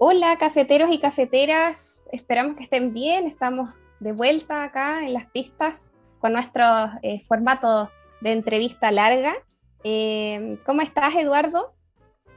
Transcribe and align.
Hola 0.00 0.38
cafeteros 0.38 0.92
y 0.92 1.00
cafeteras, 1.00 2.08
esperamos 2.12 2.56
que 2.56 2.62
estén 2.62 2.92
bien, 2.92 3.26
estamos 3.26 3.70
de 3.98 4.12
vuelta 4.12 4.62
acá 4.62 5.04
en 5.04 5.12
las 5.12 5.26
pistas 5.26 5.96
con 6.20 6.34
nuestro 6.34 6.62
eh, 7.02 7.18
formato 7.18 7.90
de 8.20 8.30
entrevista 8.30 8.92
larga. 8.92 9.34
Eh, 9.82 10.56
¿Cómo 10.64 10.82
estás 10.82 11.16
Eduardo? 11.16 11.74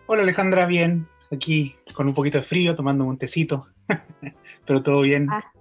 Hola 0.08 0.24
Alejandra, 0.24 0.66
bien, 0.66 1.08
aquí 1.32 1.76
con 1.94 2.08
un 2.08 2.16
poquito 2.16 2.40
de 2.40 2.44
frío, 2.44 2.74
tomando 2.74 3.06
un 3.06 3.20
tecito, 3.20 3.68
pero 4.66 4.82
todo 4.82 5.02
bien. 5.02 5.28
Ah, 5.30 5.54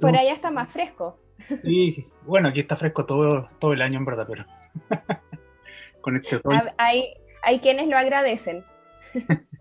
por 0.00 0.16
allá 0.16 0.32
está 0.32 0.50
más 0.50 0.68
fresco. 0.68 1.16
Y 1.62 2.06
bueno, 2.26 2.48
aquí 2.48 2.58
está 2.58 2.74
fresco 2.74 3.06
todo, 3.06 3.48
todo 3.60 3.72
el 3.72 3.82
año 3.82 4.00
en 4.00 4.04
verdad, 4.04 4.26
pero 4.28 4.44
con 6.00 6.16
este 6.16 6.34
otoño. 6.34 6.60
Hay, 6.76 7.14
hay 7.44 7.60
quienes 7.60 7.86
lo 7.86 7.96
agradecen. 7.96 8.64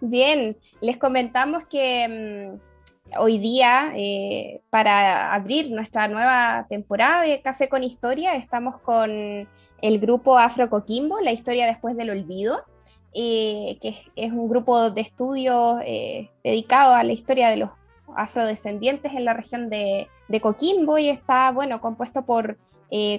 Bien, 0.00 0.56
les 0.80 0.98
comentamos 0.98 1.66
que 1.66 2.58
mm, 2.58 3.18
hoy 3.18 3.38
día, 3.38 3.92
eh, 3.94 4.60
para 4.70 5.32
abrir 5.32 5.70
nuestra 5.70 6.08
nueva 6.08 6.66
temporada 6.68 7.22
de 7.22 7.40
Café 7.40 7.68
con 7.68 7.82
Historia, 7.82 8.34
estamos 8.34 8.78
con 8.78 9.10
el 9.10 9.98
grupo 10.00 10.38
Afro 10.38 10.68
Coquimbo, 10.68 11.20
La 11.20 11.32
Historia 11.32 11.66
Después 11.66 11.96
del 11.96 12.10
Olvido, 12.10 12.64
eh, 13.14 13.78
que 13.80 13.96
es, 14.16 14.32
un 14.32 14.48
grupo 14.48 14.90
de 14.90 15.00
estudio 15.00 15.78
eh, 15.84 16.30
dedicado 16.42 16.94
a 16.94 17.04
la 17.04 17.12
historia 17.12 17.48
de 17.48 17.58
los 17.58 17.70
afrodescendientes 18.16 19.14
en 19.14 19.24
la 19.24 19.34
región 19.34 19.70
de, 19.70 20.08
Coquimbo 20.42 20.98
y 20.98 21.08
está, 21.08 21.52
bueno, 21.52 21.80
compuesto 21.80 22.26
por 22.26 22.58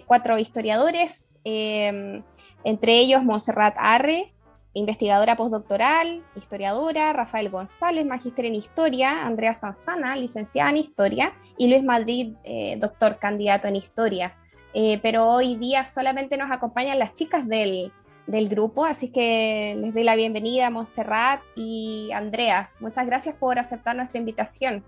cuatro 0.05 0.37
historiadores, 0.37 1.37
entre 1.43 2.97
ellos 2.97 3.23
Montserrat 3.23 3.75
Arre, 3.77 4.34
investigadora 4.75 5.37
postdoctoral, 5.37 6.21
historiadora, 6.35 7.13
Rafael 7.13 7.49
González, 7.49 8.05
magíster 8.05 8.45
en 8.45 8.55
historia, 8.55 9.25
Andrea 9.25 9.53
Sanzana, 9.53 10.15
licenciada 10.17 10.69
en 10.69 10.77
historia, 10.77 11.33
y 11.57 11.67
Luis 11.67 11.81
Madrid, 11.81 12.35
eh, 12.43 12.75
doctor 12.77 13.17
candidato 13.17 13.69
en 13.69 13.77
historia. 13.77 14.35
Eh, 14.73 14.99
pero 15.01 15.27
hoy 15.27 15.55
día 15.55 15.85
solamente 15.85 16.35
nos 16.37 16.51
acompañan 16.51 16.99
las 16.99 17.13
chicas 17.13 17.47
del, 17.47 17.93
del 18.27 18.49
grupo, 18.49 18.85
así 18.85 19.13
que 19.13 19.77
les 19.79 19.93
doy 19.93 20.03
la 20.03 20.17
bienvenida 20.17 20.67
a 20.67 20.69
Montserrat 20.69 21.41
y 21.55 22.09
Andrea. 22.13 22.69
Muchas 22.81 23.05
gracias 23.05 23.33
por 23.35 23.57
aceptar 23.57 23.95
nuestra 23.95 24.19
invitación. 24.19 24.83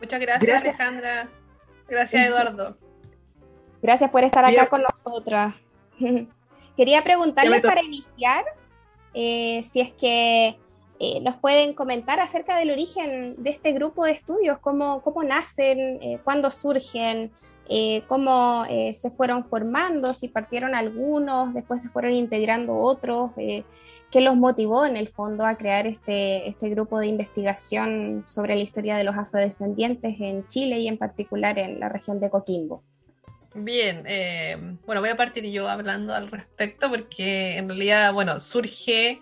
Muchas 0.00 0.20
gracias, 0.20 0.62
Alejandra. 0.62 1.28
Gracias, 1.86 2.26
Eduardo. 2.26 2.78
Gracias 3.82 4.10
por 4.10 4.24
estar 4.24 4.46
acá 4.46 4.68
con 4.68 4.82
nosotras. 4.82 5.54
Quería 6.78 7.04
preguntarles 7.04 7.60
para 7.60 7.82
iniciar 7.82 8.44
eh, 9.14 9.62
si 9.64 9.80
es 9.80 9.92
que 9.92 10.58
eh, 11.00 11.20
nos 11.20 11.36
pueden 11.36 11.74
comentar 11.74 12.18
acerca 12.18 12.58
del 12.58 12.72
origen 12.72 13.36
de 13.38 13.50
este 13.50 13.72
grupo 13.72 14.04
de 14.04 14.12
estudios, 14.12 14.58
cómo, 14.58 15.00
cómo 15.02 15.22
nacen, 15.22 15.78
eh, 16.02 16.18
cuándo 16.24 16.50
surgen, 16.50 17.30
eh, 17.68 18.02
cómo 18.08 18.64
se 18.92 19.10
fueron 19.10 19.44
formando, 19.44 20.14
si 20.14 20.28
partieron 20.28 20.74
algunos, 20.74 21.54
después 21.54 21.82
se 21.82 21.90
fueron 21.90 22.14
integrando 22.14 22.74
otros, 22.74 23.32
qué 23.36 24.20
los 24.22 24.36
motivó 24.36 24.86
en 24.86 24.96
el 24.96 25.08
fondo 25.08 25.44
a 25.44 25.56
crear 25.56 25.86
este, 25.86 26.48
este 26.48 26.70
grupo 26.70 26.98
de 26.98 27.08
investigación 27.08 28.24
sobre 28.26 28.56
la 28.56 28.62
historia 28.62 28.96
de 28.96 29.04
los 29.04 29.18
afrodescendientes 29.18 30.18
en 30.18 30.46
Chile 30.46 30.78
y 30.78 30.88
en 30.88 30.96
particular 30.96 31.58
en 31.58 31.78
la 31.78 31.90
región 31.90 32.18
de 32.20 32.30
Coquimbo. 32.30 32.82
Bien, 33.60 34.04
eh, 34.06 34.56
bueno, 34.86 35.00
voy 35.00 35.10
a 35.10 35.16
partir 35.16 35.44
yo 35.50 35.68
hablando 35.68 36.14
al 36.14 36.30
respecto 36.30 36.88
porque 36.90 37.56
en 37.56 37.68
realidad, 37.68 38.12
bueno, 38.12 38.38
surge 38.38 39.20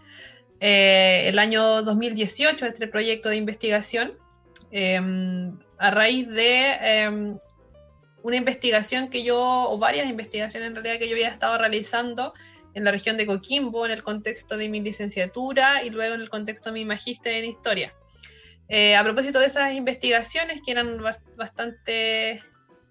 eh, 0.61 1.23
el 1.27 1.39
año 1.39 1.83
2018 1.83 2.67
este 2.67 2.87
proyecto 2.87 3.31
de 3.31 3.37
investigación 3.37 4.19
eh, 4.73 5.01
a 5.79 5.91
raíz 5.91 6.29
de 6.29 6.71
eh, 6.81 7.35
una 8.23 8.37
investigación 8.37 9.09
que 9.09 9.23
yo, 9.23 9.39
o 9.39 9.79
varias 9.79 10.09
investigaciones 10.11 10.69
en 10.69 10.75
realidad 10.75 10.99
que 10.99 11.09
yo 11.09 11.15
había 11.15 11.29
estado 11.29 11.57
realizando 11.57 12.35
en 12.75 12.85
la 12.85 12.91
región 12.91 13.17
de 13.17 13.25
Coquimbo 13.25 13.87
en 13.87 13.93
el 13.93 14.03
contexto 14.03 14.59
de 14.59 14.69
mi 14.69 14.81
licenciatura 14.83 15.83
y 15.83 15.91
luego 15.91 16.15
en 16.15 16.21
el 16.21 16.29
contexto 16.29 16.71
de 16.71 16.75
mi 16.75 16.85
magíster 16.85 17.33
en 17.35 17.47
historia. 17.47 17.95
A 18.99 19.03
propósito 19.05 19.39
de 19.39 19.47
esas 19.47 19.73
investigaciones 19.73 20.61
que 20.63 20.73
eran 20.73 20.99
bas- 20.99 21.35
bastante 21.37 22.43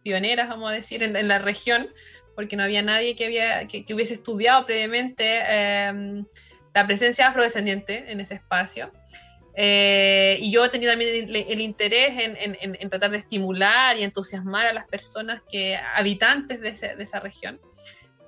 pioneras, 0.05 0.47
vamos 0.47 0.69
a 0.69 0.73
decir, 0.73 1.01
en, 1.01 1.27
la 1.27 1.39
región, 1.39 1.89
porque 2.35 2.55
no 2.55 2.63
había 2.63 2.83
nadie 2.83 3.16
que, 3.16 3.25
había, 3.25 3.67
que, 3.67 3.83
hubiese 3.91 4.13
estudiado 4.13 4.67
previamente 4.67 5.23
eh, 5.25 6.23
la 6.75 6.85
presencia 6.85 7.29
afrodescendiente 7.29 8.11
en 8.11 8.19
ese 8.19 8.35
espacio. 8.35 8.91
Eh, 9.57 10.38
y 10.41 10.51
yo 10.51 10.69
tenía 10.69 10.91
también 10.91 11.27
el, 11.33 11.61
interés 11.61 12.13
en, 12.17 12.89
tratar 12.91 13.09
de 13.09 13.17
estimular 13.17 13.97
y 13.97 14.03
entusiasmar 14.03 14.67
a 14.67 14.73
las 14.73 14.85
personas 14.85 15.41
que, 15.49 15.75
habitantes 15.75 16.61
de 16.61 16.69
esa 17.03 17.19
región. 17.19 17.59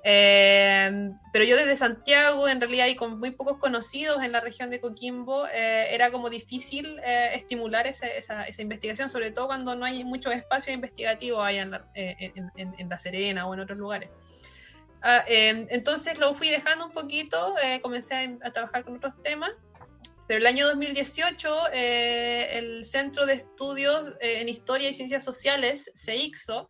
Eh, 0.04 1.10
pero 1.32 1.44
yo 1.44 1.56
desde 1.56 1.76
Santiago, 1.76 2.48
en 2.48 2.60
realidad, 2.60 2.86
y 2.86 2.96
con 2.96 3.18
muy 3.18 3.32
pocos 3.32 3.58
conocidos 3.58 4.22
en 4.22 4.32
la 4.32 4.40
región 4.40 4.70
de 4.70 4.80
Coquimbo, 4.80 5.46
eh, 5.48 5.88
era 5.94 6.10
como 6.10 6.30
difícil 6.30 6.98
eh, 7.04 7.30
estimular 7.34 7.86
ese- 7.86 8.16
esa, 8.16 8.44
esa 8.44 8.62
investigación, 8.62 9.10
sobre 9.10 9.32
todo 9.32 9.46
cuando 9.48 9.74
no 9.74 9.84
hay 9.84 10.04
muchos 10.04 10.32
espacios 10.34 10.74
investigativos 10.74 11.44
allá 11.44 11.62
en 11.62 11.70
la, 11.72 11.84
eh, 11.94 12.32
en- 12.34 12.50
en- 12.56 12.74
en 12.78 12.88
La 12.88 12.98
Serena 12.98 13.46
o 13.46 13.54
en 13.54 13.60
otros 13.60 13.78
lugares. 13.78 14.08
Ah, 15.02 15.24
eh, 15.28 15.66
entonces 15.70 16.18
lo 16.18 16.34
fui 16.34 16.48
dejando 16.48 16.86
un 16.86 16.92
poquito, 16.92 17.54
eh, 17.62 17.80
comencé 17.80 18.14
a, 18.14 18.48
a 18.48 18.50
trabajar 18.52 18.84
con 18.84 18.96
otros 18.96 19.14
temas, 19.22 19.50
pero 20.26 20.38
el 20.40 20.46
año 20.46 20.66
2018 20.66 21.48
eh, 21.72 22.58
el 22.58 22.84
Centro 22.84 23.24
de 23.26 23.34
Estudios 23.34 24.14
en 24.20 24.48
Historia 24.48 24.88
y 24.88 24.94
Ciencias 24.94 25.24
Sociales, 25.24 25.90
CEIXO, 25.94 26.68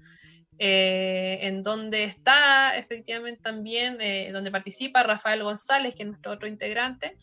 eh, 0.59 1.39
en 1.43 1.63
donde 1.63 2.05
está 2.05 2.77
efectivamente 2.77 3.41
también, 3.43 3.99
eh, 4.01 4.31
donde 4.33 4.51
participa 4.51 5.03
Rafael 5.03 5.43
González, 5.43 5.95
que 5.95 6.03
es 6.03 6.09
nuestro 6.09 6.33
otro 6.33 6.49
integrante. 6.49 7.17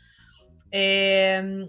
Eh, 0.71 1.65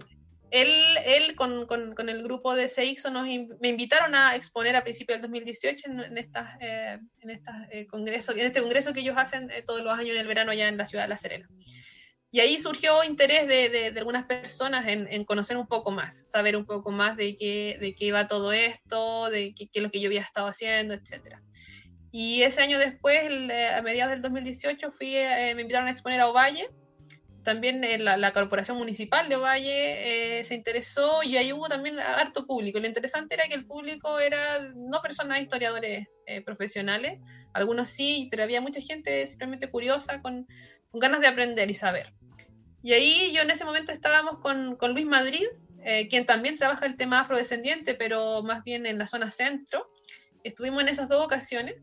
él, 0.49 0.71
él 1.05 1.35
con, 1.35 1.67
con- 1.67 1.93
con 1.93 2.07
el 2.07 2.23
grupo 2.23 2.55
de 2.55 2.69
CEIXO 2.69 3.11
nos 3.11 3.27
in- 3.27 3.49
me 3.59 3.67
invitaron 3.67 4.15
a 4.15 4.35
exponer 4.35 4.75
a 4.77 4.83
principios 4.83 5.17
del 5.17 5.23
2018 5.23 5.89
en, 5.89 5.99
en 5.99 6.17
estas, 6.17 6.55
eh, 6.61 6.99
en, 7.19 7.29
estas, 7.29 7.67
eh, 7.71 7.85
congresos, 7.87 8.35
en 8.35 8.45
este 8.45 8.61
congreso 8.61 8.93
que 8.93 9.01
ellos 9.01 9.15
hacen 9.17 9.51
eh, 9.51 9.63
todos 9.65 9.81
los 9.83 9.93
años 9.93 10.11
en 10.11 10.21
el 10.21 10.27
verano 10.27 10.51
allá 10.51 10.69
en 10.69 10.77
la 10.77 10.85
ciudad 10.85 11.03
de 11.03 11.09
La 11.09 11.17
Serena. 11.17 11.49
Y 12.31 12.41
ahí 12.41 12.59
surgió 12.59 13.03
interés 13.03 13.47
de, 13.47 13.69
de- 13.69 13.91
de 13.91 13.99
algunas 13.99 14.25
personas 14.25 14.87
en, 14.87 15.07
en 15.11 15.23
conocer 15.23 15.55
un 15.57 15.67
poco 15.67 15.91
más, 15.91 16.29
saber 16.29 16.57
un 16.57 16.65
poco 16.65 16.91
más 16.91 17.15
de 17.15 17.35
qué, 17.37 17.77
de 17.79 17.95
qué 17.95 18.05
iba 18.05 18.27
todo 18.27 18.51
esto, 18.51 19.29
de 19.29 19.53
qué, 19.55 19.67
qué 19.67 19.79
es 19.79 19.83
lo 19.83 19.89
que 19.89 20.01
yo 20.01 20.07
había 20.09 20.21
estado 20.21 20.47
haciendo, 20.47 20.93
etc. 20.93 21.37
Y 22.11 22.41
ese 22.43 22.61
año 22.61 22.79
después, 22.79 23.19
el, 23.25 23.49
eh, 23.49 23.69
a 23.69 23.81
mediados 23.81 24.11
del 24.11 24.21
2018, 24.21 24.91
fui, 24.91 25.15
eh, 25.15 25.53
me 25.55 25.61
invitaron 25.61 25.87
a 25.87 25.91
exponer 25.91 26.19
a 26.19 26.27
Ovalle. 26.27 26.67
También 27.43 27.81
eh, 27.85 27.97
la, 27.97 28.17
la 28.17 28.33
Corporación 28.33 28.77
Municipal 28.77 29.29
de 29.29 29.37
Ovalle 29.37 30.39
eh, 30.39 30.43
se 30.43 30.53
interesó 30.53 31.23
y 31.23 31.37
ahí 31.37 31.53
hubo 31.53 31.69
también 31.69 31.97
harto 31.97 32.45
público. 32.45 32.77
Lo 32.79 32.87
interesante 32.87 33.35
era 33.35 33.47
que 33.47 33.53
el 33.55 33.65
público 33.65 34.19
era 34.19 34.59
no 34.75 35.01
personas 35.01 35.41
historiadores 35.41 36.07
eh, 36.25 36.41
profesionales, 36.43 37.21
algunos 37.53 37.87
sí, 37.87 38.27
pero 38.29 38.43
había 38.43 38.59
mucha 38.59 38.81
gente 38.81 39.25
simplemente 39.25 39.69
curiosa 39.71 40.21
con, 40.21 40.45
ganas 40.99 41.21
de 41.21 41.27
aprender 41.27 41.69
y 41.69 41.73
saber. 41.73 42.13
Y 42.83 42.93
ahí 42.93 43.33
yo 43.33 43.41
en 43.41 43.51
ese 43.51 43.65
momento 43.65 43.91
estábamos 43.91 44.39
con, 44.39 44.75
con 44.75 44.93
Luis 44.93 45.05
Madrid, 45.05 45.45
eh, 45.83 46.07
quien 46.07 46.25
también 46.25 46.57
trabaja 46.57 46.85
el 46.85 46.95
tema 46.95 47.21
afrodescendiente, 47.21 47.95
pero 47.95 48.43
más 48.43 48.63
bien 48.63 48.85
en 48.85 48.97
la 48.97 49.07
zona 49.07 49.31
centro. 49.31 49.89
Estuvimos 50.43 50.81
en 50.83 50.89
esas 50.89 51.09
dos 51.09 51.25
ocasiones, 51.25 51.75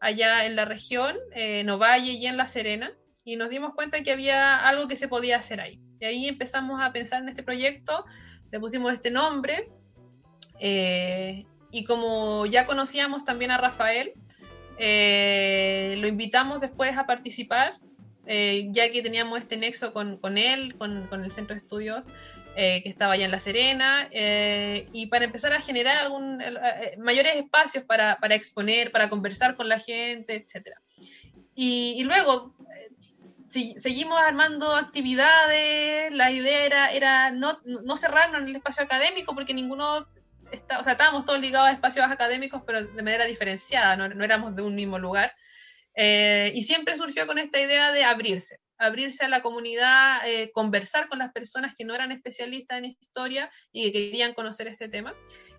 allá 0.00 0.44
en 0.46 0.56
la 0.56 0.64
región, 0.64 1.16
eh, 1.34 1.60
en 1.60 1.70
Ovalle 1.70 2.12
y 2.12 2.26
en 2.26 2.36
La 2.36 2.48
Serena, 2.48 2.92
y 3.24 3.36
nos 3.36 3.50
dimos 3.50 3.74
cuenta 3.74 4.02
que 4.02 4.12
había 4.12 4.66
algo 4.68 4.88
que 4.88 4.96
se 4.96 5.08
podía 5.08 5.36
hacer 5.36 5.60
ahí. 5.60 5.80
Y 6.00 6.04
ahí 6.04 6.28
empezamos 6.28 6.80
a 6.80 6.92
pensar 6.92 7.22
en 7.22 7.28
este 7.28 7.42
proyecto, 7.42 8.04
le 8.50 8.60
pusimos 8.60 8.92
este 8.92 9.10
nombre, 9.10 9.70
eh, 10.58 11.44
y 11.70 11.84
como 11.84 12.46
ya 12.46 12.66
conocíamos 12.66 13.24
también 13.24 13.50
a 13.50 13.58
Rafael, 13.58 14.12
eh, 14.78 15.94
lo 15.98 16.06
invitamos 16.06 16.60
después 16.60 16.96
a 16.96 17.06
participar 17.06 17.78
eh, 18.26 18.68
ya 18.70 18.90
que 18.90 19.02
teníamos 19.02 19.38
este 19.40 19.56
nexo 19.56 19.92
con, 19.92 20.38
él, 20.38 20.76
con, 20.76 21.08
el 21.12 21.30
centro 21.30 21.54
de 21.54 21.60
estudios 21.60 22.04
que 22.54 22.82
estaba 22.84 23.14
allá 23.14 23.24
en 23.24 23.30
La 23.30 23.38
Serena, 23.38 24.10
y 24.12 25.06
para 25.06 25.24
empezar 25.24 25.54
a 25.54 25.60
generar 25.62 25.96
algún, 25.96 26.38
mayores 26.98 27.36
espacios 27.36 27.82
para, 27.84 28.18
exponer, 28.34 28.92
para 28.92 29.08
conversar 29.08 29.56
con 29.56 29.70
la 29.70 29.78
gente, 29.78 30.34
etc. 30.36 30.76
Y, 31.54 32.04
luego 32.04 32.54
seguimos 33.48 34.20
armando 34.20 34.74
actividades, 34.74 36.12
la 36.12 36.30
idea 36.30 36.66
era, 36.66 36.92
era 36.92 37.30
no, 37.30 37.58
no 37.64 37.96
cerrarnos 37.96 38.42
en 38.42 38.48
el 38.48 38.56
espacio 38.56 38.82
académico 38.82 39.34
porque 39.34 39.54
ninguno 39.54 40.06
o 40.78 40.84
sea, 40.84 40.92
estábamos 40.92 41.24
todos 41.24 41.40
ligados 41.40 41.68
a 41.68 41.72
espacios 41.72 42.10
académicos, 42.10 42.62
pero 42.66 42.84
de 42.84 43.02
manera 43.02 43.24
diferenciada, 43.24 43.96
no, 43.96 44.24
éramos 44.24 44.54
de 44.54 44.62
un 44.62 44.74
mismo 44.74 44.98
lugar. 44.98 45.34
Eh, 45.94 46.52
y 46.54 46.62
siempre 46.62 46.96
surgió 46.96 47.26
con 47.26 47.38
esta 47.38 47.60
idea 47.60 47.92
de 47.92 48.04
abrirse, 48.04 48.58
abrirse 48.78 49.24
a 49.24 49.28
la 49.28 49.42
comunidad, 49.42 50.26
eh, 50.26 50.50
conversar 50.52 51.08
con 51.08 51.18
las 51.18 51.32
personas 51.32 51.74
que 51.76 51.84
no 51.84 51.94
eran 51.94 52.12
especialistas 52.12 52.78
en 52.78 52.84
historia 52.86 53.50
y 53.72 53.84
que 53.84 53.92
querían 53.92 54.34
conocer 54.34 54.68
este 54.68 54.88
tema. 54.88 55.14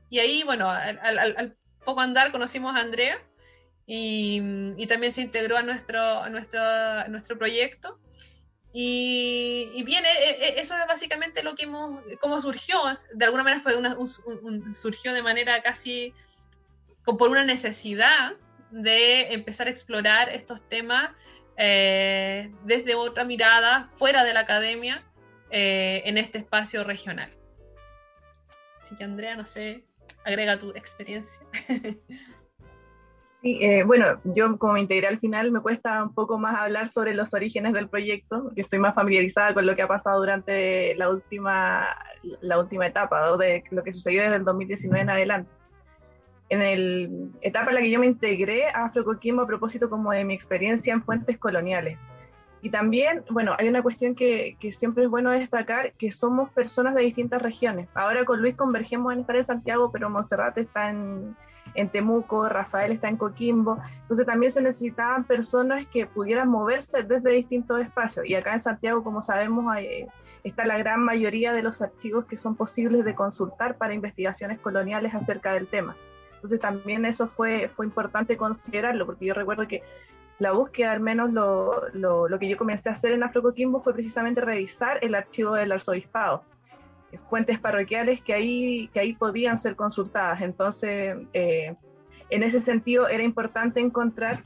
Y 0.10 0.20
ahí, 0.20 0.44
bueno, 0.44 0.70
al, 0.70 1.56
poco 1.86 2.02
andar 2.02 2.32
conocimos 2.32 2.76
a 2.76 2.80
Andrea 2.80 3.22
y, 3.86 4.42
y, 4.78 4.88
también 4.88 5.12
se 5.12 5.22
integró 5.22 5.58
a 5.58 5.64
nuestro, 5.64 6.00
a 6.00 6.30
nuestro, 6.30 6.62
a 6.62 7.08
nuestro 7.10 7.38
proyecto. 7.38 8.00
Y, 8.76 9.84
bien, 9.84 10.04
e, 10.04 10.30
e, 10.30 10.60
eso 10.60 10.76
es 10.76 10.88
básicamente 10.88 11.44
lo 11.44 11.54
que 11.56 11.66
hemos, 11.66 12.04
cómo 12.20 12.42
surgió, 12.42 12.80
de 13.14 13.26
alguna 13.26 13.44
manera 13.44 13.62
fue 13.62 13.78
una, 13.78 13.96
surgió 14.74 15.14
de 15.14 15.22
manera 15.22 15.62
casi 15.62 16.12
por 17.06 17.30
una 17.30 17.44
necesidad 17.44 18.34
de 18.74 19.34
empezar 19.34 19.68
a 19.68 19.70
explorar 19.70 20.30
estos 20.30 20.68
temas 20.68 21.12
eh, 21.58 22.52
desde 22.64 22.96
otra 22.96 23.24
mirada, 23.24 23.88
fuera 23.96 24.24
de 24.24 24.34
la 24.34 24.42
academia, 24.42 25.04
eh, 25.52 26.02
en 26.06 26.18
este 26.18 26.40
espacio 26.40 26.84
regional. 26.84 27.30
Así 28.82 28.96
que 28.96 29.04
Andrea, 29.04 29.36
no 29.36 29.46
sé, 29.46 29.86
agrega 30.26 30.58
tu 30.58 30.72
experiencia. 30.72 31.46
Sí, 33.44 33.60
eh, 33.62 33.84
bueno, 33.84 34.22
yo 34.24 34.58
como 34.58 34.74
me 34.74 34.80
integré 34.80 35.06
al 35.06 35.20
final 35.20 35.52
me 35.52 35.60
cuesta 35.60 36.02
un 36.02 36.14
poco 36.14 36.40
más 36.40 36.56
hablar 36.56 36.94
sobre 36.94 37.14
los 37.14 37.34
orígenes 37.34 37.74
del 37.74 37.90
proyecto, 37.90 38.44
porque 38.44 38.62
estoy 38.62 38.80
más 38.80 38.96
familiarizada 38.96 39.54
con 39.54 39.66
lo 39.66 39.76
que 39.76 39.82
ha 39.82 39.88
pasado 39.88 40.20
durante 40.20 40.96
la 40.96 41.10
última, 41.10 41.86
la 42.40 42.58
última 42.58 42.88
etapa, 42.88 43.36
de 43.36 43.62
lo 43.70 43.84
que 43.84 43.92
sucedió 43.92 44.24
desde 44.24 44.38
el 44.38 44.46
2019 44.46 45.02
en 45.02 45.10
adelante. 45.10 45.52
En 46.54 46.60
la 46.60 47.32
etapa 47.42 47.70
en 47.70 47.76
la 47.76 47.82
que 47.82 47.90
yo 47.90 48.00
me 48.00 48.06
integré 48.06 48.70
a 48.70 48.86
Afrocoquimbo 48.86 49.42
a 49.42 49.48
propósito 49.48 49.90
como 49.90 50.12
de 50.12 50.24
mi 50.24 50.34
experiencia 50.34 50.94
en 50.94 51.02
fuentes 51.04 51.38
coloniales. 51.38 51.98
Y 52.62 52.70
también, 52.70 53.24
bueno, 53.30 53.56
hay 53.58 53.68
una 53.68 53.82
cuestión 53.82 54.16
que, 54.16 54.56
que, 54.60 54.72
siempre 54.72 55.04
es 55.04 55.10
bueno 55.10 55.32
destacar, 55.32 55.94
que 55.94 56.12
somos 56.12 56.50
personas 56.52 56.96
de 56.96 57.02
distintas 57.02 57.42
regiones. 57.42 57.90
Ahora 57.94 58.24
con 58.24 58.42
Luis 58.42 58.56
convergemos 58.56 59.12
en 59.14 59.22
estar 59.22 59.36
en 59.36 59.44
Santiago, 59.44 59.92
pero 59.92 60.10
Monserrate 60.10 60.62
está 60.62 60.90
en, 60.90 61.36
en 61.76 61.90
Temuco, 61.90 62.48
Rafael 62.48 62.92
está 62.92 63.10
en 63.10 63.18
Coquimbo, 63.18 63.80
entonces 64.04 64.26
también 64.26 64.52
se 64.52 64.62
necesitaban 64.62 65.24
personas 65.24 65.88
que 65.88 66.06
pudieran 66.06 66.50
moverse 66.50 67.04
desde 67.04 67.32
distintos 67.32 67.82
espacios. 67.82 68.26
Y 68.26 68.36
acá 68.36 68.54
en 68.54 68.60
Santiago, 68.60 69.04
como 69.04 69.22
sabemos, 69.22 69.66
hay, 69.74 70.06
está 70.44 70.66
la 70.66 70.78
gran 70.78 71.02
mayoría 71.02 71.54
de 71.54 71.64
los 71.64 71.82
archivos 71.82 72.26
que 72.26 72.38
son 72.38 72.56
posibles 72.56 73.04
de 73.06 73.16
consultar 73.16 73.78
para 73.78 73.94
investigaciones 73.94 74.60
coloniales 74.60 75.16
acerca 75.16 75.54
del 75.54 75.68
tema. 75.68 75.96
Entonces 76.44 76.60
también 76.60 77.06
eso 77.06 77.26
fue, 77.26 77.70
fue 77.70 77.86
importante 77.86 78.36
considerarlo, 78.36 79.06
porque 79.06 79.26
yo 79.26 79.34
recuerdo 79.34 79.66
que 79.66 79.82
la 80.40 80.52
búsqueda, 80.52 80.92
al 80.92 81.00
menos 81.00 81.32
lo, 81.32 81.88
lo, 81.94 82.28
lo 82.28 82.40
que 82.40 82.50
yo 82.50 82.58
comencé 82.58 82.90
a 82.90 82.92
hacer 82.92 83.14
en 83.14 83.24
Afrocoquimbo 83.24 83.80
fue 83.80 83.94
precisamente 83.94 84.42
revisar 84.42 85.00
el 85.02 85.16
archivo 85.16 85.54
del 85.54 85.72
arzobispado 85.72 86.44
fuentes 87.30 87.60
parroquiales 87.60 88.22
que 88.22 88.34
ahí, 88.34 88.90
que 88.94 89.00
ahí 89.00 89.14
podían 89.14 89.58
ser 89.58 89.76
consultadas. 89.76 90.42
Entonces, 90.42 91.18
eh, 91.34 91.76
en 92.30 92.44
ese 92.44 92.60
sentido 92.60 93.08
era 93.08 93.24
importante 93.24 93.80
encontrar, 93.80 94.44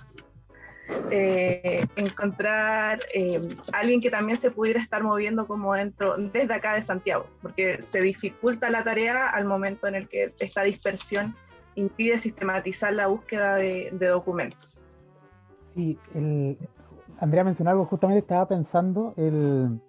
eh, 1.12 1.86
encontrar 1.96 3.00
eh, 3.14 3.48
alguien 3.74 4.02
que 4.02 4.10
también 4.10 4.40
se 4.40 4.52
pudiera 4.52 4.82
estar 4.82 5.04
moviendo 5.04 5.48
como 5.48 5.74
dentro, 5.74 6.16
desde 6.18 6.54
acá 6.54 6.74
de 6.76 6.82
Santiago, 6.82 7.28
porque 7.42 7.82
se 7.82 8.02
dificulta 8.02 8.70
la 8.70 8.84
tarea 8.84 9.30
al 9.30 9.46
momento 9.46 9.88
en 9.88 9.96
el 9.96 10.08
que 10.08 10.34
esta 10.40 10.64
dispersión 10.64 11.36
impide 11.78 12.20
sistematizar 12.20 12.94
la 12.94 13.08
búsqueda 13.08 13.56
de, 13.56 13.92
documentos. 13.92 14.68
Sí, 15.76 15.98
Andrea 17.20 17.44
mencionó 17.44 17.72
algo, 17.72 17.86
justamente 17.86 18.20
estaba 18.20 18.48
pensando, 18.48 19.14
el, 19.16 19.80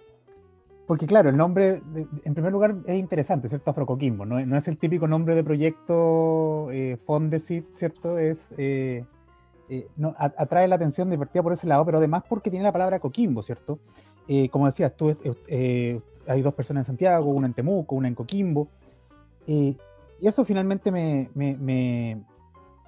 porque 0.86 1.06
claro, 1.06 1.28
el 1.28 1.36
nombre, 1.36 1.82
en 2.24 2.34
primer 2.34 2.52
lugar, 2.52 2.76
es 2.86 2.98
interesante, 2.98 3.48
¿cierto? 3.48 3.70
Afrocoquimbo, 3.70 4.24
no, 4.24 4.44
no 4.44 4.56
es 4.56 4.66
el 4.68 4.78
típico 4.78 5.06
nombre 5.06 5.34
de 5.34 5.44
proyecto 5.44 6.70
eh, 6.70 6.96
Fondesit, 7.04 7.66
¿cierto? 7.76 8.18
Es, 8.18 8.38
eh, 8.56 9.04
eh, 9.68 9.86
atrae 10.16 10.66
la 10.66 10.76
atención 10.76 11.10
de 11.10 11.18
partida 11.18 11.42
por 11.42 11.52
ese 11.52 11.66
lado, 11.66 11.84
pero 11.84 11.98
además 11.98 12.22
porque 12.26 12.50
tiene 12.50 12.64
la 12.64 12.72
palabra 12.72 13.00
Coquimbo, 13.00 13.42
¿cierto? 13.42 13.78
Eh, 14.28 14.48
como 14.48 14.64
decías, 14.64 14.96
tú, 14.96 15.14
hay 16.26 16.42
dos 16.42 16.54
personas 16.54 16.82
en 16.82 16.86
Santiago, 16.86 17.30
una 17.30 17.48
en 17.48 17.54
Temuco, 17.54 17.94
una 17.94 18.08
en 18.08 18.14
Coquimbo, 18.14 18.68
y 20.20 20.26
eso 20.26 20.44
finalmente 20.44 20.90
me, 20.90 21.30
me, 21.34 21.56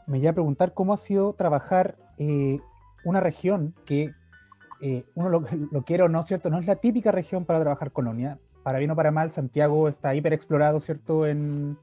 me, 0.06 0.18
lleva 0.20 0.30
a 0.30 0.34
preguntar 0.34 0.74
cómo 0.74 0.92
ha 0.92 0.96
sido 0.96 1.32
trabajar 1.34 1.96
una 3.04 3.20
región 3.20 3.74
que 3.86 4.12
eh, 4.80 5.04
uno 5.14 5.28
lo, 5.28 5.44
lo 5.70 5.82
quiere 5.82 6.02
o 6.02 6.08
no, 6.08 6.22
¿cierto? 6.22 6.50
No 6.50 6.58
es 6.58 6.66
la 6.66 6.76
típica 6.76 7.12
región 7.12 7.44
para 7.44 7.60
trabajar 7.60 7.92
colonia. 7.92 8.38
Para 8.62 8.78
bien 8.78 8.90
o 8.90 8.96
para 8.96 9.10
mal, 9.10 9.30
Santiago 9.30 9.88
está 9.88 10.14
hiper 10.14 10.32
explorado, 10.32 10.80
¿cierto? 10.80 11.26
En, 11.26 11.78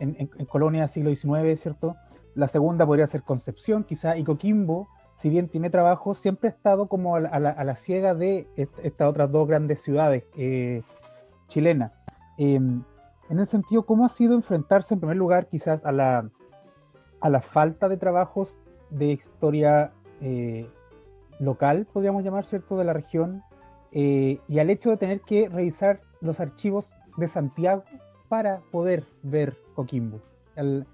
en, 0.00 0.16
en, 0.18 0.46
colonia 0.46 0.88
siglo 0.88 1.14
XIX, 1.14 1.60
¿cierto? 1.60 1.96
La 2.34 2.48
segunda 2.48 2.86
podría 2.86 3.06
ser 3.06 3.22
Concepción, 3.22 3.84
quizá, 3.84 4.16
y 4.16 4.24
Coquimbo, 4.24 4.88
si 5.20 5.28
bien 5.28 5.48
tiene 5.48 5.70
trabajo, 5.70 6.14
siempre 6.14 6.48
ha 6.48 6.52
estado 6.52 6.86
como 6.86 7.16
a 7.16 7.20
la, 7.20 7.50
a 7.50 7.64
la, 7.64 7.76
ciega 7.76 8.14
de 8.14 8.46
estas 8.56 9.08
otras 9.08 9.30
dos 9.32 9.48
grandes 9.48 9.80
ciudades 9.82 10.24
eh, 10.36 10.82
chilenas. 11.48 11.92
En 13.30 13.40
el 13.40 13.48
sentido, 13.48 13.84
¿cómo 13.84 14.06
ha 14.06 14.08
sido 14.08 14.34
enfrentarse 14.34 14.94
en 14.94 15.00
primer 15.00 15.16
lugar 15.16 15.48
quizás 15.48 15.84
a 15.84 15.92
la, 15.92 16.30
a 17.20 17.30
la 17.30 17.40
falta 17.40 17.88
de 17.88 17.96
trabajos 17.96 18.56
de 18.90 19.12
historia 19.12 19.92
eh, 20.20 20.66
local, 21.38 21.86
podríamos 21.92 22.24
llamar, 22.24 22.46
¿cierto?, 22.46 22.76
de 22.76 22.84
la 22.84 22.92
región, 22.92 23.42
eh, 23.92 24.40
y 24.48 24.58
al 24.58 24.70
hecho 24.70 24.90
de 24.90 24.96
tener 24.96 25.20
que 25.20 25.48
revisar 25.48 26.00
los 26.20 26.40
archivos 26.40 26.90
de 27.16 27.28
Santiago 27.28 27.84
para 28.28 28.60
poder 28.70 29.04
ver 29.22 29.56
Coquimbo, 29.74 30.20
al, 30.56 30.86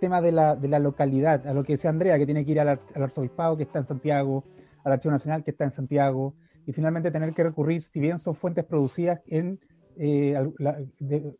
tema 0.00 0.20
de 0.20 0.32
la, 0.32 0.56
de 0.56 0.68
la, 0.68 0.78
localidad, 0.78 1.46
a 1.46 1.54
lo 1.54 1.64
que 1.64 1.74
decía 1.74 1.90
Andrea, 1.90 2.18
que 2.18 2.26
tiene 2.26 2.44
que 2.44 2.52
ir 2.52 2.60
al, 2.60 2.80
arzobispado 2.94 3.56
que 3.56 3.62
está 3.64 3.78
en 3.78 3.86
Santiago, 3.86 4.44
al 4.84 4.92
Archivo 4.92 5.12
Nacional 5.12 5.44
que 5.44 5.52
está 5.52 5.64
en 5.64 5.72
Santiago, 5.72 6.34
y 6.66 6.72
finalmente 6.72 7.10
tener 7.10 7.32
que 7.34 7.42
recurrir, 7.42 7.82
si 7.82 8.00
bien 8.00 8.18
son 8.18 8.34
fuentes 8.34 8.64
producidas 8.64 9.20
en, 9.26 9.60
eh, 9.98 10.34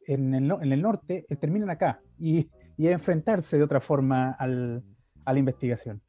en, 0.06 0.34
el, 0.34 0.72
en, 0.72 0.82
norte, 0.82 1.26
eh, 1.28 1.36
terminan 1.36 1.70
acá, 1.70 2.00
y, 2.18 2.48
y 2.76 2.88
enfrentarse 2.88 3.56
de 3.56 3.62
otra 3.62 3.80
forma 3.80 4.32
al, 4.32 4.82
a 5.24 5.32
la 5.32 5.38
investigación. 5.38 6.02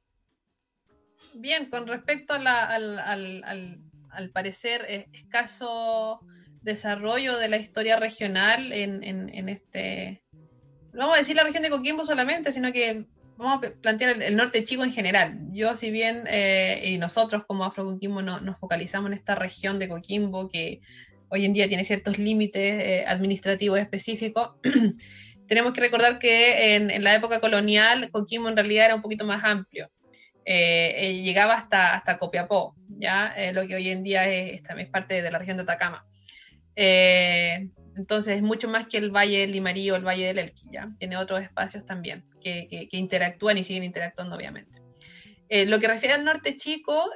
Bien, 1.35 1.69
con 1.69 1.88
respecto 1.88 2.33
al, 2.33 2.47
al, 2.47 4.29
parecer 4.31 5.07
escaso 5.13 6.19
desarrollo 6.62 7.38
de 7.38 7.50
la 7.50 7.57
historia 7.57 7.97
regional 7.97 8.71
en, 8.71 9.50
este, 9.50 10.23
no 10.93 11.00
vamos 11.00 11.15
a 11.15 11.19
decir 11.19 11.35
la 11.35 11.43
región 11.43 11.63
de 11.63 11.69
Coquimbo 11.69 12.05
solamente, 12.05 12.51
sino 12.51 12.71
que 12.71 13.05
vamos 13.38 13.65
a 13.65 13.71
plantear 13.81 14.21
el, 14.21 14.35
norte 14.35 14.63
chico 14.63 14.83
en 14.83 14.91
general. 14.91 15.39
Yo, 15.51 15.75
si 15.75 15.91
bien, 15.91 16.25
eh, 16.27 16.81
y 16.85 16.97
nosotros 16.97 17.43
como 17.45 17.65
Afro 17.65 17.85
Coquimbo 17.85 18.21
no, 18.21 18.39
nos 18.39 18.57
focalizamos 18.59 19.07
en 19.07 19.17
esta 19.17 19.35
región 19.35 19.79
de 19.79 19.89
Coquimbo 19.89 20.50
que 20.50 20.81
hoy 21.34 21.46
en 21.46 21.54
día 21.54 21.68
tiene 21.68 21.84
ciertos 21.84 22.20
límites 22.20 22.84
eh, 22.84 23.06
administrativos 23.08 23.80
específicos, 23.80 24.52
tenemos 25.48 25.74
que 25.74 25.82
recordar 25.82 26.20
que 26.20 26.75
en, 26.75 27.04
la 27.04 27.16
época 27.16 27.42
colonial 27.42 28.10
Coquimbo 28.12 28.50
en 28.50 28.56
realidad 28.56 28.86
era 28.86 28.96
un 28.96 29.02
poquito 29.02 29.25
más 29.25 29.44
amplio. 29.44 29.90
Eh, 30.46 30.94
eh, 30.98 31.22
llegaba 31.22 31.56
hasta, 31.56 31.96
hasta 31.96 32.20
Copiapó, 32.20 32.75
¿ya? 32.98 33.34
Eh, 33.36 33.54
lo 33.54 33.66
que 33.66 33.75
hoy 33.75 33.90
en 33.90 34.04
día 34.04 34.30
es, 34.30 34.62
es, 34.78 34.90
parte 34.90 35.22
de 35.22 35.32
la 35.32 35.40
región 35.40 35.58
de 35.58 35.63
Atacama. 35.63 36.06
entonces, 36.75 38.38
es 38.38 38.42
mucho 38.42 38.68
más 38.70 38.88
que 38.88 38.98
el 38.98 39.10
Valle 39.10 39.40
del 39.40 39.54
Limarí 39.54 39.90
o 39.90 39.96
el 39.96 40.06
Valle 40.06 40.28
del 40.28 40.40
Elqui, 40.40 40.66
¿ya? 40.72 40.90
Tiene 41.00 41.18
otros 41.18 41.42
espacios 41.42 41.86
también 41.86 42.25
que, 42.42 42.88
interactúan 42.92 43.58
y 43.58 43.63
siguen 43.63 43.84
interactuando, 43.84 44.36
obviamente. 44.36 44.83
Lo 45.67 45.79
que 45.79 45.88
refiere 45.88 46.15
al 46.15 46.25
norte 46.25 46.57
chico, 46.57 47.12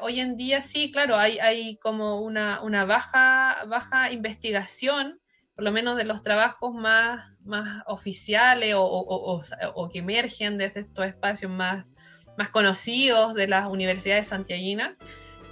hoy 0.00 0.20
en 0.20 0.36
día 0.36 0.62
sí, 0.62 0.90
claro, 0.90 1.16
hay, 1.16 1.78
como 1.82 2.20
una, 2.20 2.84
baja, 2.86 3.64
baja 3.66 4.10
investigación, 4.12 5.20
por 5.54 5.64
lo 5.64 5.72
menos 5.72 5.96
de 5.96 6.04
los 6.04 6.22
trabajos 6.22 6.72
más, 6.74 7.32
más 7.44 7.82
oficiales 7.86 8.74
o, 8.76 9.88
que 9.92 9.98
emergen 9.98 10.56
desde 10.56 10.80
estos 10.80 11.06
espacios 11.06 11.52
más, 11.52 11.84
más 12.38 12.48
conocidos 12.48 13.34
de 13.34 13.48
las 13.48 13.68
universidades 13.68 14.28
santiaguinas. 14.28 14.96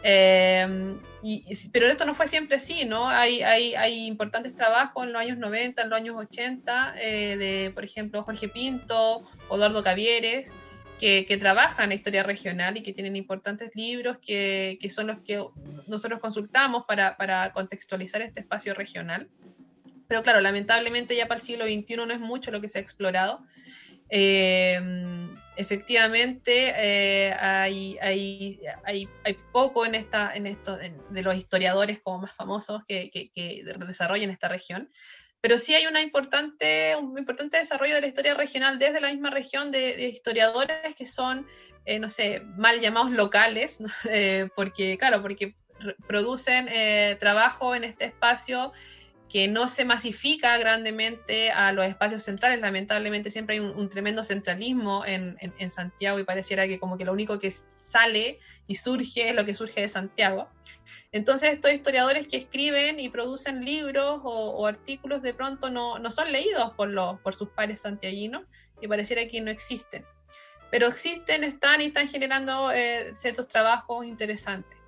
Eh, 0.03 0.97
y, 1.23 1.45
pero 1.73 1.89
esto 1.89 2.05
no 2.05 2.15
fue 2.15 2.29
siempre 2.29 2.57
así, 2.57 2.85
¿no? 2.85 3.09
Hay, 3.09 3.43
hay, 3.43 4.07
importantes 4.07 4.55
trabajos 4.55 5.05
en 5.05 5.13
los 5.13 5.21
años 5.21 5.39
90, 5.39 5.83
en 5.83 5.91
los 5.91 5.97
años 5.97 6.17
80, 6.17 6.95
eh, 7.01 7.37
de, 7.37 7.71
por 7.73 7.85
ejemplo, 7.85 8.23
Jorge 8.23 8.49
Pinto, 8.49 9.25
Eduardo 9.51 9.83
Cavieres, 9.83 10.53
que, 10.99 11.27
que, 11.27 11.37
trabajan 11.37 11.91
en 11.93 11.97
historia 11.97 12.23
regional 12.23 12.77
y 12.77 12.83
que 12.83 12.93
tienen 12.93 13.17
importantes 13.17 13.75
libros 13.75 14.19
que, 14.19 14.79
que 14.81 14.91
son 14.91 15.09
los 15.09 15.21
que 15.21 15.45
nosotros 15.87 16.21
consultamos 16.21 16.85
para, 16.87 17.17
para, 17.17 17.53
contextualizar 17.53 18.23
este 18.23 18.41
espacio 18.41 18.75
regional. 18.75 19.29
Pero 20.09 20.23
claro, 20.23 20.41
lamentablemente 20.41 21.17
ya 21.17 21.27
para 21.27 21.39
el 21.41 21.47
siglo 21.47 21.65
XXI 21.65 21.97
no 21.97 22.11
es 22.11 22.21
mucho 22.21 22.51
lo 22.51 22.61
que 22.61 22.69
se 22.69 22.79
ha 22.79 22.83
explorado. 22.83 23.45
Eh, 24.09 24.81
efectivamente, 25.57 26.73
eh, 26.77 27.33
hay, 27.33 27.99
hay, 28.01 28.61
hay, 28.85 29.09
hay, 29.25 29.35
poco 29.53 29.85
en, 29.85 29.97
esta, 29.97 30.35
en 30.35 30.47
esto 30.47 30.77
de 30.77 31.23
los 31.23 31.35
historiadores 31.35 32.01
como 32.03 32.21
más 32.21 32.33
famosos 32.33 32.85
que, 32.85 33.11
que 33.11 33.65
desarrollan 33.65 34.31
esta 34.31 34.49
región 34.49 34.89
pero 35.47 35.61
sí 35.61 35.77
hay 35.77 35.87
importante, 36.01 36.97
un 36.97 37.17
importante 37.17 37.57
desarrollo 37.59 37.95
de 37.95 38.01
la 38.01 38.09
historia 38.09 38.35
regional 38.35 38.81
desde 38.81 39.01
la 39.01 39.13
misma 39.13 39.31
región 39.31 39.71
de, 39.71 39.95
de 39.97 40.09
historiadores 40.09 40.97
que 40.97 41.07
son, 41.07 41.47
eh, 41.85 42.01
no 42.01 42.09
sé, 42.09 42.43
mal 42.57 42.81
llamados 42.81 43.13
locales, 43.13 43.79
eh, 44.11 44.49
porque, 44.57 44.99
claro, 44.99 45.23
porque 45.23 45.55
producen 46.09 46.67
eh, 46.69 47.17
trabajo 47.21 47.77
en 47.77 47.85
este 47.85 48.07
espacio 48.07 48.73
que 49.37 49.49
no 49.49 49.69
se 49.69 49.85
masifica 49.85 50.57
grandemente 50.57 51.51
a 51.51 51.71
los 51.71 51.85
espacios 51.85 52.23
centrales. 52.23 52.59
Lamentablemente 52.59 53.31
siempre 53.31 53.57
hay 53.57 53.61
un, 53.61 53.91
tremendo 53.91 54.25
centralismo 54.25 55.05
en, 55.05 55.71
Santiago 55.71 56.19
y 56.19 56.25
pareciera 56.25 56.67
que 56.67 56.81
como 56.81 56.97
que 56.97 57.05
lo 57.05 57.13
único 57.13 57.39
que 57.39 57.51
sale 57.51 58.41
y 58.67 58.77
surge 58.77 59.29
es 59.29 59.35
lo 59.35 59.45
que 59.45 59.55
surge 59.55 59.83
de 59.83 59.89
Santiago. 59.89 60.49
Entonces 61.13 61.51
estos 61.51 61.71
historiadores 61.71 62.29
que 62.29 62.39
escriben 62.39 62.99
y 62.99 63.11
producen 63.11 63.63
libros 63.63 64.23
o, 64.25 64.53
o 64.53 64.67
artículos 64.67 65.21
de 65.21 65.35
pronto 65.35 65.69
no, 65.69 65.99
no, 65.99 66.11
son 66.11 66.33
leídos 66.33 66.73
por, 66.73 66.89
los, 66.89 67.21
por 67.21 67.35
sus 67.35 67.51
pares 67.51 67.83
santiaguinos 67.83 68.45
y 68.81 68.89
pareciera 68.89 69.29
que 69.29 69.43
no 69.43 69.51
existen. 69.51 70.07
Pero 70.71 70.87
existen, 70.87 71.45
están 71.45 71.83
y 71.83 71.89
están 71.89 72.09
generando 72.09 72.73
eh, 72.73 73.13
ciertos 73.13 73.49
trabajos 73.49 74.07
interesantes. 74.07 74.79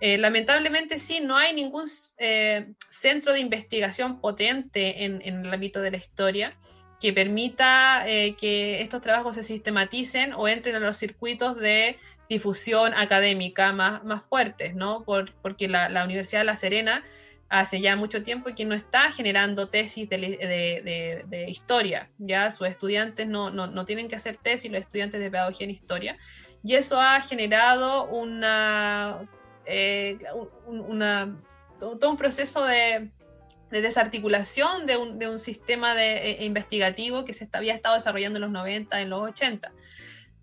Eh, 0.00 0.16
lamentablemente 0.18 0.98
sí, 0.98 1.20
no 1.20 1.36
hay 1.36 1.54
ningún 1.54 1.86
eh, 2.18 2.68
centro 2.90 3.32
de 3.32 3.40
investigación 3.40 4.20
potente 4.20 5.04
en, 5.04 5.22
el 5.22 5.52
ámbito 5.52 5.80
de 5.80 5.90
la 5.90 5.96
historia 5.96 6.56
que 7.00 7.12
permita 7.12 8.08
eh, 8.08 8.36
que 8.36 8.80
estos 8.80 9.00
trabajos 9.00 9.34
se 9.34 9.42
sistematicen 9.42 10.32
o 10.34 10.48
entren 10.48 10.76
a 10.76 10.80
los 10.80 10.96
circuitos 10.96 11.56
de 11.56 11.96
difusión 12.28 12.92
académica 12.94 13.72
más, 13.72 14.04
más 14.04 14.24
fuertes, 14.24 14.74
¿no? 14.74 15.02
Por, 15.04 15.32
porque 15.42 15.68
la, 15.68 16.04
Universidad 16.04 16.40
de 16.40 16.44
La 16.44 16.56
Serena 16.56 17.04
hace 17.48 17.80
ya 17.80 17.96
mucho 17.96 18.22
tiempo 18.22 18.50
que 18.54 18.66
no 18.66 18.74
está 18.74 19.10
generando 19.10 19.68
tesis 19.68 20.08
de, 20.08 20.18
de 21.26 21.48
historia, 21.48 22.10
ya 22.18 22.50
sus 22.50 22.68
estudiantes 22.68 23.26
no, 23.26 23.50
no, 23.50 23.66
no, 23.68 23.84
tienen 23.86 24.08
que 24.08 24.16
hacer 24.16 24.36
tesis, 24.36 24.70
los 24.70 24.80
estudiantes 24.80 25.18
de 25.18 25.30
pedagogía 25.30 25.64
en 25.64 25.70
historia, 25.70 26.18
y 26.62 26.74
eso 26.74 27.00
ha 27.00 27.22
generado 27.22 28.04
una, 28.04 29.26
eh, 29.68 30.18
una, 30.66 31.36
todo 31.78 32.10
un 32.10 32.16
proceso 32.16 32.64
de, 32.64 33.10
de 33.70 33.80
desarticulación 33.80 34.86
de 34.86 34.96
un, 34.96 35.22
un 35.22 35.38
sistema 35.38 35.94
de, 35.94 36.30
eh, 36.30 36.44
investigativo 36.44 37.24
que 37.24 37.34
se 37.34 37.48
había 37.52 37.74
estado 37.74 37.94
desarrollando 37.94 38.38
en 38.38 38.42
los 38.42 38.50
90, 38.50 39.00
en 39.00 39.10
los 39.10 39.22
80. 39.22 39.72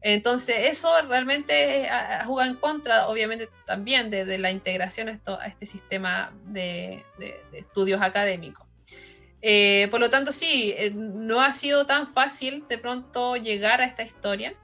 Entonces, 0.01 0.55
eso 0.69 0.91
realmente 1.07 1.89
juega 2.25 2.47
en 2.47 2.57
contra, 2.57 3.07
obviamente, 3.07 3.49
también 3.65 4.11
de, 4.11 4.37
la 4.37 4.51
integración 4.51 5.09
a, 5.09 5.47
este 5.47 5.65
sistema 5.65 6.31
de, 6.45 7.03
de 7.17 7.41
estudios 7.53 7.99
académicos. 8.01 8.65
Eh, 9.47 9.89
por 9.91 9.99
lo 9.99 10.09
tanto, 10.09 10.31
sí, 10.31 10.73
eh, 10.75 10.89
no 10.91 11.39
ha 11.39 11.53
sido 11.53 11.85
tan 11.85 12.07
fácil 12.07 12.65
de 12.67 12.79
pronto 12.79 13.35
llegar 13.35 13.79
a 13.79 13.85
esta 13.85 14.01
historia, 14.01 14.55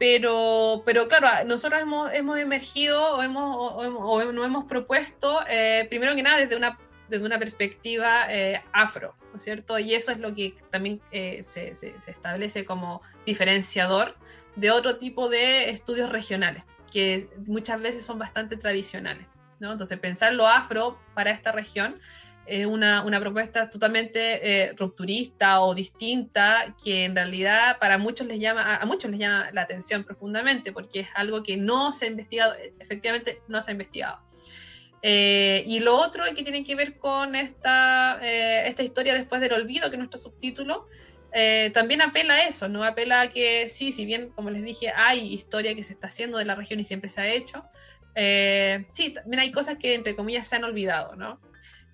pero, 0.00 0.82
pero 0.84 1.06
claro, 1.06 1.46
nosotros 1.46 1.80
hemos, 1.80 2.12
hemos 2.12 2.38
emergido 2.38 3.16
o, 3.16 3.22
hemos, 3.22 3.74
o, 3.76 4.32
nos 4.32 4.46
hemos 4.46 4.64
propuesto, 4.64 5.40
eh, 5.46 5.86
primero 5.88 6.16
que 6.16 6.22
nada, 6.22 6.38
desde 6.38 6.56
una, 6.56 6.78
desde 7.06 7.24
una 7.24 7.38
perspectiva 7.38 8.26
afro, 8.72 9.14
¿no 9.30 9.36
es 9.36 9.44
cierto? 9.44 9.78
Y 9.78 9.94
eso 9.94 10.10
es 10.10 10.18
lo 10.18 10.34
que 10.34 10.54
también 10.70 11.02
se, 11.12 11.44
se, 11.44 11.74
se 11.74 12.10
establece 12.10 12.64
como 12.64 13.02
diferenciador 13.26 14.16
de 14.56 14.70
otro 14.70 14.96
tipo 14.96 15.28
de 15.28 15.68
estudios 15.68 16.10
regionales, 16.10 16.64
que 16.90 17.28
muchas 17.46 17.80
veces 17.80 18.04
son 18.04 18.18
bastante 18.18 18.56
tradicionales. 18.56 19.26
¿no? 19.60 19.72
Entonces, 19.72 19.98
pensar 19.98 20.32
lo 20.32 20.46
afro 20.46 20.98
para 21.14 21.30
esta 21.30 21.52
región 21.52 22.00
es 22.50 22.66
una, 22.66 23.04
una 23.04 23.20
propuesta 23.20 23.70
totalmente 23.70 24.20
eh, 24.42 24.72
rupturista 24.76 25.60
o 25.60 25.74
distinta 25.74 26.74
que 26.82 27.04
en 27.04 27.14
realidad 27.14 27.78
para 27.78 27.96
muchos 27.96 28.26
les 28.26 28.40
llama, 28.40 28.76
a 28.76 28.84
muchos 28.86 29.10
les 29.10 29.20
llama 29.20 29.50
la 29.52 29.62
atención 29.62 30.02
profundamente 30.04 30.72
porque 30.72 31.00
es 31.00 31.08
algo 31.14 31.42
que 31.42 31.56
no 31.56 31.92
se 31.92 32.06
ha 32.06 32.08
investigado, 32.08 32.54
efectivamente 32.78 33.40
no 33.48 33.62
se 33.62 33.70
ha 33.70 33.72
investigado. 33.72 34.18
Eh, 35.02 35.64
y 35.66 35.80
lo 35.80 35.96
otro 35.96 36.24
que 36.36 36.42
tiene 36.42 36.64
que 36.64 36.74
ver 36.74 36.98
con 36.98 37.34
esta, 37.34 38.18
eh, 38.22 38.66
esta 38.66 38.82
historia 38.82 39.14
después 39.14 39.40
del 39.40 39.52
olvido, 39.52 39.88
que 39.88 39.96
es 39.96 39.98
nuestro 39.98 40.20
subtítulo, 40.20 40.88
eh, 41.32 41.70
también 41.72 42.02
apela 42.02 42.34
a 42.34 42.42
eso, 42.48 42.68
¿no? 42.68 42.82
Apela 42.82 43.22
a 43.22 43.30
que 43.30 43.68
sí, 43.68 43.92
si 43.92 44.04
bien, 44.04 44.30
como 44.30 44.50
les 44.50 44.64
dije, 44.64 44.92
hay 44.94 45.32
historia 45.32 45.74
que 45.74 45.84
se 45.84 45.92
está 45.92 46.08
haciendo 46.08 46.38
de 46.38 46.44
la 46.44 46.56
región 46.56 46.80
y 46.80 46.84
siempre 46.84 47.08
se 47.08 47.20
ha 47.20 47.28
hecho, 47.28 47.64
eh, 48.14 48.86
sí, 48.92 49.10
también 49.10 49.40
hay 49.40 49.52
cosas 49.52 49.78
que, 49.78 49.94
entre 49.94 50.16
comillas, 50.16 50.48
se 50.48 50.56
han 50.56 50.64
olvidado, 50.64 51.14
¿no? 51.16 51.40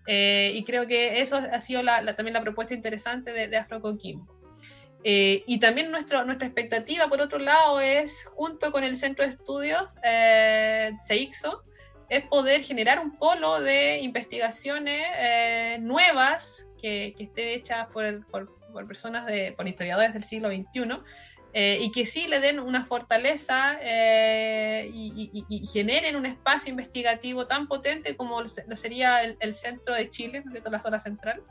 Eh, 0.06 0.52
y 0.54 0.64
creo 0.64 0.86
que 0.86 1.20
eso 1.20 1.36
ha 1.36 1.60
sido 1.60 1.82
la, 1.82 2.02
la, 2.02 2.14
también 2.16 2.34
la 2.34 2.42
propuesta 2.42 2.75
interesante 2.75 3.32
de, 3.32 3.48
de 3.48 3.56
Afro 3.56 3.80
Coquimbo. 3.80 4.26
Eh, 5.04 5.44
y 5.46 5.58
también 5.60 5.90
nuestro, 5.90 6.25
nuestra 6.25 6.48
expectativa, 6.48 7.08
por 7.08 7.20
otro 7.20 7.38
lado, 7.38 7.80
es, 7.80 8.25
junto 8.26 8.72
con 8.72 8.82
el 8.82 8.96
Centro 8.96 9.25
de 9.25 9.30
Estudios 9.30 9.84
CEIXO, 11.06 11.62
es 12.08 12.25
poder 12.25 12.62
generar 12.62 12.98
un 13.00 13.16
polo 13.16 13.60
de 13.60 13.98
investigaciones 14.00 15.80
nuevas 15.80 16.66
que, 16.80 17.14
que 17.16 17.25
estén 17.25 17.48
hechas 17.48 17.86
por, 17.92 18.26
por 18.26 18.56
por 18.76 18.86
personas, 18.86 19.25
de, 19.25 19.54
por 19.56 19.66
historiadores 19.66 20.12
del 20.12 20.22
siglo 20.22 20.50
XXI, 20.50 21.00
eh, 21.58 21.78
y 21.80 21.90
que 21.90 22.04
sí 22.04 22.28
le 22.28 22.40
den 22.40 22.60
una 22.60 22.84
fortaleza 22.84 23.78
eh, 23.80 24.90
y, 24.92 25.30
y, 25.32 25.46
y, 25.48 25.66
generen 25.66 26.14
un 26.14 26.26
espacio 26.26 26.70
investigativo 26.70 27.46
tan 27.46 27.66
potente 27.66 28.14
como 28.14 28.42
lo 28.42 28.76
sería 28.76 29.22
el, 29.22 29.38
el 29.40 29.54
centro 29.54 29.94
de 29.94 30.10
Chile, 30.10 30.44
¿no? 30.44 30.52
la 30.70 30.80
zona 30.80 30.98
central, 30.98 31.42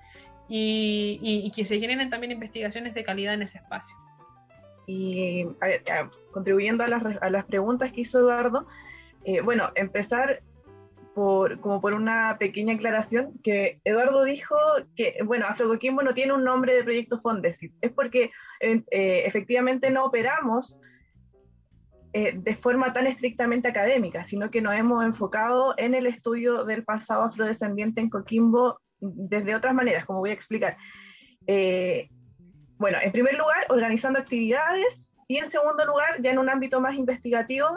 y, 0.48 1.20
y, 1.24 1.50
que 1.50 1.66
se 1.66 1.80
generen 1.80 2.12
también 2.12 2.32
investigaciones 2.32 2.94
de 2.94 3.04
calidad 3.04 3.34
en 3.34 3.42
ese 3.42 3.58
espacio. 3.58 3.98
Y 4.86 5.48
a, 5.60 5.94
a, 6.00 6.12
contribuyendo 6.32 6.84
a 6.84 6.88
las, 6.88 7.04
a 7.20 7.30
las, 7.32 7.46
preguntas 7.46 7.92
que 7.92 8.02
hizo 8.02 8.20
Eduardo, 8.20 8.68
eh, 9.24 9.42
bueno, 9.42 9.72
empezar 9.74 10.44
como 11.16 11.80
por 11.80 11.94
una 11.94 12.36
pequeña 12.38 12.74
aclaración, 12.74 13.40
que 13.42 13.80
Eduardo 13.86 14.26
dijo 14.26 14.58
que, 14.98 15.16
bueno, 15.24 15.46
Afrocoquimbo 15.48 16.02
no 16.02 16.14
tiene 16.14 16.34
un 16.34 16.44
nombre 16.44 16.76
de 16.76 16.84
proyecto 16.84 17.22
Fondesit, 17.22 17.74
es 17.80 17.94
porque 17.94 18.32
eh, 18.60 18.84
efectivamente 19.26 19.90
no 19.92 20.04
operamos 20.04 20.78
eh, 22.12 22.34
de 22.36 22.54
forma 22.54 22.92
tan 22.92 23.08
estrictamente 23.08 23.70
académica, 23.70 24.26
sino 24.26 24.52
que 24.52 24.62
nos 24.62 24.74
hemos 24.74 25.06
enfocado 25.06 25.74
en 25.78 25.94
el 25.94 26.06
estudio 26.06 26.66
del 26.66 26.84
pasado 26.84 27.24
afrodescendiente 27.24 28.02
en 28.02 28.10
Coquimbo 28.10 28.82
desde 29.00 29.56
otras 29.56 29.74
maneras, 29.74 30.06
como 30.06 30.20
voy 30.20 30.32
a 30.32 30.34
explicar. 30.34 30.76
Eh, 31.48 32.10
bueno, 32.78 32.98
en 33.02 33.14
primer 33.14 33.36
lugar, 33.36 33.66
organizando 33.70 34.20
actividades 34.20 35.10
y 35.30 35.38
en 35.38 35.50
segundo 35.50 35.86
lugar, 35.86 36.22
ya 36.22 36.32
en 36.32 36.40
un 36.40 36.50
ámbito 36.50 36.82
más 36.82 36.96
investigativo, 36.96 37.68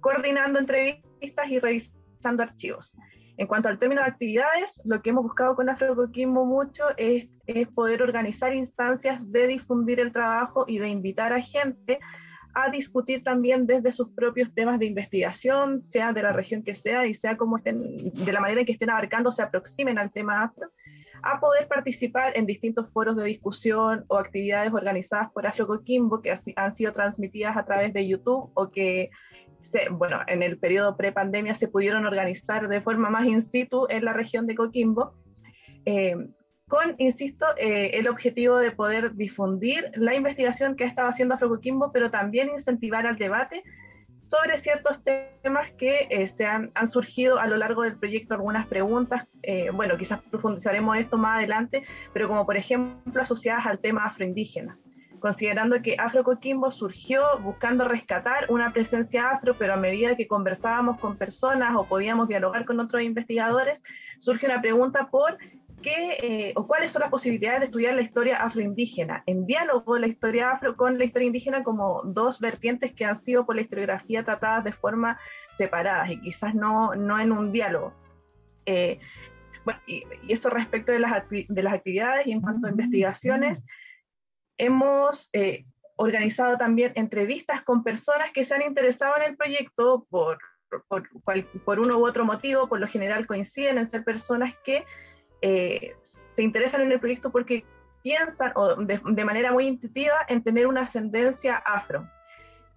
coordinando 0.00 0.58
entrevistas 0.58 1.11
y 1.22 1.58
revisando 1.58 2.42
archivos. 2.42 2.96
En 3.38 3.46
cuanto 3.46 3.68
al 3.68 3.78
término 3.78 4.02
de 4.02 4.08
actividades, 4.08 4.80
lo 4.84 5.00
que 5.00 5.10
hemos 5.10 5.24
buscado 5.24 5.56
con 5.56 5.68
Afrocoquimbo 5.68 6.44
mucho 6.44 6.84
es, 6.96 7.28
poder 7.74 8.02
organizar 8.02 8.54
instancias 8.54 9.30
de 9.30 9.46
difundir 9.46 10.00
el 10.00 10.12
trabajo 10.12 10.64
y 10.68 10.78
de 10.78 10.88
invitar 10.88 11.32
a 11.32 11.40
gente 11.40 11.98
a 12.54 12.70
discutir 12.70 13.22
también 13.22 13.66
desde 13.66 13.92
sus 13.92 14.10
propios 14.10 14.52
temas 14.54 14.78
de 14.78 14.86
investigación, 14.86 15.82
sea 15.84 16.12
de 16.12 16.22
la 16.22 16.32
región 16.32 16.62
que 16.62 16.74
sea 16.74 17.06
y 17.06 17.14
sea 17.14 17.36
como 17.36 17.56
estén, 17.56 17.96
de 17.96 18.32
la 18.32 18.40
manera 18.40 18.60
en 18.60 18.66
que 18.66 18.72
estén 18.72 18.90
abarcando, 18.90 19.32
se 19.32 19.42
aproximen 19.42 19.98
al 19.98 20.12
tema 20.12 20.44
afro, 20.44 20.70
a 21.22 21.40
poder 21.40 21.66
participar 21.68 22.36
en 22.36 22.46
distintos 22.46 22.92
foros 22.92 23.16
de 23.16 23.24
discusión 23.24 24.04
o 24.08 24.18
actividades 24.18 24.72
organizadas 24.72 25.30
por 25.30 25.46
Afrocoquimbo 25.46 26.20
que 26.20 26.34
han 26.56 26.72
sido 26.72 26.92
transmitidas 26.92 27.56
a 27.56 27.64
través 27.64 27.92
de 27.92 28.06
YouTube 28.06 28.50
o 28.54 28.70
que 28.70 29.10
se, 29.62 29.88
bueno, 29.90 30.20
en 30.26 30.42
el 30.42 30.58
periodo 30.58 30.96
pre-pandemia 30.96 31.54
se 31.54 31.68
pudieron 31.68 32.06
organizar 32.06 32.68
de 32.68 32.80
forma 32.80 33.10
más 33.10 33.26
in 33.26 33.42
situ 33.42 33.86
en 33.88 34.04
la 34.04 34.12
región 34.12 34.46
de 34.46 34.54
Coquimbo, 34.54 35.14
eh, 35.84 36.16
con, 36.68 36.94
insisto, 36.98 37.44
eh, 37.58 37.90
el 37.94 38.08
objetivo 38.08 38.56
de 38.56 38.70
poder 38.70 39.14
difundir 39.14 39.90
la 39.94 40.14
investigación 40.14 40.74
que 40.74 40.84
ha 40.84 40.86
estado 40.86 41.08
haciendo 41.08 41.34
Afrocoquimbo, 41.34 41.92
pero 41.92 42.10
también 42.10 42.48
incentivar 42.48 43.06
al 43.06 43.18
debate 43.18 43.62
sobre 44.20 44.56
ciertos 44.56 45.02
temas 45.42 45.70
que 45.72 46.06
eh, 46.08 46.26
se 46.26 46.46
han, 46.46 46.70
han, 46.74 46.86
surgido 46.86 47.38
a 47.38 47.46
lo 47.46 47.58
largo 47.58 47.82
del 47.82 47.98
proyecto, 47.98 48.32
algunas 48.32 48.66
preguntas, 48.66 49.28
bueno, 49.74 49.98
quizás 49.98 50.22
profundizaremos 50.22 50.96
esto 50.96 51.18
más 51.18 51.36
adelante, 51.36 51.82
pero 52.14 52.28
como 52.28 52.46
por 52.46 52.56
ejemplo 52.56 53.20
asociadas 53.20 53.66
al 53.66 53.78
tema 53.78 54.06
afroindígena, 54.06 54.78
considerando 55.22 55.80
que 55.80 55.96
Afro 55.98 56.24
Coquimbo 56.24 56.72
surgió 56.72 57.22
buscando 57.40 57.86
rescatar 57.86 58.46
una 58.48 58.72
presencia 58.72 59.30
afro, 59.30 59.54
pero 59.54 59.74
a 59.74 59.76
medida 59.76 60.16
que 60.16 60.26
conversábamos 60.26 60.98
con 60.98 61.16
personas 61.16 61.74
o 61.76 61.86
podíamos 61.86 62.28
dialogar 62.28 62.64
con 62.64 62.80
otros 62.80 63.02
investigadores, 63.02 63.80
surge 64.18 64.46
una 64.46 64.60
pregunta 64.60 65.08
por 65.10 65.38
qué 65.80 66.16
eh, 66.22 66.52
o 66.56 66.66
cuáles 66.66 66.92
son 66.92 67.00
las 67.00 67.10
posibilidades 67.10 67.60
de 67.60 67.64
estudiar 67.66 67.94
la 67.94 68.02
historia 68.02 68.36
afroindígena, 68.38 69.22
en 69.26 69.46
diálogo 69.46 69.96
la 69.96 70.08
historia 70.08 70.50
afro 70.50 70.76
con 70.76 70.98
la 70.98 71.04
historia 71.04 71.26
indígena 71.26 71.62
como 71.62 72.02
dos 72.04 72.40
vertientes 72.40 72.92
que 72.92 73.04
han 73.04 73.16
sido 73.16 73.46
por 73.46 73.54
la 73.54 73.62
historiografía 73.62 74.24
tratadas 74.24 74.64
de 74.64 74.72
forma 74.72 75.18
separadas 75.56 76.10
y 76.10 76.20
quizás 76.20 76.54
no, 76.54 76.94
no 76.94 77.18
en 77.20 77.30
un 77.32 77.52
diálogo. 77.52 77.94
Eh, 78.66 78.98
bueno, 79.64 79.80
y, 79.86 80.04
eso 80.28 80.50
respecto 80.50 80.90
de 80.90 80.98
las, 80.98 81.24
de 81.30 81.62
las 81.62 81.74
actividades 81.74 82.26
y 82.26 82.32
en 82.32 82.40
cuanto 82.40 82.66
a 82.66 82.70
investigaciones, 82.70 83.64
hemos 84.58 85.28
eh, 85.32 85.64
organizado 85.96 86.56
también 86.56 86.92
entrevistas 86.94 87.62
con 87.62 87.82
personas 87.84 88.30
que 88.32 88.44
se 88.44 88.54
han 88.54 88.62
interesado 88.62 89.16
en 89.16 89.22
el 89.30 89.36
proyecto 89.36 90.06
por, 90.10 90.38
por, 90.88 91.08
por 91.64 91.80
uno 91.80 91.98
u 91.98 92.06
otro 92.06 92.24
motivo, 92.24 92.68
por 92.68 92.80
lo 92.80 92.86
general 92.86 93.26
coinciden 93.26 93.78
en 93.78 93.88
ser 93.88 94.04
personas 94.04 94.54
que 94.64 94.84
eh, 95.42 95.94
se 96.34 96.42
interesan 96.42 96.80
en 96.82 96.92
el 96.92 97.00
proyecto 97.00 97.30
porque 97.30 97.64
piensan 98.02 98.52
o 98.54 98.76
de, 98.76 99.24
manera 99.24 99.52
muy 99.52 99.66
intuitiva 99.66 100.16
en 100.28 100.42
tener 100.42 100.66
una 100.66 100.82
ascendencia 100.82 101.56
afro. 101.56 102.08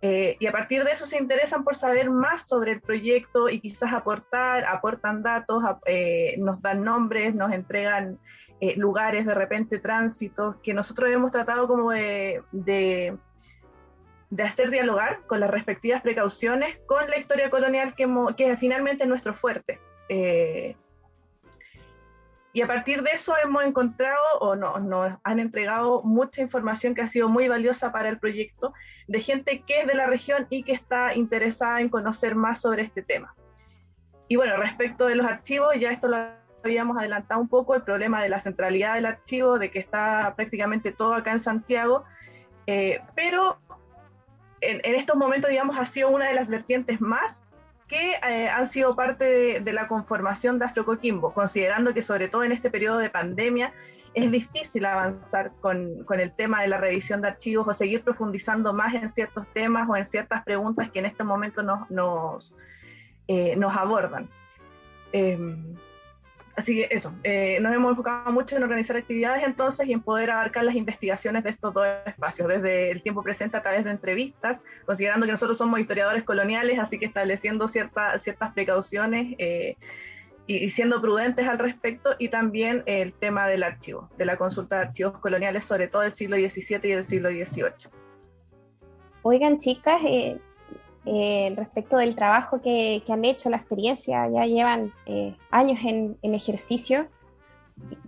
Eh, 0.01 0.38
y 0.39 0.46
a 0.46 0.51
partir 0.51 0.84
de 0.84 0.91
eso 0.91 1.05
se 1.08 1.17
interesan 1.17 1.63
por 1.63 1.75
saber 1.75 2.10
más 2.10 2.48
sobre 2.48 2.74
el 2.74 2.82
proyecto 2.82 3.50
y 3.50 3.60
quizás 3.60 3.91
aportar, 3.94 4.65
aportan 4.65 5.24
datos, 5.24 5.63
eh, 5.86 6.36
nos 6.38 6.62
dan 6.62 6.84
nombres, 6.84 7.34
nos 7.34 7.51
entregan 7.51 8.20
lugares, 8.77 9.25
de 9.25 9.34
repente 9.34 9.79
tránsitos, 9.79 10.55
que 10.57 10.74
nosotros 10.74 11.10
hemos 11.12 11.31
tratado 11.31 11.67
como 11.67 11.91
de, 11.91 12.41
de, 12.51 13.17
hacer 14.43 14.69
dialogar 14.69 15.22
con 15.27 15.39
las 15.39 15.50
respectivas 15.50 16.01
precauciones 16.01 16.77
con 16.88 17.10
la 17.10 17.17
historia 17.17 17.50
colonial 17.50 17.95
que, 17.95 18.07
que 18.36 18.57
finalmente 18.57 19.03
es 19.03 19.10
nuestro 19.10 19.34
fuerte. 19.34 19.79
Y 22.55 22.62
a 22.62 22.67
partir 22.67 23.03
de 23.03 23.12
eso 23.12 23.36
hemos 23.43 23.65
encontrado 23.65 24.24
o 24.39 24.55
nos 24.55 24.81
no, 24.81 25.19
han 25.22 25.39
entregado 25.39 26.01
mucha 26.03 26.41
información 26.41 26.95
que 26.95 27.01
ha 27.01 27.07
sido 27.07 27.27
muy 27.27 27.50
valiosa 27.50 27.91
para 27.91 28.07
el 28.07 28.17
proyecto 28.17 28.74
de 29.10 29.19
gente 29.19 29.63
que 29.67 29.81
es 29.81 29.88
de 29.88 29.93
la 29.93 30.07
región 30.07 30.48
y 30.50 30.63
que 30.63 30.72
está 30.72 31.15
interesada 31.15 31.81
en 31.81 31.89
conocer 31.89 32.34
más 32.34 32.62
sobre 32.62 32.84
este 32.84 33.01
tema. 33.01 33.36
Y 34.29 34.38
bueno, 34.38 34.55
respecto 34.55 35.05
de 35.05 35.15
los 35.15 35.25
archivos, 35.25 35.75
ya 35.77 35.91
esto 35.91 36.07
lo 36.07 36.15
habíamos 36.65 36.98
adelantado 36.98 37.39
un 37.39 37.48
poco, 37.48 37.75
el 37.75 37.84
problema 37.84 38.22
de 38.22 38.29
la 38.29 38.39
centralidad 38.39 38.95
del 38.95 39.05
archivo, 39.05 39.60
de 39.60 39.72
que 39.72 39.79
está 39.79 40.34
prácticamente 40.36 40.91
todo 40.91 41.13
acá 41.13 41.31
en 41.31 41.39
Santiago, 41.39 42.03
eh, 42.67 43.01
pero 43.15 43.57
en, 44.62 44.95
estos 44.95 45.15
momentos, 45.15 45.50
digamos, 45.50 45.77
ha 45.77 45.86
sido 45.86 46.10
una 46.10 46.27
de 46.27 46.34
las 46.34 46.50
vertientes 46.50 47.00
más 47.00 47.43
que 47.88 48.13
eh, 48.27 48.50
han 48.50 48.67
sido 48.69 48.95
parte 48.95 49.60
de, 49.60 49.74
la 49.74 49.88
conformación 49.88 50.57
de 50.57 50.65
Afrocoquimbo, 50.65 51.34
considerando 51.34 51.93
que 51.93 52.01
sobre 52.01 52.27
todo 52.27 52.43
en 52.43 52.51
este 52.51 52.72
periodo 52.72 52.98
de 52.98 53.12
pandemia 53.12 53.74
es 54.15 54.31
difícil 54.31 54.86
avanzar 54.86 55.51
con, 55.62 56.03
con, 56.05 56.19
el 56.19 56.31
tema 56.31 56.62
de 56.62 56.69
la 56.69 56.77
revisión 56.77 57.22
de 57.22 57.27
archivos 57.27 57.67
o 57.67 57.74
seguir 57.74 58.01
profundizando 58.01 58.74
más 58.74 58.95
en 58.95 59.10
ciertos 59.10 59.48
temas 59.50 59.88
o 59.88 59.95
en 59.95 60.05
ciertas 60.05 60.43
preguntas 60.43 60.89
que 60.89 61.00
en 61.00 61.05
este 61.05 61.24
momento 61.24 61.62
nos, 61.62 61.91
nos, 61.91 62.55
eh, 63.27 63.55
abordan. 63.69 64.29
Em, 65.12 65.75
Así 66.57 66.75
que 66.75 66.88
eso, 66.89 67.13
eh, 67.24 67.59
nos 67.59 67.74
hemos 67.74 67.91
enfocado 67.91 68.32
mucho 68.32 68.56
en 68.56 68.63
organizar 68.63 68.95
actividades 68.95 69.43
entonces 69.43 69.88
y 69.88 69.93
en 69.93 70.01
poder 70.01 70.32
abarcar 70.32 70.63
las 70.63 70.75
investigaciones 70.75 71.43
de 71.43 71.49
estos 71.49 71.73
dos 71.73 71.86
espacios, 72.06 72.47
desde 72.47 72.91
el 72.91 73.01
tiempo 73.01 73.21
presente 73.23 73.58
a 73.58 73.62
través 73.62 73.84
de 73.84 73.91
entrevistas, 73.91 74.62
considerando 74.86 75.25
que 75.25 75.34
nosotros 75.34 75.58
somos 75.58 75.80
historiadores 75.82 76.23
coloniales, 76.23 76.80
así 76.80 76.97
que 76.97 77.06
estableciendo 77.06 77.67
ciertas 77.67 78.53
precauciones 78.53 79.36
eh, 79.38 79.75
y, 80.47 80.69
siendo 80.69 81.01
prudentes 81.01 81.45
al 81.45 81.60
respecto, 81.60 82.15
y 82.19 82.30
también 82.30 82.84
el 82.86 83.12
tema 83.12 83.47
del 83.47 83.63
archivo, 83.63 84.10
de 84.17 84.23
la 84.23 84.38
consulta 84.38 84.77
de 84.77 84.82
archivos 84.84 85.17
coloniales, 85.19 85.65
sobre 85.65 85.89
todo 85.89 86.03
del 86.03 86.12
siglo 86.12 86.38
XVII 86.38 86.80
y 86.84 86.91
del 86.91 87.03
siglo 87.03 87.30
XVIII. 87.32 87.91
Oigan, 89.23 89.58
chicas, 89.58 90.01
eh, 90.06 90.39
eh, 91.08 91.54
respecto 91.56 91.98
del 91.98 92.15
trabajo 92.15 92.62
que, 92.62 93.04
han 93.08 93.26
hecho, 93.26 93.52
la 93.52 93.58
experiencia, 93.58 94.28
ya 94.28 94.46
llevan 94.46 94.91
eh, 95.06 95.36
años 95.52 95.80
en, 95.84 96.18
ejercicio. 96.24 97.08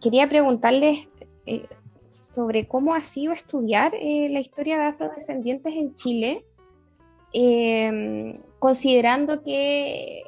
Quería 0.01 0.27
preguntarles 0.27 1.07
eh, 1.45 1.67
sobre 2.09 2.67
cómo 2.67 2.95
ha 2.95 3.01
sido 3.01 3.33
estudiar 3.33 3.93
la 3.93 4.39
historia 4.39 4.79
de 4.79 4.85
afrodescendientes 4.85 5.75
en 5.75 5.93
Chile, 5.93 6.43
considerando 8.57 9.43
que 9.43 10.23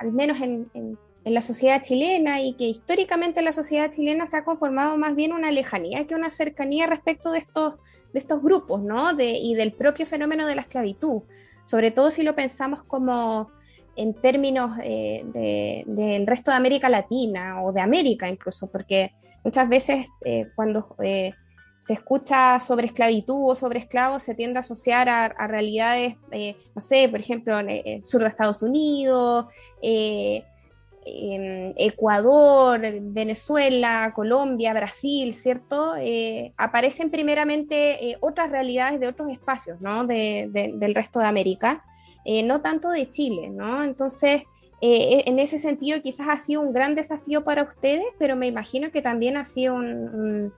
al 0.00 0.12
menos 0.12 0.40
en, 0.40 0.98
la 1.24 1.42
sociedad 1.42 1.82
chilena 1.82 2.40
y 2.40 2.54
que 2.54 2.64
históricamente 2.64 3.42
la 3.42 3.52
sociedad 3.52 3.90
chilena 3.90 4.26
se 4.26 4.38
ha 4.38 4.44
conformado 4.44 4.96
más 4.96 5.14
bien 5.14 5.32
una 5.32 5.52
lejanía 5.52 6.04
que 6.06 6.16
una 6.16 6.30
cercanía 6.30 6.86
respecto 6.86 7.30
de 7.30 7.38
estos, 7.38 7.74
de 8.12 8.18
estos 8.18 8.42
grupos, 8.42 8.82
¿no? 8.82 9.10
y 9.20 9.54
del 9.54 9.72
propio 9.72 10.06
fenómeno 10.06 10.46
de 10.46 10.56
la 10.56 10.62
esclavitud 10.62 11.22
sobre 11.64 11.90
todo 11.90 12.10
si 12.10 12.22
lo 12.22 12.34
pensamos 12.34 12.82
como 12.84 13.50
en 13.96 14.14
términos 14.14 14.78
eh, 14.82 15.82
del 15.86 16.26
resto 16.26 16.50
de 16.50 16.56
América 16.56 16.88
Latina 16.88 17.62
o 17.62 17.72
de 17.72 17.80
América 17.80 18.28
incluso, 18.28 18.70
porque 18.70 19.12
muchas 19.44 19.68
veces 19.68 20.06
eh, 20.24 20.48
cuando 20.54 20.96
eh, 21.02 21.32
se 21.78 21.94
escucha 21.94 22.58
sobre 22.60 22.86
esclavitud 22.86 23.50
o 23.50 23.54
sobre 23.54 23.80
esclavos 23.80 24.22
se 24.22 24.34
tiende 24.34 24.58
a 24.58 24.60
asociar 24.60 25.08
a, 25.08 25.46
realidades, 25.48 26.14
no 26.74 26.80
sé, 26.80 27.08
por 27.08 27.18
ejemplo, 27.18 27.58
en 27.58 27.70
el 27.70 28.02
sur 28.02 28.22
de 28.22 28.28
Estados 28.28 28.62
Unidos, 28.62 29.46
en 31.04 31.74
Ecuador, 31.76 32.80
Venezuela, 32.80 34.12
Colombia, 34.14 34.72
Brasil, 34.72 35.32
¿cierto? 35.34 35.94
Eh, 35.96 36.52
aparecen 36.56 37.10
primeramente 37.10 38.10
eh, 38.10 38.16
otras 38.20 38.50
realidades 38.50 39.00
de 39.00 39.08
otros 39.08 39.30
espacios, 39.30 39.80
¿no? 39.80 40.06
del 40.06 40.94
resto 40.94 41.20
de 41.20 41.26
América, 41.26 41.84
eh, 42.24 42.42
no 42.42 42.60
tanto 42.60 42.90
de 42.90 43.10
Chile, 43.10 43.50
¿no? 43.50 43.82
Entonces, 43.82 44.42
en 44.84 45.38
ese 45.38 45.60
sentido 45.60 46.02
quizás 46.02 46.26
ha 46.28 46.36
sido 46.36 46.60
un 46.60 46.72
gran 46.72 46.96
desafío 46.96 47.44
para 47.44 47.62
ustedes, 47.62 48.06
pero 48.18 48.34
me 48.34 48.48
imagino 48.48 48.90
que 48.90 49.00
también 49.00 49.36
ha 49.36 49.44
sido 49.44 49.76
un 49.76 50.52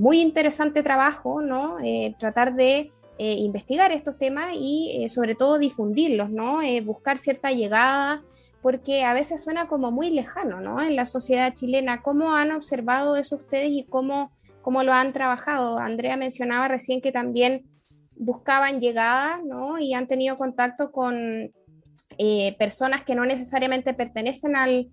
muy 0.00 0.20
interesante 0.20 0.82
trabajo, 0.82 1.40
¿no? 1.40 1.76
tratar 2.18 2.56
de 2.56 2.90
investigar 3.18 3.92
estos 3.92 4.18
temas 4.18 4.54
y 4.56 5.08
sobre 5.08 5.36
todo 5.36 5.60
difundirlos, 5.60 6.30
¿no? 6.30 6.62
buscar 6.84 7.16
cierta 7.16 7.52
llegada 7.52 8.24
porque 8.62 9.02
a 9.02 9.12
veces 9.12 9.42
suena 9.42 9.66
como 9.66 9.90
muy 9.90 10.10
lejano, 10.10 10.60
¿no? 10.60 10.80
En 10.80 10.94
la 10.94 11.04
sociedad 11.04 11.52
chilena. 11.52 12.00
¿Cómo 12.00 12.34
han 12.34 12.52
observado 12.52 13.16
eso 13.16 13.36
ustedes 13.36 13.70
y 13.72 13.84
cómo, 13.84 14.30
cómo 14.62 14.84
lo 14.84 14.92
han 14.92 15.12
trabajado? 15.12 15.78
Andrea 15.78 16.16
mencionaba 16.16 16.68
recién 16.68 17.00
que 17.00 17.10
también 17.10 17.64
buscaban 18.18 18.80
llegada, 18.80 19.40
¿no? 19.44 19.80
Y 19.80 19.94
han 19.94 20.06
tenido 20.06 20.38
contacto 20.38 20.92
con 20.92 21.50
eh, 22.18 22.56
personas 22.56 23.02
que 23.04 23.16
no 23.16 23.26
necesariamente 23.26 23.94
pertenecen 23.94 24.54
al, 24.54 24.88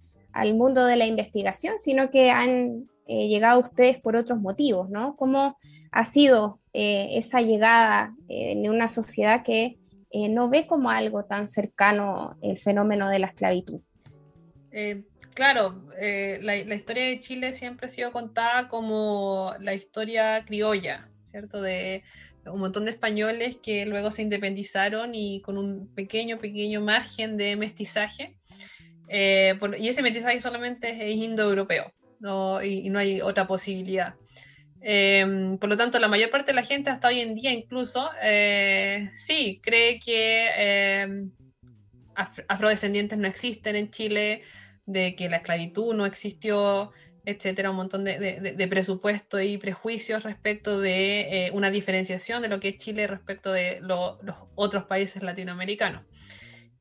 mundo 0.55 0.85
de 0.85 0.95
la 0.95 1.05
investigación, 1.05 1.77
sino 1.77 2.09
que 2.09 2.31
han 2.31 2.87
eh, 3.07 3.27
llegado 3.27 3.57
a 3.57 3.61
ustedes 3.61 3.99
por 3.99 4.15
otros 4.15 4.39
motivos, 4.39 4.89
¿no? 4.89 5.15
¿Cómo 5.15 5.57
ha 5.91 6.05
sido 6.05 6.59
eh, 6.73 7.09
esa 7.13 7.41
llegada 7.41 8.15
en 8.29 8.67
una 8.69 8.89
sociedad 8.89 9.43
que 9.43 9.77
eh, 10.11 10.27
no 10.27 10.49
ve 10.49 10.65
como 10.65 10.89
algo 10.89 11.25
tan 11.25 11.47
cercano 11.47 12.37
el 12.41 12.57
fenómeno 12.57 13.09
de 13.09 13.19
la 13.19 13.27
esclavitud. 13.27 13.81
Eh, 14.71 15.03
claro, 15.33 15.83
eh, 15.99 16.39
la, 16.41 16.55
historia 16.55 17.05
de 17.05 17.19
Chile 17.19 17.53
siempre 17.53 17.87
ha 17.87 17.89
sido 17.89 18.11
contada 18.11 18.67
como 18.67 19.53
la 19.59 19.73
historia 19.73 20.43
criolla, 20.45 21.09
¿cierto? 21.25 21.61
De 21.61 22.03
un 22.45 22.59
montón 22.59 22.85
de 22.85 22.91
españoles 22.91 23.57
que 23.61 23.85
luego 23.85 24.09
se 24.09 24.23
independizaron 24.23 25.13
y 25.13 25.41
con 25.41 25.57
un 25.57 25.93
pequeño, 25.93 26.39
pequeño 26.39 26.81
margen 26.81 27.37
de 27.37 27.55
mestizaje. 27.55 28.35
y 29.07 29.87
ese 29.87 30.01
mestizaje 30.01 30.39
solamente 30.39 30.89
es 30.89 31.17
indoeuropeo, 31.17 31.91
¿no? 32.19 32.63
y 32.63 32.89
no 32.89 32.99
hay 32.99 33.21
otra 33.21 33.45
posibilidad. 33.45 34.15
Em, 34.81 35.57
por 35.57 35.69
lo 35.69 35.77
tanto, 35.77 35.99
la 35.99 36.07
mayor 36.07 36.29
parte 36.29 36.51
de 36.51 36.55
la 36.55 36.63
gente 36.63 36.89
hasta 36.89 37.09
hoy 37.09 37.19
en 37.19 37.35
día 37.35 37.51
incluso 37.51 38.09
eh, 38.21 39.09
sí 39.17 39.59
cree 39.61 39.99
que 39.99 41.01
em, 41.03 41.31
afrodescendientes 42.47 43.17
no 43.17 43.27
existen 43.27 43.75
en 43.75 43.91
Chile, 43.91 44.41
de 44.85 45.15
que 45.15 45.29
la 45.29 45.37
esclavitud 45.37 45.93
no 45.93 46.05
existió, 46.05 46.91
etcétera, 47.25 47.69
un 47.69 47.75
montón 47.75 48.03
de, 48.03 48.67
presupuesto 48.69 49.39
y 49.39 49.57
prejuicios 49.57 50.23
respecto 50.23 50.79
de 50.79 51.47
eh, 51.47 51.51
una 51.53 51.69
diferenciación 51.69 52.41
de 52.41 52.47
lo 52.47 52.59
que 52.59 52.69
es 52.69 52.77
Chile 52.77 53.05
respecto 53.05 53.51
de 53.51 53.79
los 53.81 54.17
otros 54.55 54.85
países 54.85 55.21
latinoamericanos. 55.21 56.03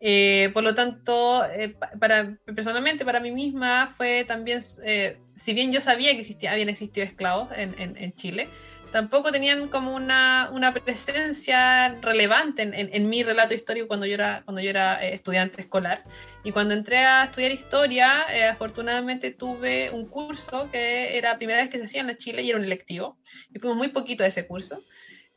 Eh, 0.00 0.50
por 0.54 0.62
lo 0.62 0.74
tanto, 0.74 1.44
eh, 1.46 1.76
para, 1.98 2.38
personalmente, 2.44 3.04
para 3.04 3.20
mí 3.20 3.30
misma, 3.32 3.92
fue 3.96 4.24
también, 4.24 4.60
si 4.62 5.54
bien 5.54 5.72
yo 5.72 5.80
sabía 5.80 6.12
que 6.12 6.20
existía, 6.20 6.52
habían 6.52 6.68
existido 6.68 7.04
esclavos 7.04 7.48
en, 7.52 7.74
en 7.78 8.12
Chile, 8.14 8.48
tampoco 8.90 9.32
tenían 9.32 9.68
como 9.68 9.94
una, 9.94 10.50
una 10.52 10.72
presencia 10.72 11.88
relevante 12.00 12.62
en, 12.62 12.74
en, 12.74 13.08
mi 13.08 13.22
relato 13.22 13.54
histórico 13.54 13.88
cuando 13.88 14.06
yo 14.06 14.14
era, 14.14 14.42
cuando 14.44 14.60
yo 14.62 14.70
era 14.70 15.04
eh, 15.04 15.14
estudiante 15.14 15.60
escolar. 15.60 16.02
Y 16.44 16.52
cuando 16.52 16.74
entré 16.74 16.98
a 16.98 17.24
estudiar 17.24 17.52
historia, 17.52 18.24
eh, 18.30 18.44
afortunadamente 18.44 19.32
tuve 19.32 19.90
un 19.90 20.06
curso 20.06 20.70
que 20.70 21.16
era 21.16 21.32
la 21.32 21.38
primera 21.38 21.60
vez 21.60 21.70
que 21.70 21.78
se 21.78 21.84
hacía 21.84 22.00
en 22.00 22.16
Chile 22.16 22.42
y 22.42 22.50
era 22.50 22.58
un 22.58 22.64
electivo. 22.64 23.18
Y 23.52 23.58
fuimos 23.58 23.76
muy 23.76 23.88
poquito 23.88 24.24
a 24.24 24.26
ese 24.26 24.46
curso. 24.46 24.82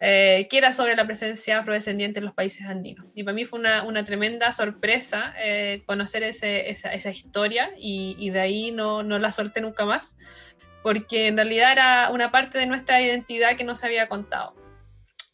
Eh, 0.03 0.47
que 0.49 0.57
era 0.57 0.73
sobre 0.73 0.95
la 0.95 1.05
presencia 1.05 1.59
afrodescendiente 1.59 2.19
en 2.19 2.25
los 2.25 2.33
países 2.33 2.65
andinos. 2.65 3.05
Y 3.13 3.23
para 3.23 3.35
mí 3.35 3.45
fue 3.45 3.59
una, 3.59 3.83
una 3.83 4.03
tremenda 4.03 4.51
sorpresa 4.51 5.35
conocer 5.85 6.23
ese, 6.23 6.71
esa, 6.71 6.91
esa, 6.91 7.11
historia 7.11 7.71
y, 7.77 8.15
y, 8.17 8.31
de 8.31 8.39
ahí 8.39 8.71
no, 8.71 9.03
no 9.03 9.19
la 9.19 9.31
solté 9.31 9.61
nunca 9.61 9.85
más 9.85 10.15
porque 10.81 11.27
en 11.27 11.35
realidad 11.35 11.71
era 11.71 12.09
una 12.11 12.31
parte 12.31 12.57
de 12.57 12.65
nuestra 12.65 13.01
identidad 13.01 13.55
que 13.57 13.63
no 13.63 13.75
se 13.75 13.85
había 13.85 14.07
contado. 14.07 14.55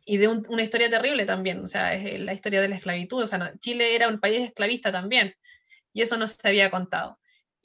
Y 0.05 0.17
de 0.17 0.29
una 0.29 0.61
historia 0.61 0.89
terrible 0.89 1.25
también, 1.25 1.63
o 1.63 1.67
sea, 1.67 1.93
es 1.93 2.19
la 2.21 2.33
historia 2.33 2.61
de 2.61 2.69
la 2.69 2.77
esclavitud, 2.77 3.21
o 3.21 3.27
sea, 3.27 3.53
Chile 3.59 3.93
era 3.93 4.07
un 4.07 4.19
país 4.19 4.39
esclavista 4.39 4.89
también, 4.89 5.35
y 5.91 6.01
eso 6.01 6.17
no 6.17 6.27
se 6.29 6.47
había 6.47 6.71
contado. 6.71 7.19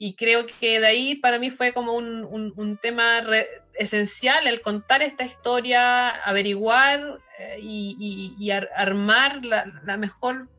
Y 0.05 0.15
creo 0.15 0.45
que 0.59 0.81
de 0.81 0.85
ahí 0.85 1.15
para 1.15 1.39
mí 1.39 1.49
fue 1.49 1.71
como 1.73 1.93
un, 1.93 2.25
un, 2.25 2.77
tema 2.77 3.21
esencial 3.75 4.47
el 4.47 4.59
contar 4.59 5.01
esta 5.01 5.23
historia, 5.23 6.09
averiguar 6.09 7.19
eh, 7.39 7.59
y, 7.61 8.35
y, 8.37 8.51
armar 8.51 9.45
la, 9.45 9.63
la, 9.85 9.95
mejor, 9.95 10.49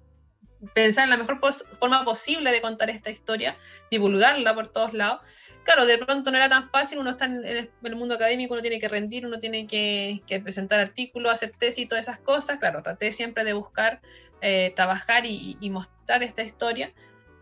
pensar 0.72 1.04
en 1.04 1.11
la 1.11 1.18
mejor 1.18 1.40
forma 1.78 2.07
posible 2.07 2.52
de 2.52 2.62
contar 2.62 2.88
esta 2.88 3.11
historia, 3.11 3.59
divulgarla 3.90 4.54
por 4.54 4.68
todos 4.68 4.94
lados 4.94 5.20
claro, 5.64 5.87
de 5.87 5.98
pronto 5.98 6.30
no 6.30 6.37
era 6.37 6.48
tan 6.48 6.70
fácil, 6.70 6.98
uno 6.98 7.11
está 7.11 7.24
en, 7.24 7.44
el 7.44 7.96
mundo 7.96 8.14
académico, 8.14 8.54
uno 8.54 8.62
tiene 8.62 8.78
que 8.78 8.88
rendir, 8.88 9.26
uno 9.26 9.40
tiene 9.40 9.66
que, 9.66 10.22
presentar 10.42 10.78
artículos, 10.78 11.33
hacer 11.33 11.52
tesis 11.59 11.85
y 11.85 11.88
todas 11.88 12.04
esas 12.04 12.18
cosas. 12.18 12.59
Claro, 12.59 12.83
traté 12.83 13.12
siempre 13.12 13.42
de 13.44 13.54
buscar 13.54 14.00
eh, 14.40 14.72
trabajar 14.76 15.24
y, 15.26 15.59
mostrar 15.70 16.22
esta 16.22 16.42
historia. 16.42 16.92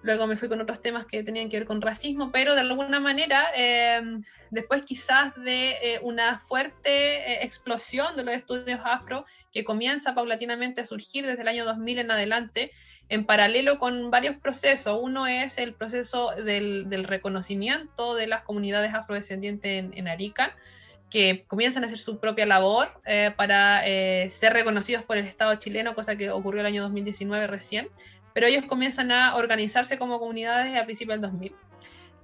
Luego 0.03 0.27
me 0.27 0.37
fui 0.37 0.49
con 0.49 0.61
otros 0.61 0.83
temas 0.83 1.07
que 1.07 1.23
tenían 1.23 1.49
que 1.49 1.59
ver 1.59 1.67
con 1.67 1.81
racismo, 1.81 2.33
pero 2.33 2.55
de 2.55 2.61
alguna 2.61 2.99
manera, 2.99 3.47
em, 3.55 4.21
después 4.51 4.83
quizás 4.83 5.33
de 5.37 5.71
eh, 5.81 6.01
una 6.03 6.41
fuerte 6.41 6.89
eh, 6.89 7.45
explosión 7.45 8.17
de 8.17 8.25
los 8.25 8.35
estudios 8.35 8.81
afro 8.85 9.25
que 9.53 9.65
comienza 9.65 10.15
paulatinamente 10.15 10.81
a 10.81 10.85
surgir 10.85 11.25
desde 11.25 11.43
el 11.43 11.49
año 11.49 11.65
2000 11.65 12.01
en 12.01 12.11
adelante, 12.11 12.73
en 13.09 13.25
paralelo 13.27 13.79
con 13.79 14.11
varios 14.11 14.37
procesos. 14.37 14.99
Uno 15.01 15.29
es 15.29 15.57
el 15.59 15.73
proceso 15.73 16.33
del, 16.33 17.05
reconocimiento 17.05 18.17
de 18.17 18.27
las 18.27 18.43
comunidades 18.43 18.95
afrodescendientes 18.95 19.85
en, 19.93 20.09
Arica, 20.09 20.57
que 21.11 21.45
comienzan 21.47 21.85
a 21.85 21.87
hacer 21.87 21.99
su 21.99 22.19
propia 22.19 22.47
labor 22.47 23.01
eh, 23.05 23.33
para 23.37 23.83
ser 24.31 24.55
reconocidos 24.55 25.05
por 25.05 25.19
el 25.19 25.27
Estado 25.27 25.55
chileno, 25.57 25.95
cosa 25.95 26.17
que 26.17 26.31
ocurrió 26.31 26.63
el 26.63 26.67
año 26.67 26.83
2019 26.83 27.47
recién, 27.47 27.89
pero 28.33 28.47
ellos 28.47 28.65
comienzan 28.67 29.11
a 29.13 29.37
organizarse 29.37 29.99
como 29.99 30.19
comunidades 30.19 30.79
a 30.81 30.85
principios 30.85 31.21
del 31.21 31.31
2000 31.31 31.55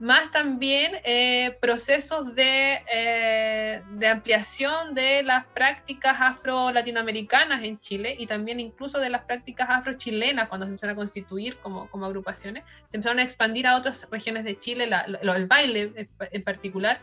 más 0.01 0.31
también 0.31 0.93
eh, 1.05 1.57
procesos 1.61 2.35
de, 2.35 2.81
eh, 2.93 3.83
de, 3.91 4.07
ampliación 4.07 4.95
de 4.95 5.23
las 5.25 5.45
prácticas 5.47 6.21
afro-latinoamericanas 6.21 7.65
en 7.65 7.81
Chile 7.81 8.15
y 8.17 8.27
también 8.27 8.61
incluso 8.61 9.01
de 9.01 9.11
las 9.11 9.23
prácticas 9.23 9.69
afro-chilenas 9.71 10.49
cuando 10.49 10.67
se 10.67 10.71
empezaron 10.71 10.95
a 10.95 10.97
constituir 10.97 11.57
como, 11.59 11.91
como, 11.91 12.07
agrupaciones, 12.07 12.65
se 12.89 12.97
empezaron 12.97 13.19
a 13.19 13.25
expandir 13.25 13.67
a 13.67 13.77
otras 13.77 14.07
regiones 14.11 14.45
de 14.45 14.57
Chile, 14.57 14.89
el 15.23 15.47
baile 15.47 16.09
en 16.21 16.43
particular 16.45 17.01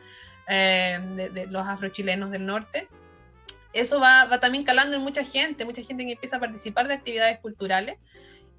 eh, 0.48 0.98
de, 1.16 1.30
de, 1.30 1.48
los 1.48 1.68
afro-chilenos 1.68 2.32
del 2.32 2.46
norte. 2.46 2.88
Eso 3.74 4.00
va, 4.00 4.24
va 4.26 4.40
también 4.40 4.64
calando 4.64 4.96
en 4.96 5.04
mucha 5.04 5.26
gente, 5.26 5.66
mucha 5.66 5.84
gente 5.84 6.06
que 6.06 6.14
empieza 6.14 6.38
a 6.38 6.40
participar 6.40 6.88
de 6.88 6.94
actividades 6.94 7.40
culturales. 7.40 7.98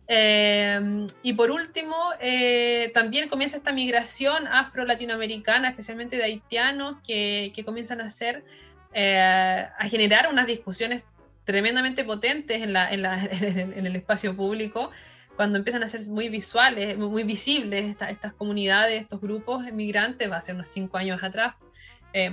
Eh, 0.09 1.07
y 1.23 1.33
por 1.33 1.51
último, 1.51 1.97
eh, 2.21 2.91
también 2.95 3.29
comienza 3.29 3.57
esta 3.57 3.73
migración 3.73 4.47
afro-latinoamericana, 4.47 5.71
especialmente 5.71 6.17
de 6.17 6.25
haitianos, 6.25 6.97
que, 7.07 7.53
que 7.55 7.65
comienzan 7.65 8.01
a 8.01 8.05
hacer, 8.05 8.45
eh, 8.93 9.19
a 9.19 9.89
generar 9.89 10.29
unas 10.31 10.47
discusiones 10.47 11.05
tremendamente 11.45 12.05
potentes 12.05 12.63
en, 12.63 12.73
la, 12.73 12.91
en, 12.91 13.03
la, 13.03 13.25
en, 13.41 13.87
el 13.87 13.97
espacio 13.97 14.37
público, 14.37 14.91
cuando 15.35 15.59
empiezan 15.59 15.83
a 15.83 15.89
ser 15.89 16.01
muy 16.09 16.29
visuales, 16.29 16.97
muy 16.97 17.25
visibles 17.25 17.95
estas 18.01 18.33
comunidades, 18.33 19.03
estos 19.03 19.21
grupos 19.21 19.71
migrantes, 19.73 20.31
va 20.31 20.37
a 20.39 20.41
ser 20.41 20.55
unos 20.55 20.69
cinco 20.69 20.97
años 20.97 21.23
atrás, 21.23 21.57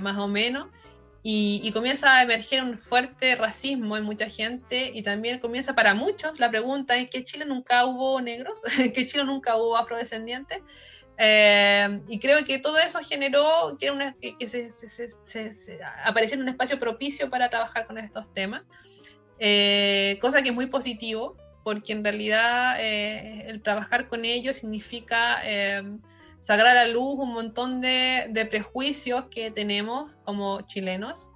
más 0.00 0.16
o 0.16 0.26
menos. 0.26 0.68
Y, 1.26 1.72
comienza 1.72 2.18
a 2.18 2.22
emerger 2.22 2.62
un 2.62 2.76
fuerte 2.76 3.34
racismo 3.34 3.96
en 3.96 4.04
mucha 4.04 4.28
gente 4.28 4.90
y 4.92 5.02
también 5.02 5.38
comienza 5.38 5.74
para 5.74 5.94
muchos 5.94 6.38
la 6.38 6.50
pregunta 6.50 6.98
es 6.98 7.08
que 7.08 7.24
Chile 7.24 7.46
nunca 7.46 7.86
hubo 7.86 8.20
negros, 8.20 8.60
que 8.94 9.06
Chile 9.06 9.24
nunca 9.24 9.56
hubo 9.56 9.74
afrodescendientes. 9.74 10.58
Eh, 11.16 12.00
y 12.08 12.18
creo 12.18 12.44
que 12.44 12.58
todo 12.58 12.76
eso 12.78 12.98
generó 12.98 13.74
que, 13.80 13.90
una, 13.90 14.14
que, 14.20 14.48
se, 14.48 14.68
apareciera 16.04 16.42
un 16.42 16.48
espacio 16.50 16.78
propicio 16.78 17.30
para 17.30 17.48
trabajar 17.48 17.86
con 17.86 17.96
estos 17.96 18.30
temas, 18.34 18.62
eh, 19.38 20.18
cosa 20.20 20.42
que 20.42 20.50
es 20.50 20.54
muy 20.54 20.66
positivo 20.66 21.38
porque 21.62 21.94
en 21.94 22.04
realidad 22.04 22.76
eh, 22.80 23.46
el 23.48 23.62
trabajar 23.62 24.08
con 24.08 24.26
ellos 24.26 24.58
significa 24.58 25.40
sacar 26.44 26.66
a 26.66 26.74
la 26.74 26.86
luz 26.86 27.16
un 27.18 27.32
montón 27.32 27.80
de, 27.80 28.46
prejuicios 28.50 29.24
que 29.30 29.50
tenemos 29.50 30.12
como 30.24 30.60
chilenos 30.60 31.30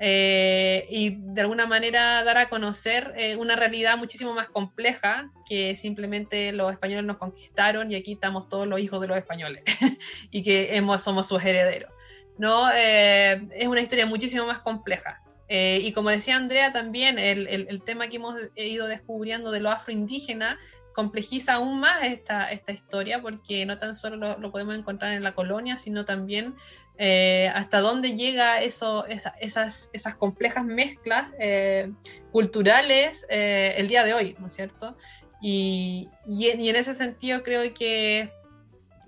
eh, 0.00 0.86
y 0.90 1.16
de 1.16 1.40
alguna 1.42 1.66
manera 1.66 2.24
dar 2.24 2.38
a 2.38 2.48
conocer 2.48 3.14
eh, 3.16 3.36
una 3.36 3.54
realidad 3.54 3.96
muchísimo 3.96 4.34
más 4.34 4.48
compleja 4.48 5.30
que 5.48 5.76
simplemente 5.76 6.52
los 6.52 6.72
españoles 6.72 7.04
nos 7.04 7.18
conquistaron 7.18 7.92
y 7.92 7.94
aquí 7.94 8.14
estamos 8.14 8.48
todos 8.48 8.66
los 8.66 8.80
hijos 8.80 9.00
de 9.00 9.06
los 9.06 9.16
españoles 9.16 9.62
y 10.32 10.42
que 10.42 10.76
hemos, 10.76 11.02
somos 11.02 11.28
sus 11.28 11.42
herederos. 11.44 11.92
¿no? 12.36 12.68
Eh, 12.74 13.48
es 13.52 13.68
una 13.68 13.80
historia 13.80 14.06
muchísimo 14.06 14.44
más 14.44 14.58
compleja. 14.58 15.22
y 15.48 15.92
como 15.92 16.10
decía 16.10 16.34
Andrea 16.34 16.72
también, 16.72 17.18
el, 17.18 17.46
el, 17.46 17.82
tema 17.82 18.08
que 18.08 18.16
hemos 18.16 18.34
ido 18.56 18.86
descubriendo 18.86 19.50
de 19.50 19.60
lo 19.60 19.70
afroindígena 19.70 20.58
complejiza 20.98 21.54
aún 21.54 21.78
más 21.78 22.02
esta, 22.02 22.50
esta 22.50 22.72
historia 22.72 23.22
porque 23.22 23.64
no 23.66 23.78
tan 23.78 23.94
solo 23.94 24.36
lo, 24.36 24.50
podemos 24.50 24.76
encontrar 24.76 25.12
en 25.12 25.22
la 25.22 25.32
colonia, 25.32 25.78
sino 25.78 26.04
también 26.04 26.56
eh, 26.96 27.52
hasta 27.54 27.78
dónde 27.78 28.16
llega 28.16 28.60
eso, 28.62 29.06
esas, 29.06 29.90
esas 29.92 30.14
complejas 30.16 30.64
mezclas 30.64 31.28
eh, 31.38 31.92
culturales 32.32 33.24
eh, 33.30 33.74
el 33.76 33.86
día 33.86 34.02
de 34.02 34.12
hoy, 34.12 34.34
¿no 34.40 34.48
es 34.48 34.54
cierto? 34.54 34.96
Y, 35.40 36.08
y, 36.26 36.48
en 36.48 36.74
ese 36.74 36.96
sentido 36.96 37.44
creo 37.44 37.72
que 37.72 38.32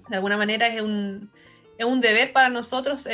de 0.08 0.14
alguna 0.14 0.36
manera 0.36 0.68
es 0.68 0.80
un, 0.80 1.28
es 1.76 1.86
un 1.86 2.00
deber 2.00 2.32
para 2.32 2.50
nosotros 2.50 3.08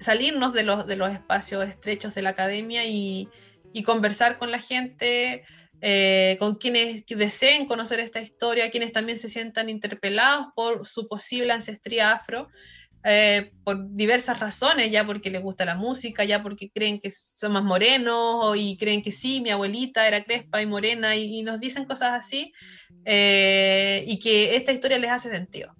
salirnos 0.00 0.52
de 0.52 0.64
los, 0.64 0.84
de 0.88 0.96
los 0.96 1.12
espacios 1.12 1.64
estrechos 1.68 2.12
de 2.16 2.22
la 2.22 2.30
academia 2.30 2.84
y, 2.84 3.28
y 3.72 3.84
conversar 3.84 4.36
con 4.36 4.50
la 4.50 4.58
gente, 4.58 5.44
eh, 5.84 6.36
con 6.38 6.54
quienes 6.54 7.04
deseen 7.06 7.66
conocer 7.66 7.98
esta 7.98 8.20
historia, 8.20 8.70
quienes 8.70 8.92
también 8.92 9.18
se 9.18 9.28
sientan 9.28 9.68
interpelados 9.68 10.46
por 10.54 10.86
su 10.86 11.08
posible 11.08 11.52
ancestría 11.52 12.12
afro, 12.12 12.48
eh, 13.02 13.50
por 13.64 13.90
diversas 13.90 14.38
razones, 14.38 14.92
ya 14.92 15.04
porque 15.04 15.28
les 15.28 15.42
gusta 15.42 15.64
la 15.64 15.74
música, 15.74 16.22
ya 16.24 16.40
porque 16.40 16.70
creen 16.70 17.00
que 17.00 17.10
son 17.10 17.54
más 17.54 17.64
morenos 17.64 18.56
y 18.56 18.76
creen 18.78 19.02
que 19.02 19.10
sí, 19.10 19.40
mi 19.40 19.50
abuelita 19.50 20.06
era 20.06 20.22
crespa 20.22 20.62
y 20.62 20.66
morena 20.66 21.16
y, 21.16 21.42
nos 21.42 21.58
dicen 21.58 21.84
cosas 21.84 22.12
así 22.12 22.52
eh, 23.04 24.04
y 24.06 24.20
que 24.20 24.54
esta 24.54 24.70
historia 24.70 25.00
les 25.00 25.10
hace 25.10 25.30
sentido. 25.30 25.74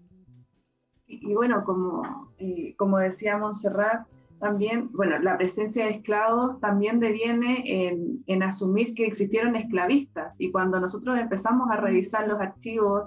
Y, 1.07 1.33
bueno, 1.33 1.63
como, 1.65 2.35
como 2.77 2.99
decía 2.99 3.39
Montserrat, 3.39 4.05
también, 4.43 4.91
bueno, 4.91 5.21
la 5.21 5.39
presencia 5.39 5.85
de 5.85 5.93
esclavos 5.93 6.59
también 6.59 6.99
deviene 6.99 7.63
en, 8.27 8.43
asumir 8.43 8.93
que 8.95 9.07
existieron 9.07 9.55
esclavistas. 9.55 10.35
Y 10.37 10.51
cuando 10.51 10.81
nosotros 10.81 11.17
empezamos 11.17 11.71
a 11.71 11.77
revisar 11.77 12.27
los 12.27 12.41
archivos, 12.41 13.07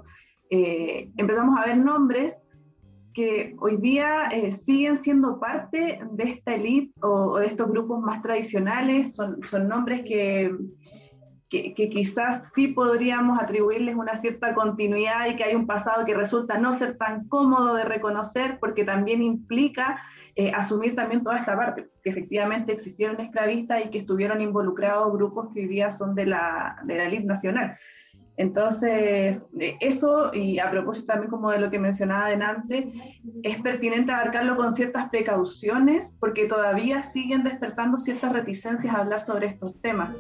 eh, 0.50 1.12
empezamos 1.18 1.60
a 1.60 1.66
ver 1.66 1.78
nombres 1.78 2.38
que 3.14 3.54
hoy 3.60 3.76
día 3.76 4.30
eh, 4.32 4.54
siguen 4.54 4.96
siendo 4.96 5.38
parte 5.38 6.00
de 6.10 6.24
esta 6.24 6.56
élite 6.56 6.94
o, 7.02 7.38
de 7.38 7.48
estos 7.48 7.70
grupos 7.70 8.00
más 8.00 8.22
tradicionales. 8.22 9.14
Son, 9.14 9.44
son 9.44 9.68
nombres 9.68 10.04
que, 10.04 10.56
que, 11.50 11.90
quizás 11.90 12.44
sí 12.56 12.70
podríamos 12.70 13.40
atribuirles 13.42 13.96
una 13.96 14.16
cierta 14.16 14.54
continuidad 14.54 15.28
y 15.28 15.36
que 15.36 15.44
hay 15.44 15.56
un 15.56 15.68
pasado 15.68 16.06
que 16.06 16.14
resulta 16.14 16.58
no 16.58 16.74
ser 16.76 16.98
tan 16.98 17.28
cómodo 17.28 17.76
de 17.76 17.84
reconocer 17.84 18.58
porque 18.62 18.86
también 18.86 19.22
implica 19.22 20.02
eh, 20.36 20.52
asumir 20.54 20.96
también 20.96 21.24
toda 21.24 21.38
esta 21.38 21.56
parte, 21.56 21.88
que 22.04 22.10
efectivamente 22.10 22.74
existieron 22.74 23.20
esclavistas 23.22 23.86
y 23.86 23.90
que 23.90 24.00
estuvieron 24.00 24.42
involucrados 24.42 25.14
grupos 25.14 25.48
que 25.54 25.62
hoy 25.62 25.68
día 25.68 25.92
son 25.92 26.14
de 26.14 26.26
la, 26.26 26.78
de 26.84 26.98
la 26.98 27.20
nacional. 27.22 27.78
Entonces, 28.38 29.46
eh, 29.60 29.78
eso, 29.80 30.34
y 30.34 30.60
a 30.60 30.70
propósito 30.70 31.08
también 31.08 31.30
como 31.30 31.52
de 31.52 31.60
lo 31.60 31.70
que 31.70 31.80
mencionaba 31.80 32.26
adelante, 32.26 32.92
es 33.44 33.62
pertinente 33.62 34.12
abarcarlo 34.12 34.56
con 34.58 34.76
ciertas 34.76 35.10
precauciones 35.10 36.14
porque 36.20 36.46
todavía 36.46 37.02
siguen 37.02 37.44
despertando 37.44 37.98
ciertas 37.98 38.34
reticencias 38.34 38.94
a 38.94 39.00
hablar 39.00 39.26
sobre 39.26 39.48
estos 39.48 39.80
temas. 39.82 40.14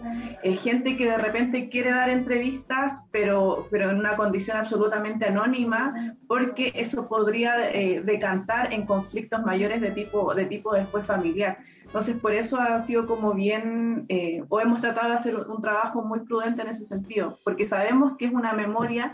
Hay 0.43 0.55
gente 0.55 0.95
que 0.95 1.09
de 1.09 1.17
repente 1.17 1.69
quiere 1.69 1.91
dar 1.91 2.09
entrevistas, 2.09 3.01
pero, 3.11 3.67
pero 3.69 3.89
en 3.89 3.97
una 3.97 4.15
condición 4.15 4.57
absolutamente 4.57 5.25
anónima, 5.25 6.15
porque 6.27 6.71
eso 6.75 7.07
podría 7.09 7.69
eh, 7.71 8.01
decantar 8.01 8.73
en 8.73 8.85
conflictos 8.85 9.43
mayores 9.43 9.81
de 9.81 9.91
tipo, 9.91 10.33
de 10.33 10.45
tipo 10.45 10.73
después 10.73 11.05
familiar. 11.05 11.57
Entonces, 11.95 12.17
por 12.17 12.33
eso 12.33 12.59
ha 12.59 12.81
sido 12.81 13.07
como 13.07 13.33
bien, 13.33 14.03
eh, 14.09 14.43
o 14.49 14.59
hemos 14.59 14.81
tratado 14.81 15.11
de 15.11 15.15
hacer 15.15 15.33
un 15.37 15.61
trabajo 15.61 16.01
muy 16.01 16.19
prudente 16.25 16.61
en 16.61 16.67
ese 16.67 16.83
sentido, 16.83 17.39
porque 17.45 17.69
sabemos 17.69 18.17
que 18.17 18.25
es 18.25 18.33
una 18.33 18.51
memoria 18.51 19.13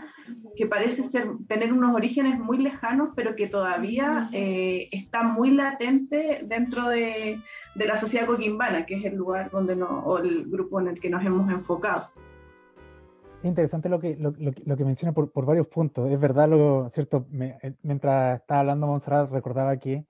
que 0.56 0.66
parece 0.66 1.04
ser, 1.04 1.28
tener 1.46 1.72
unos 1.72 1.94
orígenes 1.94 2.40
muy 2.40 2.58
lejanos, 2.58 3.10
pero 3.14 3.36
que 3.36 3.46
todavía 3.46 4.28
eh, 4.32 4.88
está 4.90 5.22
muy 5.22 5.52
latente 5.52 6.40
dentro 6.44 6.88
de, 6.88 7.40
de, 7.76 7.86
la 7.86 7.98
sociedad 7.98 8.26
coquimbana, 8.26 8.84
que 8.84 8.96
es 8.96 9.04
el 9.04 9.14
lugar 9.14 9.52
donde 9.52 9.76
no, 9.76 10.00
o 10.00 10.18
el 10.18 10.50
grupo 10.50 10.80
en 10.80 10.88
el 10.88 10.98
que 10.98 11.08
nos 11.08 11.24
hemos 11.24 11.48
enfocado. 11.52 12.08
Es 13.42 13.44
interesante 13.44 13.88
lo 13.88 14.00
que, 14.00 14.16
lo, 14.16 14.34
lo, 14.40 14.76
que 14.76 14.84
menciona 14.84 15.12
por, 15.12 15.30
por, 15.30 15.46
varios 15.46 15.68
puntos. 15.68 16.10
Es 16.10 16.18
verdad, 16.18 16.48
lo 16.48 16.90
cierto, 16.92 17.26
eh, 17.32 17.74
mientras 17.84 18.40
estaba 18.40 18.58
hablando 18.58 18.88
Montserrat 18.88 19.30
recordaba 19.30 19.76
que 19.76 20.04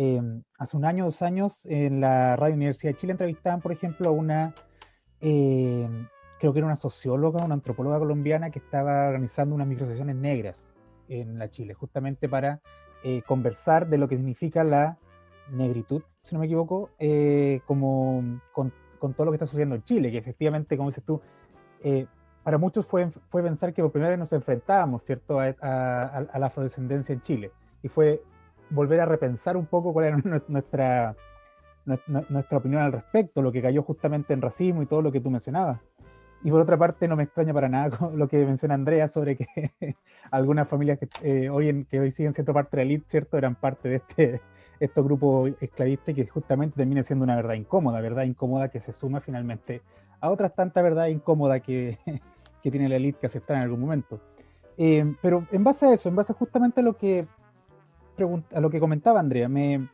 Em, 0.00 0.44
hace 0.60 0.76
un 0.76 0.84
año, 0.84 1.06
dos 1.06 1.22
años, 1.22 1.66
en 1.66 2.00
la 2.00 2.36
Radio 2.36 2.54
Universidad 2.54 2.92
de 2.92 2.98
Chile 2.98 3.10
entrevistaban, 3.10 3.60
por 3.60 3.72
ejemplo, 3.72 4.08
a 4.08 4.12
una, 4.12 4.54
em, 5.20 6.06
creo 6.38 6.52
que 6.52 6.60
era 6.60 6.66
una 6.66 6.76
socióloga, 6.76 7.44
una 7.44 7.54
antropóloga 7.54 7.98
colombiana 7.98 8.50
que 8.50 8.60
estaba 8.60 9.08
organizando 9.08 9.56
unas 9.56 9.66
microsesiones 9.66 10.14
negras 10.14 10.62
en 11.08 11.36
la 11.40 11.50
Chile, 11.50 11.74
justamente 11.74 12.28
para 12.28 12.60
eh, 13.02 13.22
conversar 13.26 13.88
de 13.88 13.98
lo 13.98 14.08
que 14.08 14.16
significa 14.16 14.62
la 14.62 14.98
negritud, 15.50 16.02
si 16.22 16.36
no 16.36 16.42
me 16.42 16.46
equivoco, 16.46 16.90
eh, 17.00 17.60
como 17.66 18.40
con, 18.52 18.72
todo 19.00 19.24
lo 19.24 19.32
que 19.32 19.34
está 19.34 19.46
sucediendo 19.46 19.74
en 19.74 19.82
Chile, 19.82 20.12
que 20.12 20.18
efectivamente, 20.18 20.76
como 20.76 20.90
dices 20.90 21.02
tú, 21.04 21.20
eh, 21.82 22.06
para 22.44 22.56
muchos 22.56 22.86
fue, 22.86 23.10
fue 23.30 23.42
pensar 23.42 23.74
que 23.74 23.82
por 23.82 23.90
primera 23.90 24.10
vez 24.10 24.18
nos 24.20 24.32
enfrentábamos, 24.32 25.02
¿cierto?, 25.02 25.40
a, 25.40 25.48
a 25.48 26.38
la 26.38 26.46
afrodescendencia 26.46 27.12
en 27.12 27.20
Chile. 27.20 27.50
Y 27.82 27.88
fue 27.88 28.22
volver 28.70 29.00
a 29.00 29.06
repensar 29.06 29.56
un 29.56 29.66
poco 29.66 29.92
cuál 29.92 30.06
era 30.06 30.16
nuestra, 30.48 31.14
nuestra 32.28 32.58
opinión 32.58 32.82
al 32.82 32.92
respecto, 32.92 33.42
lo 33.42 33.52
que 33.52 33.62
cayó 33.62 33.82
justamente 33.82 34.32
en 34.32 34.42
racismo 34.42 34.82
y 34.82 34.86
todo 34.86 35.02
lo 35.02 35.12
que 35.12 35.20
tú 35.20 35.30
mencionabas. 35.30 35.80
Y 36.44 36.50
por 36.50 36.60
otra 36.60 36.76
parte, 36.76 37.08
no 37.08 37.16
me 37.16 37.24
extraña 37.24 37.52
para 37.52 37.68
nada 37.68 37.98
lo 38.14 38.28
que 38.28 38.44
menciona 38.44 38.74
Andrea 38.74 39.08
sobre 39.08 39.36
que 39.36 39.46
algunas 40.30 40.68
familias 40.68 40.98
que, 40.98 41.08
eh, 41.22 41.50
hoy 41.50 41.68
en, 41.68 41.84
que 41.84 42.00
hoy 42.00 42.12
siguen 42.12 42.34
siendo 42.34 42.52
parte 42.52 42.76
de 42.76 42.84
la 42.84 42.90
elite, 42.90 43.06
¿cierto?, 43.10 43.36
eran 43.36 43.54
parte 43.54 43.88
de 43.88 43.96
este, 43.96 44.40
estos 44.80 45.04
grupos 45.04 45.52
esclavistas 45.60 46.14
que 46.14 46.26
justamente 46.26 46.76
termina 46.76 47.02
siendo 47.02 47.24
una 47.24 47.36
verdad 47.36 47.54
incómoda, 47.54 48.00
verdad 48.00 48.24
incómoda 48.24 48.68
que 48.68 48.80
se 48.80 48.92
suma 48.92 49.20
finalmente 49.20 49.82
a 50.20 50.30
otras 50.30 50.54
tantas 50.54 50.82
verdades 50.82 51.14
incómodas 51.14 51.62
que, 51.62 51.98
que 52.62 52.70
tiene 52.70 52.88
la 52.88 52.96
élite 52.96 53.18
que 53.20 53.26
aceptar 53.26 53.56
en 53.56 53.62
algún 53.64 53.80
momento. 53.80 54.20
Eh, 54.76 55.14
pero 55.20 55.44
en 55.50 55.64
base 55.64 55.86
a 55.86 55.92
eso, 55.92 56.08
en 56.08 56.14
base 56.14 56.32
justamente 56.32 56.80
a 56.80 56.84
lo 56.84 56.96
que 56.96 57.26
a 58.52 58.60
lo 58.60 58.70
que 58.70 58.80
comentaba 58.80 59.20
Andrea, 59.20 59.48
me, 59.48 59.88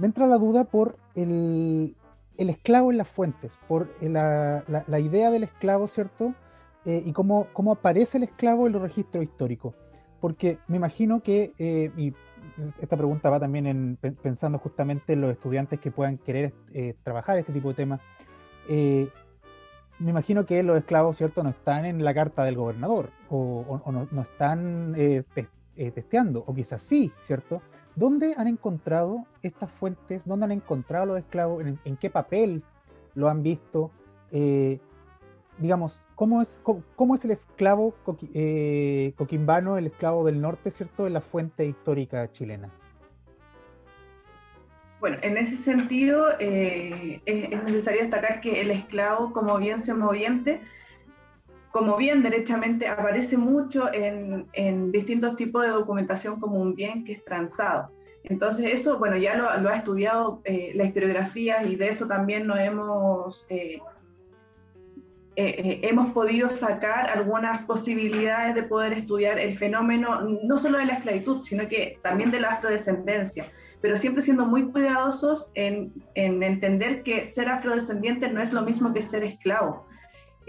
entra 0.00 0.26
la 0.26 0.36
duda 0.36 0.64
por 0.64 0.96
el, 1.14 1.94
esclavo 2.36 2.90
en 2.90 2.98
las 2.98 3.08
fuentes, 3.08 3.52
por 3.68 3.88
la, 4.00 4.62
idea 4.98 5.30
del 5.30 5.44
esclavo, 5.44 5.88
¿cierto? 5.88 6.34
Eh, 6.86 7.02
y 7.04 7.12
cómo, 7.12 7.48
cómo, 7.52 7.72
aparece 7.72 8.16
el 8.16 8.24
esclavo 8.24 8.66
en 8.66 8.72
los 8.72 8.82
registros 8.82 9.22
históricos. 9.22 9.74
Porque 10.20 10.58
me 10.68 10.76
imagino 10.76 11.20
que, 11.20 11.52
eh, 11.58 11.90
y 11.96 12.14
esta 12.80 12.96
pregunta 12.96 13.30
va 13.30 13.40
también 13.40 13.66
en, 13.66 13.96
pensando 13.96 14.58
justamente 14.58 15.12
en 15.12 15.20
los 15.20 15.32
estudiantes 15.32 15.80
que 15.80 15.90
puedan 15.90 16.18
querer 16.18 16.52
eh, 16.72 16.94
trabajar 17.02 17.38
este 17.38 17.52
tipo 17.52 17.68
de 17.68 17.74
temas, 17.74 18.00
me 19.98 20.10
imagino 20.10 20.46
que 20.46 20.62
los 20.62 20.78
esclavos, 20.78 21.16
¿cierto?, 21.16 21.42
no 21.42 21.50
están 21.50 21.84
en 21.84 22.02
la 22.04 22.14
carta 22.14 22.44
del 22.44 22.56
gobernador 22.56 23.10
o, 23.28 23.82
no, 23.90 24.08
no, 24.10 24.22
están 24.22 24.94
eh, 25.80 25.90
testeando, 25.90 26.44
o 26.46 26.54
quizás 26.54 26.82
sí, 26.82 27.10
¿cierto? 27.24 27.62
¿Dónde 27.96 28.34
han 28.36 28.46
encontrado 28.48 29.24
estas 29.42 29.70
fuentes? 29.72 30.20
¿Dónde 30.26 30.44
han 30.44 30.52
encontrado 30.52 31.06
los 31.06 31.18
esclavos? 31.18 31.64
¿En, 31.64 31.96
qué 31.96 32.10
papel 32.10 32.62
lo 33.14 33.30
han 33.30 33.42
visto? 33.42 33.90
Eh, 34.30 34.78
digamos, 35.56 36.06
¿cómo 36.16 36.42
es, 36.42 36.60
cómo, 36.62 37.14
es 37.14 37.24
el 37.24 37.30
esclavo 37.30 37.94
eh, 38.34 39.14
coquimbano, 39.16 39.78
el 39.78 39.86
esclavo 39.86 40.22
del 40.22 40.42
norte, 40.42 40.70
¿cierto?, 40.70 41.06
en 41.06 41.14
la 41.14 41.22
fuente 41.22 41.64
histórica 41.64 42.30
chilena. 42.30 42.68
Bueno, 45.00 45.16
en 45.22 45.38
ese 45.38 45.56
sentido 45.56 46.26
es, 46.38 47.24
necesario 47.64 48.02
destacar 48.02 48.42
que 48.42 48.60
el 48.60 48.70
esclavo 48.70 49.32
como 49.32 49.56
bien 49.56 49.80
se 49.80 49.94
moviente 49.94 50.60
como 51.70 51.96
bien 51.96 52.22
derechamente 52.22 52.88
aparece 52.88 53.36
mucho 53.36 53.92
en, 53.92 54.46
en, 54.52 54.90
distintos 54.90 55.36
tipos 55.36 55.62
de 55.62 55.68
documentación 55.68 56.40
como 56.40 56.60
un 56.60 56.74
bien 56.74 57.04
que 57.04 57.12
es 57.12 57.24
transado. 57.24 57.90
Entonces 58.24 58.66
eso, 58.72 58.98
bueno, 58.98 59.16
ya 59.16 59.36
lo, 59.36 59.68
ha 59.68 59.76
estudiado 59.76 60.40
eh, 60.44 60.72
la 60.74 60.84
historiografía 60.84 61.62
y 61.62 61.76
de 61.76 61.88
eso 61.88 62.06
también 62.06 62.46
nos 62.46 62.58
hemos, 62.58 63.46
eh, 63.48 63.78
eh, 65.36 65.80
hemos 65.84 66.12
podido 66.12 66.50
sacar 66.50 67.08
algunas 67.08 67.64
posibilidades 67.64 68.54
de 68.56 68.64
poder 68.64 68.92
estudiar 68.92 69.38
el 69.38 69.56
fenómeno, 69.56 70.20
no 70.42 70.58
solo 70.58 70.78
de 70.78 70.86
la 70.86 70.94
esclavitud, 70.94 71.42
sino 71.44 71.66
que 71.68 71.98
también 72.02 72.30
de 72.30 72.40
la 72.40 72.48
afrodescendencia, 72.50 73.46
pero 73.80 73.96
siempre 73.96 74.22
siendo 74.22 74.44
muy 74.44 74.70
cuidadosos 74.70 75.50
en, 75.54 75.92
en 76.14 76.42
entender 76.42 77.02
que 77.02 77.24
ser 77.24 77.48
afrodescendiente 77.48 78.28
no 78.28 78.42
es 78.42 78.52
lo 78.52 78.62
mismo 78.62 78.92
que 78.92 79.00
ser 79.00 79.24
esclavo 79.24 79.86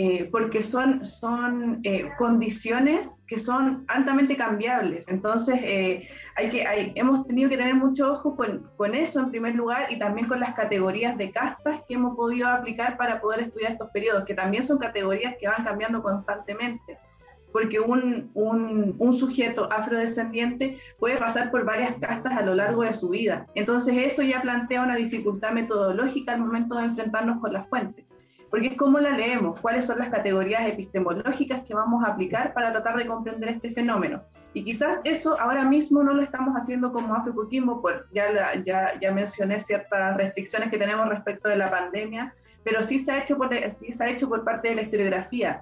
eh, 0.03 0.27
porque 0.31 0.63
son, 0.63 1.05
son 1.05 1.79
eh, 1.83 2.09
condiciones 2.17 3.07
que 3.27 3.37
son 3.37 3.85
altamente 3.87 4.35
cambiables. 4.35 5.07
Entonces, 5.07 5.59
eh, 5.61 6.09
hay 6.35 6.49
que, 6.49 6.65
hay, 6.65 6.91
hemos 6.95 7.27
tenido 7.27 7.51
que 7.51 7.57
tener 7.57 7.75
mucho 7.75 8.11
ojo 8.11 8.35
con, 8.35 8.95
eso 8.95 9.19
en 9.19 9.29
primer 9.29 9.53
lugar 9.53 9.91
y 9.91 9.99
también 9.99 10.27
con 10.27 10.39
las 10.39 10.55
categorías 10.55 11.15
de 11.19 11.29
castas 11.29 11.81
que 11.87 11.93
hemos 11.93 12.15
podido 12.15 12.47
aplicar 12.47 12.97
para 12.97 13.21
poder 13.21 13.41
estudiar 13.41 13.73
estos 13.73 13.91
periodos, 13.91 14.25
que 14.25 14.33
también 14.33 14.63
son 14.63 14.79
categorías 14.79 15.35
que 15.39 15.47
van 15.47 15.63
cambiando 15.63 16.01
constantemente. 16.01 16.97
Porque 17.51 17.79
un, 17.79 18.31
un, 18.33 18.95
un 18.97 19.13
sujeto 19.13 19.71
afrodescendiente 19.71 20.79
puede 20.97 21.17
pasar 21.17 21.51
por 21.51 21.63
varias 21.63 21.95
castas 21.99 22.35
a 22.35 22.41
lo 22.41 22.55
largo 22.55 22.81
de 22.81 22.93
su 22.93 23.09
vida. 23.09 23.45
Entonces, 23.53 23.95
eso 23.97 24.23
ya 24.23 24.41
plantea 24.41 24.81
una 24.81 24.95
dificultad 24.95 25.51
metodológica 25.51 26.33
al 26.33 26.39
momento 26.39 26.73
de 26.75 26.85
enfrentarnos 26.85 27.39
con 27.39 27.53
las 27.53 27.69
fuentes 27.69 28.10
porque 28.51 28.67
es 28.67 28.75
cómo 28.75 28.99
la 28.99 29.11
leemos, 29.11 29.59
cuáles 29.61 29.85
son 29.85 29.97
las 29.97 30.09
categorías 30.09 30.67
epistemológicas 30.67 31.63
que 31.63 31.73
vamos 31.73 32.03
a 32.03 32.09
aplicar 32.11 32.53
para 32.53 32.71
tratar 32.73 32.97
de 32.97 33.07
comprender 33.07 33.49
este 33.49 33.71
fenómeno. 33.71 34.21
Y 34.53 34.65
quizás 34.65 34.99
eso 35.05 35.39
ahora 35.39 35.63
mismo 35.63 36.03
no 36.03 36.13
lo 36.13 36.21
estamos 36.21 36.53
haciendo 36.55 36.91
como 36.91 37.15
Afrocoquimbo, 37.15 37.81
pues 37.81 37.95
ya, 38.11 38.61
ya, 38.65 38.99
ya 38.99 39.11
mencioné 39.13 39.61
ciertas 39.61 40.17
restricciones 40.17 40.69
que 40.69 40.77
tenemos 40.77 41.07
respecto 41.07 41.47
de 41.47 41.55
la 41.55 41.71
pandemia, 41.71 42.35
pero 42.63 42.83
sí 42.83 42.99
se 42.99 43.13
ha 43.13 43.19
hecho 43.19 43.37
por, 43.37 43.49
sí 43.77 43.93
se 43.93 44.03
ha 44.03 44.09
hecho 44.09 44.27
por 44.27 44.43
parte 44.43 44.67
de 44.67 44.75
la 44.75 44.81
historiografía. 44.81 45.61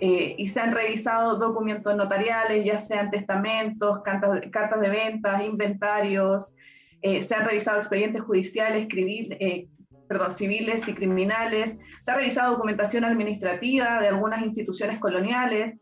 Eh, 0.00 0.36
y 0.38 0.46
se 0.46 0.60
han 0.60 0.70
revisado 0.70 1.36
documentos 1.38 1.96
notariales, 1.96 2.64
ya 2.64 2.78
sean 2.78 3.10
testamentos, 3.10 4.00
cartas, 4.02 4.42
cartas 4.52 4.80
de 4.80 4.90
ventas, 4.90 5.42
inventarios, 5.42 6.54
eh, 7.02 7.20
se 7.22 7.34
han 7.34 7.44
revisado 7.44 7.78
expedientes 7.78 8.22
judiciales, 8.22 8.84
escribir, 8.84 9.36
eh, 9.40 9.66
perdón, 10.08 10.36
civiles 10.36 10.86
y 10.88 10.94
criminales, 10.94 11.76
se 12.04 12.10
ha 12.10 12.14
revisado 12.14 12.52
documentación 12.52 13.04
administrativa 13.04 14.00
de 14.00 14.08
algunas 14.08 14.42
instituciones 14.42 14.98
coloniales 14.98 15.78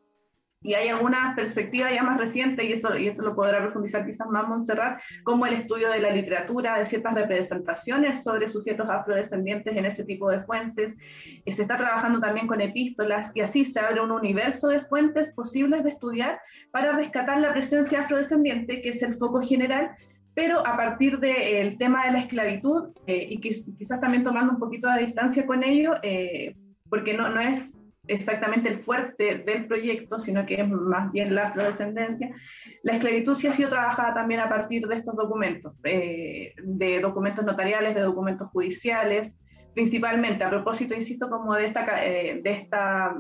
y 0.63 0.75
hay 0.75 0.89
alguna 0.89 1.35
perspectiva 1.37 1.93
ya 1.93 2.03
más 2.03 2.19
reciente, 2.19 2.65
y 2.65 2.73
esto, 2.73 2.99
y 2.99 3.07
esto 3.07 3.23
lo 3.23 3.37
podrá 3.37 3.61
profundizar 3.61 4.05
quizás 4.05 4.27
más 4.29 4.49
Montserrat, 4.49 5.01
como 5.23 5.47
el 5.47 5.55
estudio 5.55 5.91
de 5.91 6.01
la 6.01 6.11
literatura, 6.11 6.79
de 6.79 6.87
ciertas 6.87 7.15
representaciones 7.15 8.25
sobre 8.25 8.49
sujetos 8.49 8.89
afrodescendientes 8.89 9.77
en 9.77 9.85
ese 9.85 10.05
tipo 10.05 10.29
de 10.29 10.41
fuentes. 10.41 10.97
Eh, 11.45 11.53
se 11.53 11.63
está 11.63 11.77
trabajando 11.77 12.19
también 12.21 12.49
con 12.49 12.61
epístolas 12.61 13.31
y 13.35 13.43
así 13.43 13.65
se 13.65 13.79
abre 13.79 14.01
un 14.01 14.11
universo 14.11 14.69
de 14.69 14.81
fuentes 14.81 15.29
posibles 15.35 15.85
de 15.85 15.91
estudiar 15.91 16.41
para 16.73 16.97
rescatar 16.97 17.39
la 17.39 17.53
presencia 17.53 18.01
afrodescendiente, 18.01 18.81
que 18.81 18.89
es 18.89 19.03
el 19.03 19.15
foco 19.15 19.41
general, 19.43 19.91
pero 20.37 20.67
a 20.67 20.77
partir 20.77 21.19
del 21.19 21.79
tema 21.79 22.05
de 22.05 22.13
la 22.13 22.19
esclavitud, 22.19 22.91
eh, 23.07 23.27
y 23.31 23.41
quizás 23.41 24.03
también 24.03 24.23
tomando 24.23 24.53
un 24.53 24.59
poquito 24.59 24.87
de 24.87 25.07
distancia 25.07 25.47
con 25.47 25.65
ello, 25.65 25.95
eh, 26.03 26.55
porque 26.91 27.15
no, 27.15 27.41
es, 27.41 27.63
exactamente 28.07 28.69
el 28.69 28.77
fuerte 28.77 29.39
del 29.39 29.65
proyecto, 29.65 30.21
sino 30.21 30.45
que 30.45 30.61
es 30.61 30.69
más 30.69 31.11
bien 31.11 31.35
la 31.35 31.47
afrodescendencia, 31.47 32.35
la 32.83 32.93
esclavitud 32.93 33.35
sí 33.35 33.47
ha 33.47 33.53
sido 33.53 33.71
trabajada 33.71 34.13
también 34.13 34.41
a 34.41 34.51
partir 34.51 34.87
de 34.87 34.97
estos 34.97 35.17
documentos, 35.17 35.73
eh, 35.85 36.53
de 36.63 37.01
documentos 37.01 37.43
notariales, 37.43 37.95
de 37.95 38.03
documentos 38.03 38.51
judiciales, 38.51 39.35
principalmente. 39.73 40.45
A 40.45 40.51
propósito, 40.51 40.95
insisto, 40.95 41.31
como 41.31 41.55
de 41.55 41.65
esta, 41.65 43.15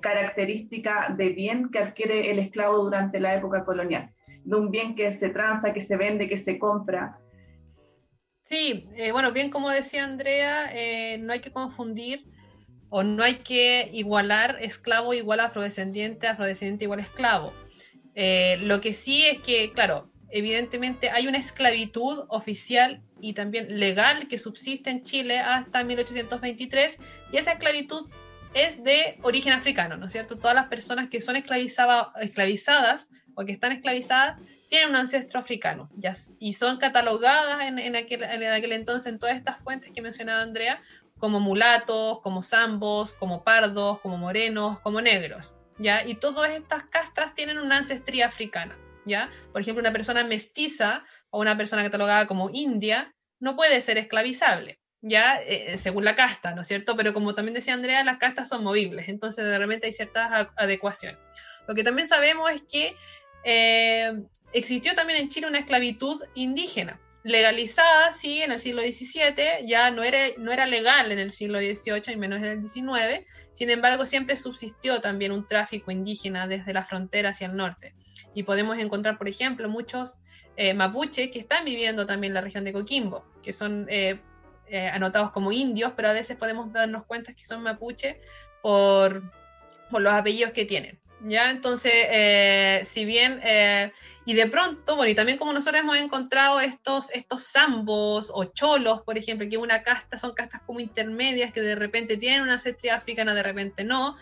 característica 0.00 1.14
de 1.16 1.28
bien 1.30 1.68
que 1.68 1.78
adquiere 1.78 2.32
el 2.32 2.40
esclavo 2.40 2.82
durante 2.82 3.20
la 3.20 3.36
época 3.36 3.64
colonial, 3.64 4.08
de 4.44 4.56
un 4.56 4.70
bien 4.70 4.94
que 4.94 5.12
se 5.12 5.30
transa, 5.30 5.72
que 5.72 5.80
se 5.80 5.96
vende, 5.96 6.28
que 6.28 6.38
se 6.38 6.58
compra. 6.58 7.16
Sí, 8.44 8.88
bueno, 9.12 9.32
bien 9.32 9.50
como 9.50 9.70
decía 9.70 10.04
Andrea, 10.04 10.70
no 11.18 11.32
hay 11.32 11.40
que 11.40 11.52
confundir 11.52 12.26
o 12.94 13.02
no 13.02 13.22
hay 13.22 13.36
que 13.36 13.88
igualar 13.94 14.58
esclavo 14.60 15.14
igual 15.14 15.40
a 15.40 15.44
afrodescendiente, 15.44 16.26
afrodescendiente 16.26 16.84
igual 16.84 17.00
esclavo. 17.00 17.54
Eh, 18.14 18.58
lo 18.60 18.82
que 18.82 18.92
sí 18.92 19.24
es 19.24 19.38
que, 19.38 19.72
claro, 19.72 20.10
evidentemente 20.30 21.08
hay 21.08 21.26
una 21.26 21.38
esclavitud 21.38 22.24
oficial 22.28 23.02
y 23.18 23.32
también 23.32 23.80
legal 23.80 24.28
que 24.28 24.36
subsiste 24.36 24.90
en 24.90 25.02
Chile 25.02 25.38
hasta 25.38 25.82
1823 25.84 26.98
y 27.32 27.38
esa 27.38 27.52
esclavitud 27.52 28.10
es 28.52 28.84
de 28.84 29.18
origen 29.22 29.54
africano, 29.54 29.96
¿no 29.96 30.04
es 30.04 30.12
cierto? 30.12 30.36
Todas 30.36 30.54
las 30.54 30.66
personas 30.66 31.08
que 31.08 31.22
son 31.22 31.36
esclavizadas 31.36 33.08
o 33.34 33.44
que 33.44 33.52
están 33.52 33.72
esclavizadas 33.72 34.40
tienen 34.68 34.90
un 34.90 34.96
ancestro 34.96 35.40
africano 35.40 35.90
ya, 35.96 36.12
y 36.38 36.54
son 36.54 36.78
catalogadas 36.78 37.62
en, 37.62 37.78
en, 37.78 37.96
aquel, 37.96 38.22
en 38.22 38.42
aquel 38.44 38.72
entonces 38.72 39.12
en 39.12 39.18
todas 39.18 39.36
estas 39.36 39.62
fuentes 39.62 39.92
que 39.92 40.00
mencionaba 40.00 40.42
Andrea 40.42 40.80
como 41.22 41.38
mulatos, 41.38 42.20
como 42.20 42.42
zambos, 42.42 43.14
como 43.14 43.44
pardos, 43.44 44.00
como 44.00 44.18
morenos, 44.18 44.80
como 44.80 45.00
negros, 45.00 45.54
¿ya? 45.78 46.04
Y 46.04 46.16
todas 46.16 46.50
estas 46.50 46.82
castas 46.82 47.32
tienen 47.36 47.60
una 47.60 47.76
ancestría 47.76 48.26
africana, 48.26 48.76
¿ya? 49.06 49.30
Por 49.52 49.60
ejemplo, 49.60 49.80
una 49.80 49.92
persona 49.92 50.24
mestiza 50.24 51.04
o 51.30 51.40
una 51.40 51.56
persona 51.56 51.84
catalogada 51.84 52.26
como 52.26 52.50
india 52.52 53.14
no 53.38 53.54
puede 53.54 53.80
ser 53.80 53.98
esclavizable, 53.98 54.80
¿ya? 55.00 55.36
Eh, 55.36 55.78
según 55.78 56.04
la 56.04 56.16
casta, 56.16 56.56
¿no 56.56 56.62
es 56.62 56.66
cierto? 56.66 56.96
Pero 56.96 57.14
como 57.14 57.36
también 57.36 57.54
decía 57.54 57.74
Andrea, 57.74 58.02
las 58.02 58.18
castas 58.18 58.48
son 58.48 58.64
movibles, 58.64 59.08
entonces 59.08 59.44
de 59.44 59.58
repente 59.58 59.86
hay 59.86 59.92
ciertas 59.92 60.48
adecuaciones. 60.56 61.20
Lo 61.68 61.74
que 61.76 61.84
también 61.84 62.08
sabemos 62.08 62.50
es 62.50 62.64
que 62.64 62.96
eh, 63.44 64.12
existió 64.52 64.94
también 64.94 65.20
en 65.20 65.28
Chile 65.28 65.46
una 65.46 65.58
esclavitud 65.58 66.22
indígena, 66.34 67.00
legalizada, 67.24 68.12
sí, 68.12 68.42
en 68.42 68.52
el 68.52 68.60
siglo 68.60 68.82
XVII, 68.82 69.66
ya 69.66 69.90
no 69.90 70.02
era, 70.02 70.18
no 70.38 70.52
era 70.52 70.66
legal 70.66 71.12
en 71.12 71.18
el 71.18 71.30
siglo 71.30 71.58
XVIII 71.58 72.12
y 72.12 72.16
menos 72.16 72.38
en 72.38 72.44
el 72.44 72.68
XIX, 72.68 73.26
sin 73.52 73.70
embargo 73.70 74.04
siempre 74.04 74.36
subsistió 74.36 75.00
también 75.00 75.32
un 75.32 75.46
tráfico 75.46 75.90
indígena 75.90 76.46
desde 76.46 76.72
la 76.72 76.84
frontera 76.84 77.30
hacia 77.30 77.46
el 77.46 77.56
norte. 77.56 77.94
Y 78.34 78.42
podemos 78.42 78.78
encontrar, 78.78 79.18
por 79.18 79.28
ejemplo, 79.28 79.68
muchos 79.68 80.18
eh, 80.56 80.74
mapuche 80.74 81.30
que 81.30 81.38
están 81.38 81.64
viviendo 81.64 82.06
también 82.06 82.32
en 82.32 82.34
la 82.34 82.40
región 82.40 82.64
de 82.64 82.72
Coquimbo, 82.72 83.24
que 83.42 83.52
son 83.52 83.86
eh, 83.88 84.20
eh, 84.66 84.88
anotados 84.88 85.30
como 85.30 85.52
indios, 85.52 85.92
pero 85.96 86.08
a 86.08 86.12
veces 86.12 86.36
podemos 86.36 86.72
darnos 86.72 87.04
cuenta 87.04 87.34
que 87.34 87.44
son 87.44 87.62
mapuche 87.62 88.20
por, 88.62 89.22
por 89.90 90.02
los 90.02 90.12
apellidos 90.12 90.52
que 90.52 90.64
tienen. 90.64 91.01
¿Ya? 91.24 91.50
Entonces, 91.50 91.92
eh, 91.94 92.82
si 92.84 93.04
bien, 93.04 93.40
eh, 93.44 93.92
y 94.24 94.34
de 94.34 94.46
pronto, 94.46 94.96
bueno, 94.96 95.10
y 95.10 95.14
también 95.14 95.38
como 95.38 95.52
nosotros 95.52 95.80
hemos 95.80 95.96
encontrado 95.96 96.60
estos, 96.60 97.10
estos 97.12 97.50
zambos 97.50 98.30
o 98.34 98.44
cholos, 98.44 99.02
por 99.02 99.18
ejemplo, 99.18 99.48
que 99.48 99.56
una 99.56 99.82
casta, 99.82 100.16
son 100.16 100.34
castas 100.34 100.62
como 100.66 100.80
intermedias 100.80 101.52
que 101.52 101.60
de 101.60 101.74
repente 101.74 102.16
tienen 102.16 102.42
una 102.42 102.54
ancestría 102.54 102.96
africana, 102.96 103.34
de 103.34 103.42
repente 103.42 103.84
no. 103.84 104.16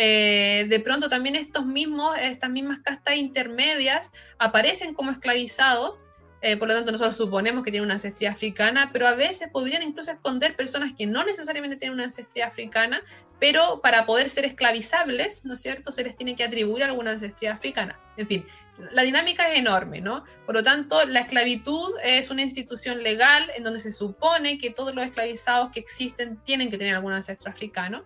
Eh, 0.00 0.66
de 0.68 0.80
pronto 0.80 1.08
también 1.08 1.34
estos 1.34 1.66
mismos, 1.66 2.16
estas 2.20 2.50
mismas 2.50 2.78
castas 2.80 3.16
intermedias 3.16 4.12
aparecen 4.38 4.94
como 4.94 5.10
esclavizados 5.10 6.04
eh, 6.40 6.56
por 6.56 6.68
lo 6.68 6.74
tanto, 6.74 6.92
nosotros 6.92 7.16
suponemos 7.16 7.64
que 7.64 7.70
tienen 7.70 7.86
una 7.86 7.94
ancestría 7.94 8.30
africana, 8.30 8.90
pero 8.92 9.06
a 9.06 9.14
veces 9.14 9.48
podrían 9.52 9.82
incluso 9.82 10.12
esconder 10.12 10.54
personas 10.56 10.92
que 10.96 11.06
no 11.06 11.24
necesariamente 11.24 11.76
tienen 11.76 11.94
una 11.94 12.04
ancestría 12.04 12.46
africana, 12.46 13.02
pero 13.40 13.80
para 13.80 14.06
poder 14.06 14.30
ser 14.30 14.44
esclavizables, 14.44 15.44
¿no 15.44 15.54
es 15.54 15.62
cierto?, 15.62 15.90
se 15.92 16.04
les 16.04 16.16
tiene 16.16 16.36
que 16.36 16.44
atribuir 16.44 16.84
alguna 16.84 17.12
ancestría 17.12 17.52
africana. 17.52 17.98
En 18.16 18.26
fin, 18.26 18.46
la 18.92 19.02
dinámica 19.02 19.50
es 19.50 19.58
enorme, 19.58 20.00
¿no? 20.00 20.24
Por 20.46 20.54
lo 20.54 20.62
tanto, 20.62 21.04
la 21.06 21.20
esclavitud 21.20 21.94
es 22.04 22.30
una 22.30 22.42
institución 22.42 23.02
legal 23.02 23.50
en 23.56 23.64
donde 23.64 23.80
se 23.80 23.90
supone 23.90 24.58
que 24.58 24.70
todos 24.70 24.94
los 24.94 25.04
esclavizados 25.04 25.70
que 25.72 25.80
existen 25.80 26.36
tienen 26.44 26.70
que 26.70 26.78
tener 26.78 26.94
algún 26.94 27.12
ancestro 27.12 27.50
africano. 27.50 28.04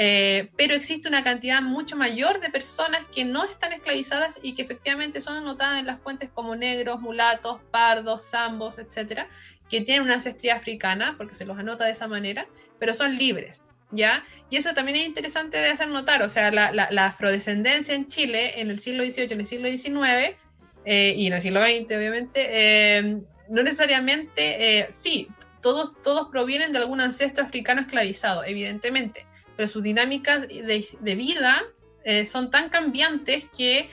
Eh, 0.00 0.50
pero 0.56 0.74
existe 0.74 1.08
una 1.08 1.24
cantidad 1.24 1.60
mucho 1.60 1.96
mayor 1.96 2.38
de 2.38 2.50
personas 2.50 3.04
que 3.12 3.24
no 3.24 3.44
están 3.44 3.72
esclavizadas 3.72 4.38
y 4.40 4.54
que 4.54 4.62
efectivamente 4.62 5.20
son 5.20 5.34
anotadas 5.34 5.80
en 5.80 5.86
las 5.86 6.00
fuentes 6.00 6.30
como 6.32 6.54
negros, 6.54 7.00
mulatos, 7.00 7.60
pardos, 7.72 8.30
zambos, 8.30 8.78
etcétera, 8.78 9.28
que 9.68 9.80
tienen 9.80 10.04
una 10.04 10.14
ancestría 10.14 10.54
africana, 10.54 11.16
porque 11.18 11.34
se 11.34 11.44
los 11.44 11.58
anota 11.58 11.84
de 11.84 11.90
esa 11.90 12.06
manera, 12.06 12.46
pero 12.78 12.94
son 12.94 13.16
libres. 13.16 13.64
¿Ya? 13.90 14.22
Y 14.50 14.56
eso 14.58 14.72
también 14.72 14.98
es 14.98 15.06
interesante 15.06 15.56
de 15.56 15.70
hacer 15.70 15.88
notar, 15.88 16.22
o 16.22 16.28
sea, 16.28 16.52
la, 16.52 17.06
afrodescendencia 17.06 17.94
en 17.94 18.06
Chile 18.06 18.60
en 18.60 18.70
el 18.70 18.78
siglo 18.78 19.02
XVIII, 19.02 19.32
en 19.32 19.40
el 19.40 19.46
siglo 19.48 19.68
XIX 19.68 20.36
eh, 20.84 21.14
y 21.16 21.26
en 21.26 21.32
el 21.32 21.42
siglo 21.42 21.60
XX, 21.60 21.96
obviamente, 21.96 22.46
eh, 22.52 23.18
no 23.48 23.62
necesariamente, 23.64 24.86
sí, 24.92 25.26
todos, 25.60 26.00
todos 26.02 26.28
provienen 26.28 26.70
de 26.70 26.78
algún 26.78 27.00
ancestro 27.00 27.44
africano 27.44 27.80
esclavizado, 27.80 28.44
evidentemente, 28.44 29.26
pero 29.58 29.66
sus 29.66 29.82
dinámicas 29.82 30.46
de, 30.46 31.14
vida 31.16 31.64
eh, 32.04 32.24
son 32.24 32.52
tan 32.52 32.68
cambiantes 32.68 33.44
que 33.46 33.90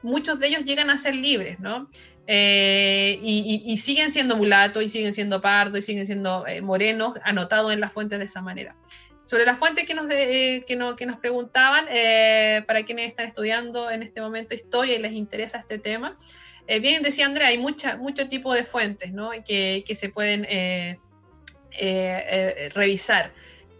muchos 0.00 0.40
de 0.40 0.46
ellos 0.46 0.64
llegan 0.64 0.88
a 0.88 0.96
ser 0.96 1.14
libres, 1.14 1.60
¿no? 1.60 1.90
Eh, 2.26 3.20
y, 3.22 3.76
siguen 3.76 4.10
siendo 4.10 4.36
mulatos, 4.36 4.82
y 4.82 4.88
siguen 4.88 5.12
siendo 5.12 5.42
pardos, 5.42 5.80
y 5.80 5.82
siguen 5.82 6.06
siendo 6.06 6.46
eh, 6.46 6.62
morenos, 6.62 7.16
anotados 7.24 7.74
en 7.74 7.80
las 7.80 7.92
fuentes 7.92 8.20
de 8.20 8.24
esa 8.24 8.40
manera. 8.40 8.74
Sobre 9.26 9.44
las 9.44 9.58
fuentes 9.58 9.86
que 9.86 9.92
nos, 9.92 10.08
que, 10.08 10.64
que 10.66 11.06
nos 11.06 11.16
preguntaban, 11.18 11.84
para 12.66 12.82
quienes 12.86 13.10
están 13.10 13.26
estudiando 13.26 13.90
en 13.90 14.02
este 14.02 14.22
momento 14.22 14.54
historia 14.54 14.96
y 14.96 14.98
les 14.98 15.12
interesa 15.12 15.58
este 15.58 15.78
tema, 15.78 16.16
bien 16.80 17.02
decía 17.02 17.26
Andrea, 17.26 17.48
hay 17.48 17.58
mucha, 17.58 17.98
mucho 17.98 18.28
tipo 18.28 18.54
de 18.54 18.64
fuentes 18.64 19.12
¿no? 19.12 19.30
que, 19.44 19.84
que 19.86 19.94
se 19.94 20.08
pueden 20.08 20.46
revisar. 22.74 23.30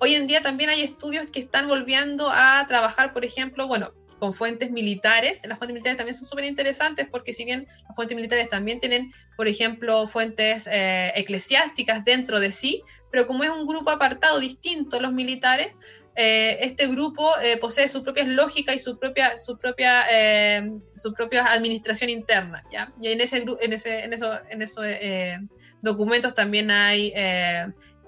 Hoy 0.05 0.17
en 0.17 0.27
día 0.27 0.41
también 0.41 0.69
hay 0.69 0.81
estudios 0.81 1.31
que 1.31 1.39
están 1.39 1.69
volviendo 1.69 2.29
a 2.29 2.67
trabajar, 2.67 3.13
por 3.13 3.25
ejemplo, 3.25 3.69
bueno, 3.69 3.93
con 4.19 4.35
fuentes 4.35 4.73
militares. 4.73 5.43
Las 5.47 5.59
fuentes 5.59 5.75
militares 5.75 5.97
también 5.97 6.17
son 6.17 6.27
súper 6.27 6.45
interesantes 6.45 7.07
porque 7.09 7.33
si 7.33 7.45
bien 7.45 7.69
las 7.87 7.95
fuentes 7.95 8.17
militares 8.17 8.49
también 8.49 8.81
tienen, 8.81 9.13
por 9.37 9.47
ejemplo, 9.47 10.09
fuentes 10.09 10.69
eh, 10.69 11.13
eclesiásticas 11.15 12.05
dentro 12.05 12.41
de 12.41 12.51
sí, 12.51 12.83
pero 13.13 13.29
como 13.29 13.45
es 13.45 13.51
un 13.51 13.65
grupo 13.65 13.91
apartado 13.91 14.41
distinto 14.41 14.99
los 14.99 15.13
militares, 15.13 15.73
eh, 16.17 16.59
este 16.63 16.89
grupo 16.89 17.39
eh, 17.41 17.57
posee 17.59 17.87
su 17.87 18.03
propia 18.03 18.25
lógica 18.25 18.75
y 18.75 18.81
su 18.81 18.99
propia, 18.99 19.39
su 19.39 19.57
propia, 19.57 20.05
su 20.97 21.15
propia 21.15 21.47
administración 21.47 22.11
interna. 22.11 22.65
¿ya? 22.73 22.93
Y 23.01 23.07
en, 23.07 23.21
ese, 23.21 23.47
en, 23.61 23.73
ese, 23.73 24.01
en, 24.01 24.13
en 24.51 24.63
esos 24.63 24.85
documentos 25.81 26.35
también 26.35 26.73
hay 26.73 27.13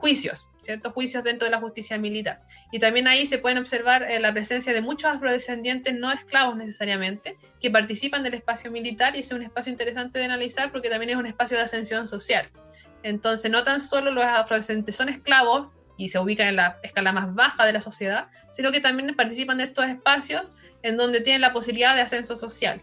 juicios 0.05 0.47
ciertos 0.64 0.93
juicios 0.93 1.23
dentro 1.23 1.45
de 1.47 1.51
la 1.51 1.61
justicia 1.61 1.99
militar. 1.99 2.40
Y 2.73 2.79
también 2.79 3.07
ahí 3.07 3.27
se 3.27 3.38
pueden 3.38 3.59
observar 3.59 4.03
eh, 4.03 4.19
la 4.19 4.33
presencia 4.33 4.73
de 4.73 4.81
muchos 4.81 5.11
afrodescendientes 5.11 5.95
no 5.95 6.11
esclavos 6.11 6.57
necesariamente, 6.57 7.37
que 7.61 7.71
participan 7.71 8.23
del 8.23 8.35
espacio 8.35 8.71
militar 8.71 9.14
y 9.14 9.21
es 9.21 9.31
un 9.33 9.43
espacio 9.43 9.71
interesante 9.71 10.19
de 10.19 10.25
analizar 10.25 10.73
porque 10.73 10.88
también 10.88 11.11
es 11.11 11.17
un 11.17 11.27
espacio 11.27 11.57
de 11.57 11.64
ascensión 11.64 12.09
social. 12.09 12.51
Entonces, 13.03 13.51
no 13.51 13.62
tan 13.62 13.81
solo 13.81 14.11
los 14.11 14.25
afrodescendientes 14.25 14.97
son 14.97 15.11
esclavos 15.11 15.69
y 15.97 16.09
se 16.09 16.19
ubican 16.19 16.49
en 16.49 16.57
la 16.57 16.79
escala 16.83 17.12
más 17.12 17.35
baja 17.35 17.67
de 17.67 17.73
la 17.73 17.81
sociedad, 17.81 18.29
sino 18.51 18.73
que 18.73 18.81
también 18.81 19.14
participan 19.14 19.59
de 19.59 19.64
estos 19.64 19.85
espacios 19.85 20.53
en 20.83 20.97
donde 20.97 21.21
tienen 21.21 21.43
la 21.43 21.53
posibilidad 21.53 21.95
de 21.95 22.01
ascenso 22.01 22.37
social. 22.37 22.83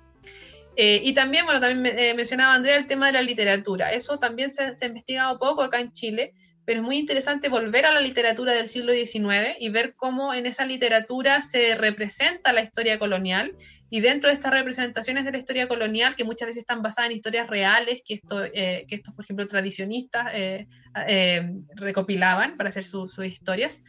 Eh, 0.78 1.02
y 1.04 1.14
también, 1.14 1.46
bueno, 1.46 1.60
también 1.60 1.98
eh, 1.98 2.14
mencionaba 2.14 2.54
Andrea 2.54 2.78
el 2.78 2.88
tema 2.88 3.08
de 3.08 3.14
la 3.14 3.22
literatura. 3.22 3.92
Eso 3.92 4.20
también 4.20 4.50
se, 4.50 4.74
se, 4.74 4.86
ha 4.86 4.88
investigado 4.88 5.38
poco 5.38 5.62
acá 5.64 5.80
en 5.80 5.92
Chile 5.92 6.34
pero 6.72 6.80
es 6.80 6.86
muy 6.86 7.00
interesante 7.00 7.50
volver 7.50 7.86
a 7.86 7.92
la 7.92 8.00
literatura 8.00 8.54
del 8.54 8.70
siglo 8.70 8.94
XIX 8.94 9.58
y 9.60 9.68
ver 9.68 9.94
cómo 9.94 10.34
en 10.34 10.46
esa 10.46 10.64
literatura 10.64 11.42
se 11.42 11.76
representa 11.76 12.54
la 12.54 12.62
historia 12.62 12.98
colonial 12.98 13.58
y 13.90 14.00
dentro 14.00 14.30
de 14.30 14.36
estas 14.36 14.54
representaciones 14.54 15.26
de 15.26 15.34
la 15.34 15.38
historia 15.38 15.68
colonial, 15.68 16.16
que 16.16 16.24
muchas 16.24 16.48
veces 16.48 16.62
están 16.62 16.82
basadas 16.82 17.12
en 17.12 17.18
historias 17.18 17.50
reales, 17.50 18.02
que, 18.06 18.14
esto, 18.14 18.46
eh, 18.46 18.86
que 18.88 18.96
estos, 18.96 19.14
por 19.14 19.26
ejemplo, 19.26 19.46
tradicionistas 19.50 20.28
eh, 20.34 20.68
eh, 21.08 21.56
recopilaban 21.76 22.56
para 22.56 22.70
hacer 22.70 22.86
sus 22.86 23.20
historias, 23.20 23.84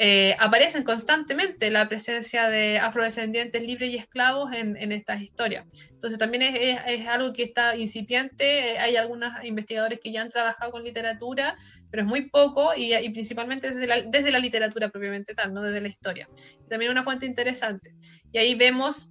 eh, 0.00 0.36
aparecen 0.38 0.84
constantemente 0.84 1.72
la 1.72 1.88
presencia 1.88 2.48
de 2.48 2.78
afrodescendientes 2.78 3.60
libres 3.60 3.90
y 3.90 3.96
esclavos 3.96 4.52
en, 4.52 4.92
estas 4.92 5.20
historias. 5.20 5.66
Entonces 5.90 6.20
también 6.20 6.44
es, 6.44 7.08
algo 7.08 7.32
que 7.32 7.42
está 7.42 7.74
incipiente, 7.74 8.78
hay 8.78 8.94
algunos 8.94 9.32
investigadores 9.42 9.98
que 9.98 10.12
ya 10.12 10.22
han 10.22 10.28
trabajado 10.28 10.70
con 10.70 10.84
literatura, 10.84 11.58
pero 11.90 12.02
es 12.02 12.08
muy 12.08 12.28
poco 12.28 12.70
y, 12.76 12.92
principalmente 13.10 13.70
desde 13.70 13.86
la, 13.86 14.02
desde 14.02 14.30
la, 14.30 14.38
literatura 14.38 14.88
propiamente 14.88 15.34
tal, 15.34 15.52
no 15.54 15.62
desde 15.62 15.80
la 15.80 15.88
historia. 15.88 16.28
También 16.68 16.90
una 16.90 17.02
fuente 17.02 17.26
interesante. 17.26 17.94
Y 18.32 18.38
ahí 18.38 18.54
vemos 18.54 19.10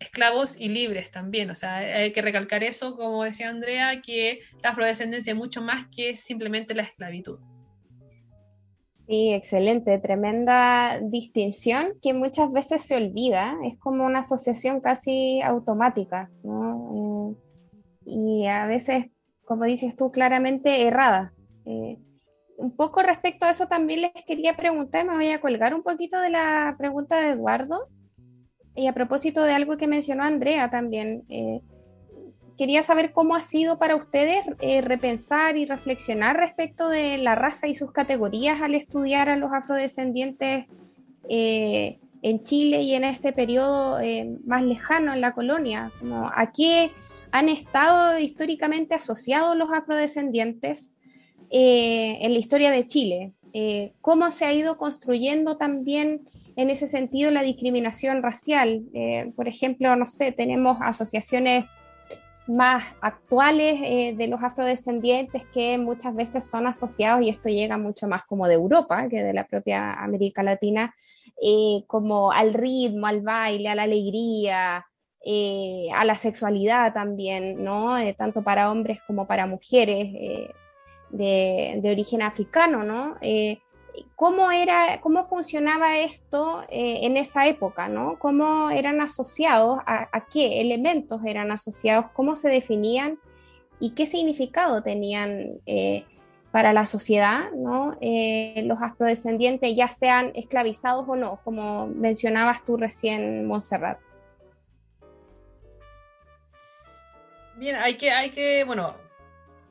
esclavos 0.00 0.58
y 0.58 0.68
libres 0.68 1.10
también, 1.10 1.50
o 1.50 1.54
sea, 1.54 1.76
hay 1.78 2.12
que 2.12 2.22
recalcar 2.22 2.62
eso, 2.62 2.96
como 2.96 3.24
decía 3.24 3.48
Andrea, 3.48 4.00
que 4.00 4.38
la 4.62 4.70
afrodescendencia 4.70 5.32
es 5.32 5.36
mucho 5.36 5.60
más 5.60 5.86
que 5.94 6.14
simplemente 6.14 6.74
la 6.74 6.82
esclavitud. 6.82 7.40
Sí, 9.08 9.32
excelente, 9.32 9.98
tremenda 9.98 11.00
distinción 11.00 11.94
que 12.02 12.12
muchas 12.12 12.52
veces 12.52 12.82
se 12.82 12.94
olvida, 12.94 13.56
es 13.64 13.78
como 13.78 14.04
una 14.04 14.18
asociación 14.18 14.80
casi 14.80 15.40
automática, 15.40 16.30
¿no? 16.44 17.34
Eh, 17.34 17.48
y 18.04 18.46
a 18.46 18.66
veces, 18.66 19.06
como 19.44 19.64
dices 19.64 19.96
tú, 19.96 20.10
claramente 20.12 20.86
errada. 20.86 21.32
Eh, 21.64 21.96
un 22.58 22.74
poco 22.74 23.02
respecto 23.02 23.46
a 23.46 23.50
eso 23.50 23.68
también 23.68 24.02
les 24.02 24.24
quería 24.26 24.56
preguntar, 24.56 25.06
me 25.06 25.14
voy 25.14 25.30
a 25.30 25.40
colgar 25.40 25.74
un 25.74 25.82
poquito 25.82 26.20
de 26.20 26.30
la 26.30 26.74
pregunta 26.76 27.16
de 27.16 27.30
Eduardo, 27.30 27.88
y 28.74 28.86
a 28.86 28.92
propósito 28.92 29.42
de 29.42 29.52
algo 29.52 29.76
que 29.76 29.88
mencionó 29.88 30.22
Andrea 30.22 30.70
también. 30.70 31.24
Eh, 31.28 31.60
quería 32.56 32.82
saber 32.82 33.12
cómo 33.12 33.34
ha 33.34 33.42
sido 33.42 33.78
para 33.78 33.96
ustedes 33.96 34.44
eh, 34.60 34.80
repensar 34.82 35.56
y 35.56 35.66
reflexionar 35.66 36.36
respecto 36.36 36.88
de 36.88 37.18
la 37.18 37.34
raza 37.34 37.66
y 37.68 37.74
sus 37.74 37.92
categorías 37.92 38.60
al 38.60 38.74
estudiar 38.74 39.28
a 39.28 39.36
los 39.36 39.52
afrodescendientes 39.52 40.66
eh, 41.28 41.98
en 42.22 42.42
Chile 42.42 42.82
y 42.82 42.94
en 42.94 43.04
este 43.04 43.32
periodo 43.32 43.98
más 44.44 44.62
lejano 44.62 45.12
en 45.12 45.20
la 45.20 45.32
colonia. 45.32 45.92
¿A 46.34 46.52
qué 46.52 46.90
han 47.30 47.48
estado 47.48 48.18
históricamente 48.18 48.94
asociados 48.94 49.56
los 49.56 49.72
afrodescendientes 49.72 50.97
en 51.50 52.32
la 52.32 52.38
historia 52.38 52.70
de 52.70 52.86
Chile? 52.86 53.32
¿Cómo 54.00 54.30
se 54.30 54.44
ha 54.44 54.52
ido 54.52 54.76
construyendo 54.78 55.56
también 55.56 56.28
en 56.56 56.70
ese 56.70 56.86
sentido 56.86 57.30
la 57.30 57.42
discriminación 57.42 58.22
racial? 58.22 58.82
por 59.34 59.48
ejemplo, 59.48 59.94
no 59.96 60.06
sé, 60.06 60.32
tenemos 60.32 60.78
asociaciones 60.80 61.64
más 62.48 62.96
actuales 63.02 63.78
eh, 63.84 64.14
de 64.16 64.26
los 64.26 64.42
afrodescendientes 64.42 65.44
que 65.52 65.76
muchas 65.76 66.14
veces 66.14 66.48
son 66.48 66.66
asociados, 66.66 67.22
y 67.22 67.28
esto 67.28 67.48
llega 67.48 67.76
mucho 67.76 68.08
más 68.08 68.24
como 68.26 68.48
de 68.48 68.54
Europa 68.54 69.06
que 69.08 69.22
de 69.22 69.34
la 69.34 69.46
propia 69.46 69.92
América 69.92 70.42
Latina, 70.42 70.94
eh, 71.40 71.84
como 71.86 72.32
al 72.32 72.54
ritmo, 72.54 73.06
al 73.06 73.20
baile, 73.20 73.68
a 73.68 73.74
la 73.74 73.82
alegría, 73.82 74.86
eh, 75.24 75.88
a 75.94 76.04
la 76.04 76.14
sexualidad 76.14 76.94
también, 76.94 77.62
¿no? 77.62 77.96
tanto 78.16 78.42
para 78.42 78.70
hombres 78.72 79.00
como 79.06 79.26
para 79.26 79.46
mujeres 79.46 80.08
de, 81.10 81.80
origen 81.84 82.22
africano, 82.22 82.84
¿no? 82.84 83.16
cómo 84.16 84.50
era, 84.50 85.00
cómo 85.00 85.24
funcionaba 85.24 85.98
esto 85.98 86.62
eh, 86.68 87.00
en 87.02 87.16
esa 87.16 87.46
época, 87.46 87.88
¿no? 87.88 88.18
Cómo 88.18 88.70
eran 88.70 89.00
asociados, 89.00 89.80
a, 89.86 90.26
qué 90.32 90.60
elementos 90.60 91.20
eran 91.24 91.50
asociados, 91.50 92.06
cómo 92.12 92.36
se 92.36 92.48
definían 92.48 93.18
y 93.80 93.90
qué 93.90 94.06
significado 94.06 94.82
tenían 94.82 95.60
eh, 95.66 96.04
para 96.50 96.72
la 96.72 96.86
sociedad, 96.86 97.50
¿no? 97.52 97.96
Eh, 98.00 98.62
los 98.64 98.80
afrodescendientes, 98.82 99.76
ya 99.76 99.88
sean 99.88 100.32
esclavizados 100.34 101.04
o 101.08 101.16
no, 101.16 101.40
como 101.44 101.86
mencionabas 101.86 102.64
tú 102.64 102.76
recién, 102.76 103.46
Montserrat. 103.46 103.98
Bien, 107.56 107.74
hay 107.76 107.96
que, 107.96 108.10
hay 108.12 108.30
que, 108.30 108.62
bueno, 108.64 108.94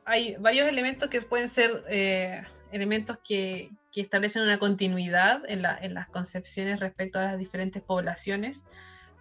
hay 0.07 0.35
varios 0.39 0.67
elementos 0.67 1.09
que 1.09 1.21
pueden 1.21 1.49
ser 1.49 1.83
elementos 2.71 3.19
que, 3.23 3.69
que 3.97 4.01
establecen 4.01 4.43
una 4.43 4.59
continuidad 4.59 5.41
en, 5.47 5.63
las 5.63 6.07
concepciones 6.09 6.79
respecto 6.79 7.17
a 7.17 7.23
las 7.23 7.37
diferentes 7.39 7.81
poblaciones 7.81 8.61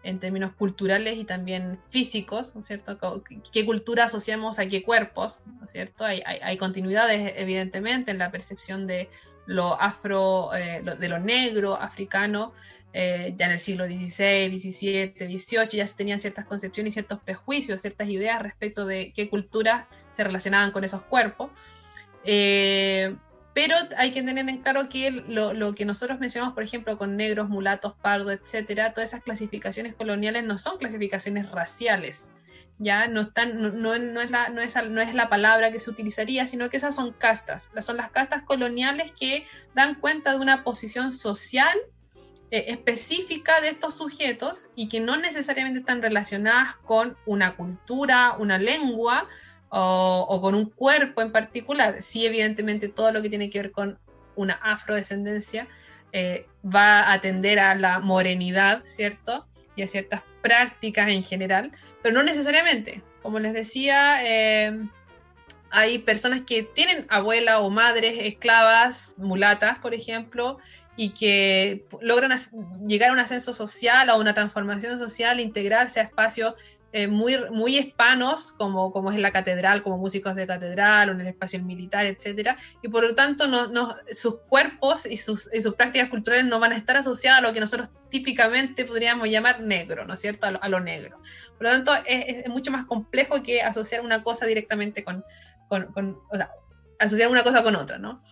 en 0.02 0.18
términos 0.18 0.52
culturales 0.52 1.16
y 1.16 1.24
también 1.24 1.80
físicos, 1.88 2.54
¿no 2.54 2.60
es 2.60 2.66
cierto? 2.66 3.22
¿Qué 3.52 3.64
cultura 3.64 4.04
asociamos 4.04 4.58
a 4.58 4.66
qué 4.66 4.82
cuerpos, 4.82 5.40
¿no 5.46 5.64
es 5.64 5.72
cierto? 5.72 6.04
Hay, 6.04 6.56
continuidades, 6.58 7.32
evidentemente, 7.36 8.10
en 8.10 8.18
la 8.18 8.30
percepción 8.30 8.86
de 8.86 9.08
lo 9.46 9.80
afro, 9.80 10.54
eh, 10.54 10.82
de 10.82 11.08
lo 11.08 11.18
negro, 11.20 11.80
africano, 11.80 12.52
eh, 12.98 13.34
ya 13.36 13.44
en 13.44 13.52
el 13.52 13.60
siglo 13.60 13.84
XVI, 13.84 14.58
XVII, 14.58 15.38
XVIII, 15.38 15.68
ya 15.70 15.86
se 15.86 15.96
tenían 15.98 16.18
ciertas 16.18 16.46
concepciones 16.46 16.92
y 16.92 16.94
ciertos 16.94 17.20
prejuicios, 17.20 17.82
ciertas 17.82 18.08
ideas 18.08 18.40
respecto 18.40 18.86
de 18.86 19.12
qué 19.14 19.28
culturas 19.28 19.84
se 20.14 20.24
relacionaban 20.24 20.72
con 20.72 20.82
esos 20.82 21.02
cuerpos. 21.02 21.50
Eh, 22.24 23.14
pero 23.52 23.76
hay 23.98 24.12
que 24.12 24.22
tener 24.22 24.48
en 24.48 24.62
claro 24.62 24.88
que 24.88 25.10
lo, 25.10 25.74
que 25.74 25.84
nosotros 25.84 26.18
mencionamos, 26.20 26.54
por 26.54 26.62
ejemplo, 26.62 26.96
con 26.96 27.18
negros, 27.18 27.50
mulatos, 27.50 27.92
pardos, 28.00 28.32
etcétera, 28.32 28.94
todas 28.94 29.10
esas 29.10 29.22
clasificaciones 29.22 29.94
coloniales 29.94 30.44
no 30.44 30.56
son 30.56 30.78
clasificaciones 30.78 31.50
raciales. 31.50 32.32
Ya 32.78 33.08
no, 33.08 33.20
están, 33.20 33.60
no, 33.82 33.92
es 33.92 34.30
la, 34.30 34.48
no, 34.48 34.62
es, 34.62 34.74
no 34.88 35.02
es 35.02 35.14
la 35.14 35.28
palabra 35.28 35.70
que 35.70 35.80
se 35.80 35.90
utilizaría, 35.90 36.46
sino 36.46 36.70
que 36.70 36.78
esas 36.78 36.94
son 36.94 37.12
castas. 37.12 37.68
Son 37.80 37.98
las 37.98 38.08
castas 38.08 38.42
coloniales 38.44 39.12
que 39.12 39.44
dan 39.74 39.96
cuenta 39.96 40.32
de 40.32 40.38
una 40.38 40.64
posición 40.64 41.12
social 41.12 41.76
eh, 42.50 42.66
específica 42.68 43.60
de 43.60 43.70
estos 43.70 43.94
sujetos 43.94 44.68
y 44.74 44.88
que 44.88 45.00
no 45.00 45.16
necesariamente 45.16 45.80
están 45.80 46.02
relacionadas 46.02 46.76
con 46.76 47.16
una 47.26 47.56
cultura, 47.56 48.36
una 48.38 48.58
lengua, 48.58 49.28
o, 49.68 50.38
con 50.40 50.54
un 50.54 50.70
cuerpo 50.70 51.22
en 51.22 51.32
particular. 51.32 52.02
Sí, 52.02 52.24
evidentemente 52.26 52.88
todo 52.88 53.12
lo 53.12 53.22
que 53.22 53.28
tiene 53.28 53.50
que 53.50 53.60
ver 53.60 53.70
con 53.72 53.98
una 54.34 54.54
afrodescendencia 54.54 55.66
eh, 56.12 56.46
va 56.64 57.00
a 57.00 57.14
atender 57.14 57.58
a 57.58 57.74
la 57.74 57.98
morenidad, 57.98 58.84
¿cierto? 58.84 59.46
Y 59.74 59.82
a 59.82 59.88
ciertas 59.88 60.22
prácticas 60.40 61.10
en 61.10 61.22
general, 61.22 61.72
pero 62.02 62.14
no 62.14 62.22
necesariamente. 62.22 63.02
Como 63.22 63.38
les 63.38 63.52
decía, 63.52 64.20
eh, 64.24 64.78
hay 65.70 65.98
personas 65.98 66.42
que 66.42 66.62
tienen 66.62 67.06
abuela 67.08 67.60
o 67.60 67.70
madres 67.70 68.16
esclavas, 68.20 69.16
mulatas, 69.18 69.78
por 69.78 69.94
ejemplo, 69.94 70.58
y 70.96 71.10
que 71.10 71.86
logran 72.00 72.32
llegar 72.86 73.10
a 73.10 73.12
un 73.12 73.18
ascenso 73.18 73.52
social, 73.52 74.08
a 74.08 74.16
una 74.16 74.34
transformación 74.34 74.98
social, 74.98 75.40
integrarse 75.40 76.00
a 76.00 76.04
espacios 76.04 76.54
eh, 76.92 77.08
muy, 77.08 77.36
muy 77.50 77.76
hispanos, 77.76 78.52
como, 78.52 78.90
como 78.90 79.12
es 79.12 79.18
la 79.18 79.30
catedral, 79.30 79.82
como 79.82 79.98
músicos 79.98 80.34
de 80.34 80.46
catedral 80.46 81.10
o 81.10 81.12
en 81.12 81.20
el 81.20 81.26
espacio 81.26 81.62
militar, 81.62 82.06
etc. 82.06 82.56
Y 82.80 82.88
por 82.88 83.02
lo 83.02 83.14
tanto, 83.14 83.48
no, 83.48 83.66
no, 83.66 83.96
sus 84.10 84.38
cuerpos 84.48 85.04
y 85.04 85.18
sus, 85.18 85.52
y 85.52 85.60
sus, 85.60 85.74
prácticas 85.74 86.08
culturales 86.08 86.46
no 86.46 86.58
van 86.58 86.72
a 86.72 86.76
estar 86.76 86.96
asociadas 86.96 87.40
a 87.40 87.42
lo 87.42 87.52
que 87.52 87.60
nosotros 87.60 87.90
típicamente 88.08 88.86
podríamos 88.86 89.28
llamar 89.28 89.60
negro, 89.60 90.06
¿no 90.06 90.14
es 90.14 90.20
cierto? 90.20 90.46
A 90.46 90.68
lo, 90.70 90.80
negro. 90.80 91.20
Por 91.58 91.66
lo 91.66 91.70
tanto, 91.70 91.92
es, 92.06 92.44
es, 92.44 92.48
mucho 92.48 92.70
más 92.70 92.86
complejo 92.86 93.42
que 93.42 93.60
asociar 93.60 94.00
una 94.00 94.22
cosa 94.22 94.46
directamente 94.46 95.04
con, 95.04 95.22
con, 95.68 95.92
con 95.92 96.16
o 96.30 96.36
sea, 96.36 96.50
asociar 96.98 97.28
una 97.28 97.42
cosa 97.42 97.62
con 97.62 97.76
otra, 97.76 97.98
¿no? 97.98 98.22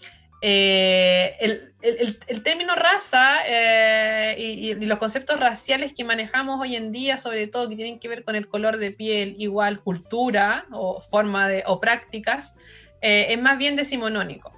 Eh, 0.47 1.71
el, 1.81 2.43
término 2.43 2.75
raza 2.75 3.39
eh, 3.47 4.37
y, 4.39 4.75
los 4.75 4.99
conceptos 4.99 5.41
raciales 5.41 5.95
que 5.95 6.05
manejamos 6.05 6.61
hoy 6.61 6.77
en 6.77 6.93
día, 6.93 7.17
sobre 7.17 7.47
todo 7.47 7.71
que 7.71 7.77
tienen 7.77 7.99
que 7.99 8.09
ver 8.09 8.25
con 8.25 8.37
el 8.37 8.47
color 8.47 8.77
de 8.77 8.91
piel, 8.91 9.37
igual 9.39 9.81
cultura 9.81 10.67
o 10.71 11.01
forma 11.01 11.49
de, 11.49 11.65
o 11.67 11.81
prácticas, 11.81 12.57
eh, 13.01 13.29
es 13.31 13.41
más 13.41 13.57
bien 13.57 13.75
decimonónico, 13.75 14.53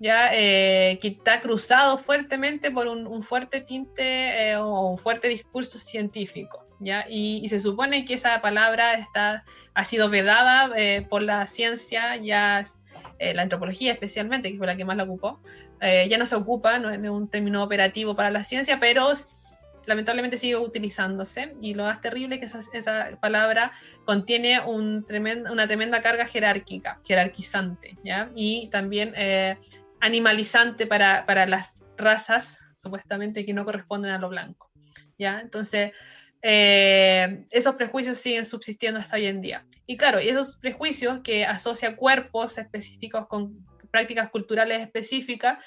ya 0.00 0.30
que 0.30 0.98
está 1.02 1.40
cruzado 1.40 1.98
fuertemente 1.98 2.72
por 2.72 2.88
un, 2.88 3.22
fuerte 3.22 3.60
tinte 3.60 4.56
o 4.56 4.90
un 4.90 4.98
fuerte 4.98 5.28
discurso 5.28 5.78
científico. 5.78 6.64
¿Ya? 6.80 7.06
Y, 7.08 7.48
se 7.48 7.60
supone 7.60 8.04
que 8.04 8.14
esa 8.14 8.40
palabra 8.40 8.94
está, 8.94 9.44
ha 9.72 9.84
sido 9.84 10.10
vedada 10.10 10.72
por 11.08 11.22
la 11.22 11.46
ciencia 11.46 12.16
ya 12.16 12.66
eh, 13.18 13.34
la 13.34 13.42
antropología 13.42 13.92
especialmente, 13.92 14.50
que 14.50 14.58
fue 14.58 14.66
la 14.66 14.76
que 14.76 14.84
más 14.84 14.96
la 14.96 15.04
ocupó, 15.04 15.40
eh, 15.80 16.06
ya 16.08 16.18
no 16.18 16.26
se 16.26 16.36
ocupa, 16.36 16.78
no 16.78 16.90
es 16.90 16.98
un 16.98 17.28
término 17.28 17.62
operativo 17.62 18.14
para 18.14 18.30
la 18.30 18.44
ciencia, 18.44 18.78
pero 18.80 19.12
lamentablemente 19.88 20.36
sigue 20.36 20.56
utilizándose 20.56 21.56
y 21.60 21.74
lo 21.74 21.84
más 21.84 22.00
terrible 22.00 22.36
es 22.40 22.68
que 22.70 22.78
esa, 22.78 23.18
palabra 23.20 23.72
contiene 24.04 24.60
un 24.60 25.04
una 25.50 25.66
tremenda 25.66 26.02
carga 26.02 26.26
jerárquica, 26.26 27.00
jerarquizante, 27.04 27.96
¿ya? 28.02 28.30
Y 28.34 28.68
también 28.68 29.14
eh, 29.16 29.56
animalizante 30.00 30.86
para, 30.86 31.26
para, 31.26 31.46
las 31.46 31.82
razas 31.96 32.60
supuestamente 32.76 33.44
que 33.44 33.54
no 33.54 33.64
corresponden 33.64 34.12
a 34.12 34.18
lo 34.18 34.28
blanco, 34.28 34.70
¿ya? 35.18 35.40
Entonces, 35.40 35.92
eh, 36.42 37.44
esos 37.50 37.74
prejuicios 37.74 38.18
siguen 38.18 38.44
subsistiendo 38.44 39.00
hasta 39.00 39.16
hoy 39.16 39.26
en 39.26 39.40
día. 39.40 39.64
Y 39.86 39.96
claro, 39.96 40.20
y 40.20 40.28
esos 40.28 40.56
prejuicios 40.56 41.20
que 41.22 41.44
asocian 41.44 41.96
cuerpos 41.96 42.58
específicos 42.58 43.26
con 43.26 43.66
prácticas 43.90 44.30
culturales 44.30 44.80
específicas, 44.80 45.64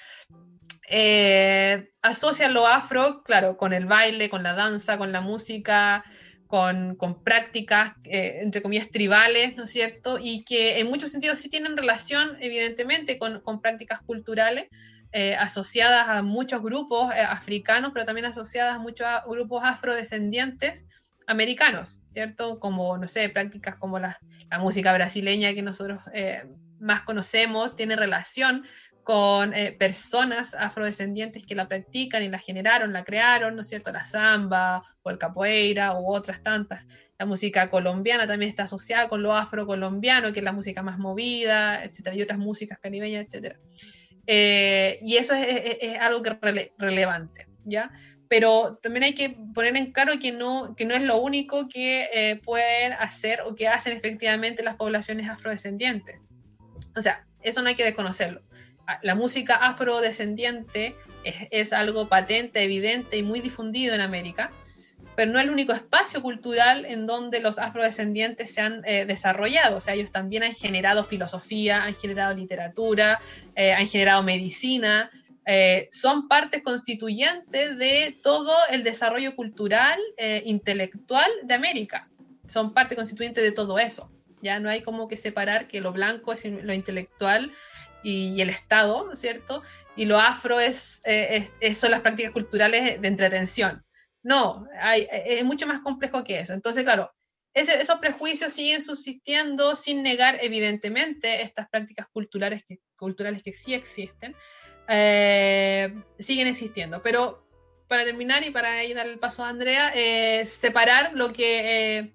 eh, 0.90 1.92
asocian 2.02 2.54
lo 2.54 2.68
afro, 2.68 3.24
claro, 3.24 3.58
con 3.58 3.74
el 3.74 3.86
baile, 3.86 4.30
con 4.30 4.44
la 4.44 4.54
danza, 4.54 4.98
con 4.98 5.12
la 5.12 5.22
música, 5.22 6.04
con, 6.52 7.24
prácticas, 7.24 7.94
eh, 8.04 8.40
entre 8.42 8.62
comillas, 8.62 8.90
tribales, 8.90 9.56
¿no 9.56 9.64
es 9.64 9.70
cierto? 9.72 10.20
Y 10.22 10.44
que 10.44 10.80
en 10.80 10.88
muchos 10.88 11.12
sentidos 11.12 11.40
sí 11.40 11.50
tienen 11.50 11.78
relación, 11.78 12.38
evidentemente, 12.42 13.18
con, 13.18 13.62
prácticas 13.62 14.02
culturales 14.02 14.68
eh, 15.12 15.36
asociadas 15.36 16.10
a 16.10 16.22
muchos 16.22 16.62
grupos 16.62 17.12
africanos, 17.14 17.92
pero 17.94 18.06
también 18.06 18.26
asociadas 18.26 18.76
a 18.76 18.80
muchos 18.80 19.08
grupos 19.28 19.64
afrodescendientes 19.64 20.86
americanos, 21.28 22.00
¿cierto? 22.12 22.60
Como, 22.60 22.98
no 22.98 23.08
sé, 23.08 23.30
prácticas 23.30 23.76
como 23.76 24.00
la, 24.00 24.20
música 24.60 24.92
brasileña 24.92 25.54
que 25.54 25.62
nosotros 25.62 26.02
más 26.82 27.04
conocemos, 27.04 27.76
tiene 27.76 27.96
relación 27.96 28.66
con 29.04 29.54
eh, 29.54 29.72
personas 29.72 30.54
afrodescendientes 30.54 31.46
que 31.46 31.56
la 31.56 31.68
practican 31.68 32.24
y 32.24 32.30
la 32.30 32.38
generaron, 32.38 32.94
la 32.94 33.04
crearon, 33.04 33.56
¿no 33.56 33.62
es 33.62 33.70
cierto? 33.70 33.92
La 33.92 34.06
samba 34.06 34.84
o 35.02 35.10
el 35.10 35.18
capoeira 35.18 36.00
u 36.00 36.14
otras 36.14 36.44
tantas. 36.44 36.84
La 37.18 37.26
música 37.26 37.70
colombiana 37.70 38.28
también 38.28 38.50
está 38.50 38.64
asociada 38.64 39.10
con 39.10 39.24
lo 39.24 39.34
afrocolombiano, 39.36 40.34
que 40.34 40.40
es 40.40 40.44
la 40.44 40.52
música 40.52 40.84
más 40.84 41.00
movida, 41.00 41.84
etcétera, 41.84 42.16
y 42.16 42.22
otras 42.22 42.40
músicas 42.40 42.80
caribeñas, 42.80 43.26
etcétera. 43.26 43.58
Eh, 44.28 45.00
y 45.02 45.18
eso 45.18 45.34
es, 45.36 45.98
algo 46.00 46.22
que 46.22 46.38
relevante, 46.78 47.48
¿ya? 47.66 47.92
Pero 48.28 48.80
también 48.82 49.04
hay 49.04 49.16
que 49.16 49.36
poner 49.54 49.76
en 49.76 49.92
claro 49.92 50.14
que 50.20 50.32
no, 50.32 50.76
que 50.76 50.86
no 50.86 50.94
es 50.94 51.02
lo 51.02 51.18
único 51.18 51.68
que 51.68 52.08
eh, 52.14 52.38
pueden 52.38 52.94
hacer 52.94 53.42
o 53.42 53.56
que 53.56 53.68
hacen 53.68 53.96
efectivamente 53.96 54.64
las 54.64 54.76
poblaciones 54.76 55.30
afrodescendientes. 55.30 56.20
O 56.96 57.02
sea, 57.02 57.26
eso 57.42 57.62
no 57.62 57.70
hay 57.70 57.76
que 57.76 57.84
desconocerlo 57.84 58.42
la 59.02 59.16
música 59.16 59.56
afrodescendiente 59.56 60.96
es, 61.24 61.74
algo 61.74 62.10
patente, 62.10 62.64
evidente 62.64 63.18
y 63.18 63.24
muy 63.24 63.40
difundido 63.40 63.96
en 63.96 64.02
América, 64.02 64.52
pero 65.16 65.32
no 65.32 65.40
es 65.40 65.46
el 65.46 65.52
único 65.52 65.74
espacio 65.74 66.22
cultural 66.22 66.86
en 66.86 67.06
donde 67.06 67.40
los 67.40 67.60
afrodescendientes 67.60 68.54
se 68.54 68.62
han 68.62 68.82
eh, 68.86 69.06
desarrollado. 69.06 69.78
O 69.78 69.82
sea, 69.82 69.94
ellos 69.94 70.12
también 70.12 70.44
han 70.44 70.56
generado 70.56 71.04
filosofía, 71.04 71.84
han 71.84 71.96
generado 71.96 72.34
literatura, 72.34 73.20
eh, 73.56 73.74
han 73.74 73.88
generado 73.88 74.24
medicina, 74.24 75.12
eh, 75.46 75.90
son 75.92 76.28
partes 76.28 76.64
constituyentes 76.64 77.78
de 77.78 78.18
todo 78.22 78.54
el 78.70 78.84
desarrollo 78.84 79.36
cultural, 79.36 80.00
intelectual 80.46 81.30
de 81.44 81.54
América. 81.54 82.08
Son 82.48 82.74
parte 82.74 82.96
constituyente 82.96 83.42
de 83.42 83.52
todo 83.52 83.80
eso. 83.80 84.12
Ya 84.42 84.60
no 84.60 84.70
hay 84.70 84.82
como 84.82 85.08
que 85.08 85.18
separar 85.18 85.68
que 85.68 85.82
lo 85.82 85.92
blanco 85.94 86.34
es 86.34 86.46
lo 86.46 86.74
intelectual 86.74 87.52
y, 88.04 88.42
el 88.42 88.50
Estado, 88.50 89.16
¿cierto? 89.16 89.62
Y 89.96 90.06
lo 90.06 90.20
afro 90.20 90.60
es, 90.60 91.02
eh, 91.06 91.48
son 91.76 91.92
las 91.92 92.02
prácticas 92.02 92.32
culturales 92.32 93.00
de 93.02 93.08
entretención. 93.08 93.84
No, 94.24 94.68
hay, 94.80 95.08
es 95.12 95.44
mucho 95.44 95.68
más 95.68 95.80
complejo 95.80 96.24
que 96.24 96.40
eso. 96.40 96.54
Entonces, 96.54 96.84
claro, 96.84 97.12
esos 97.54 98.00
prejuicios 98.00 98.54
siguen 98.54 98.82
subsistiendo 98.82 99.76
sin 99.76 100.04
negar, 100.04 100.38
evidentemente, 100.42 101.42
estas 101.42 101.70
prácticas 101.70 102.08
culturales 102.08 102.64
que, 102.64 103.54
sí 103.54 103.74
existen, 103.74 104.36
eh, 104.88 105.94
siguen 106.20 106.48
existiendo. 106.48 107.02
Pero 107.02 107.46
para 107.88 108.06
terminar 108.06 108.44
y 108.44 108.52
para 108.52 108.84
ir 108.84 108.96
dar 108.96 109.08
el 109.08 109.20
paso 109.20 109.44
a 109.44 109.50
Andrea, 109.50 109.92
eh, 109.94 110.46
separar 110.46 111.12
lo 111.14 111.34
que 111.34 112.14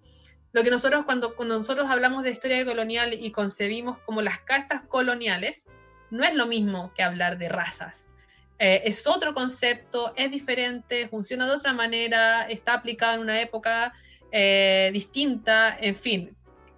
lo 0.53 0.63
que 0.63 0.71
nosotros 0.71 1.05
cuando, 1.05 1.37
cuando, 1.37 1.59
nosotros 1.59 1.87
hablamos 1.91 2.25
de 2.25 2.31
historia 2.31 2.65
colonial 2.65 3.13
y 3.13 3.31
concebimos 3.31 3.99
como 3.99 4.23
las 4.23 4.41
cartas 4.41 4.81
coloniales, 4.81 5.67
no 6.11 6.25
es 6.25 6.35
lo 6.35 6.47
mismo 6.47 6.95
que 6.95 7.03
hablar 7.03 7.37
de 7.37 7.51
razas. 7.51 8.06
Eh, 8.59 8.83
es 8.85 9.07
otro 9.07 9.35
concepto, 9.35 10.13
es 10.17 10.31
diferente, 10.31 11.09
funciona 11.09 11.47
de 11.47 11.57
otra 11.57 11.73
manera, 11.73 12.45
está 12.45 12.75
aplicado 12.75 13.15
en 13.15 13.21
una 13.21 13.41
época 13.41 13.93
eh, 14.33 14.91
distinta, 14.93 15.77
en 15.79 15.95
fin, 15.95 16.37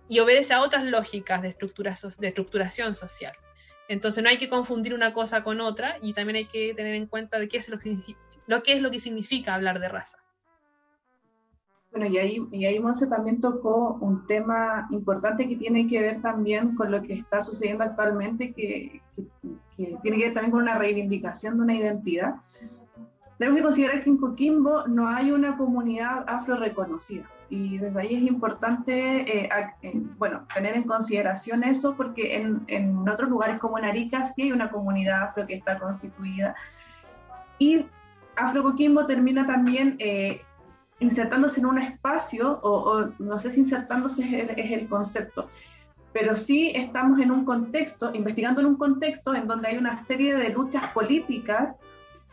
y 0.08 0.18
obedece 0.18 0.54
a 0.54 0.60
otras 0.60 0.84
lógicas 0.84 1.40
de, 1.42 1.48
de 1.48 2.26
estructuración 2.28 2.94
social. 2.94 3.34
Entonces 3.88 4.22
no 4.22 4.28
hay 4.28 4.38
que 4.38 4.48
confundir 4.48 4.92
una 4.92 5.12
cosa 5.12 5.44
con 5.44 5.60
otra 5.60 5.98
y 6.02 6.12
también 6.12 6.36
hay 6.36 6.46
que 6.46 6.74
tener 6.74 6.94
en 6.94 7.06
cuenta 7.06 7.38
de 7.38 7.48
qué 7.48 7.56
es 7.58 7.68
lo 7.68 7.78
lo 8.46 8.62
que, 8.62 8.72
es 8.72 8.82
lo 8.82 8.90
que 8.90 8.98
significa 8.98 9.54
hablar 9.54 9.78
de 9.78 9.88
raza. 9.88 10.18
Bueno, 11.90 12.06
y 12.06 12.18
ahí, 12.18 12.46
y 12.52 12.66
ahí 12.66 12.78
Monse 12.80 13.06
también 13.06 13.40
tocó 13.40 13.98
un 14.00 14.26
tema 14.26 14.88
importante 14.90 15.48
que 15.48 15.56
tiene 15.56 15.86
que 15.86 16.00
ver 16.00 16.20
también 16.20 16.74
con 16.74 16.90
lo 16.90 17.02
que 17.02 17.14
está 17.14 17.42
sucediendo 17.42 17.84
actualmente, 17.84 18.52
que, 18.52 19.00
tiene 20.02 20.18
que 20.18 20.24
ver 20.24 20.34
también 20.34 20.50
con 20.50 20.62
una 20.62 20.78
reivindicación 20.78 21.56
de 21.56 21.62
una 21.62 21.74
identidad. 21.74 22.34
Tenemos 23.38 23.58
que 23.58 23.64
considerar 23.64 24.02
que 24.02 24.10
en 24.10 24.18
Coquimbo 24.18 24.86
no 24.88 25.08
hay 25.08 25.30
una 25.30 25.56
comunidad 25.56 26.24
afro 26.28 26.56
reconocida 26.56 27.24
y 27.50 27.78
desde 27.78 28.00
ahí 28.00 28.14
es 28.14 28.22
importante 28.22 29.44
eh, 29.44 29.48
eh, 29.82 29.92
bueno, 30.18 30.46
tener 30.52 30.76
en 30.76 30.82
consideración 30.82 31.64
eso 31.64 31.94
porque 31.96 32.36
en, 32.36 32.62
en, 32.66 33.08
otros 33.08 33.30
lugares 33.30 33.58
como 33.58 33.78
en 33.78 33.86
Arica 33.86 34.26
sí 34.26 34.42
hay 34.42 34.52
una 34.52 34.70
comunidad 34.70 35.22
afro 35.22 35.46
que 35.46 35.54
está 35.54 35.78
constituida 35.78 36.54
y 37.58 37.86
Afro 38.38 38.62
Coquimbo 38.62 39.06
termina 39.06 39.46
también 39.46 39.96
eh, 39.98 40.42
insertándose 41.00 41.60
en 41.60 41.66
un 41.66 41.78
espacio, 41.78 42.60
o, 42.62 43.08
no 43.18 43.38
sé 43.38 43.50
si 43.50 43.60
insertándose 43.60 44.52
es 44.56 44.72
el, 44.72 44.88
concepto, 44.88 45.48
pero 46.18 46.34
sí 46.34 46.72
estamos 46.74 47.20
en 47.20 47.30
un 47.30 47.44
contexto, 47.44 48.12
investigando 48.12 48.60
en 48.60 48.66
un 48.66 48.76
contexto 48.76 49.36
en 49.36 49.46
donde 49.46 49.68
hay 49.68 49.76
una 49.76 49.96
serie 50.04 50.34
de 50.34 50.48
luchas 50.48 50.90
políticas 50.90 51.76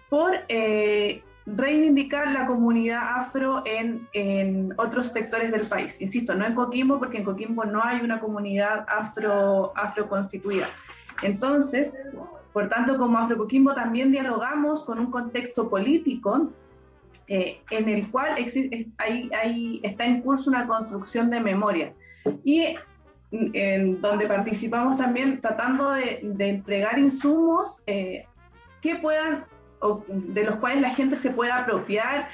por 0.10 0.34
eh, 0.48 1.22
reivindicar 1.46 2.32
la 2.32 2.48
comunidad 2.48 3.04
afro 3.20 3.62
en, 3.64 4.08
en, 4.14 4.74
otros 4.78 5.10
sectores 5.10 5.52
del 5.52 5.68
país. 5.68 5.96
Insisto, 6.00 6.34
no 6.34 6.48
en 6.48 6.56
Coquimbo, 6.56 6.98
porque 6.98 7.20
en 7.20 7.26
Coquimbo 7.26 7.64
no 7.64 7.84
hay 7.84 8.02
una 8.02 8.20
comunidad 8.20 8.88
afro, 8.90 9.72
afro 9.76 10.10
constituida. 10.10 10.66
Entonces, 11.22 11.94
por 12.54 12.68
tanto, 12.70 12.98
como 12.98 13.20
Afro 13.20 13.38
Coquimbo 13.38 13.76
también 13.76 14.12
dialogamos 14.12 14.82
con 14.82 14.98
un 14.98 15.12
contexto 15.12 15.70
político 15.70 16.50
eh, 17.28 17.62
en 17.70 17.88
el 17.88 18.10
cual 18.10 18.36
está 18.40 20.06
en 20.06 20.22
curso 20.22 20.50
una 20.50 20.66
construcción 20.66 21.30
de 21.30 21.40
memoria. 21.40 21.94
Y 22.44 22.76
en 23.54 24.00
donde 24.02 24.28
participamos 24.28 24.98
también 24.98 25.42
tratando 25.42 25.92
de, 25.92 26.20
entregar 26.40 26.98
insumos 27.00 27.78
eh, 27.88 28.26
que 28.82 28.96
puedan, 28.96 29.46
de 30.08 30.44
los 30.44 30.56
cuales 30.58 30.82
la 30.82 30.90
gente 30.90 31.16
se 31.16 31.30
pueda 31.30 31.60
apropiar, 31.60 32.30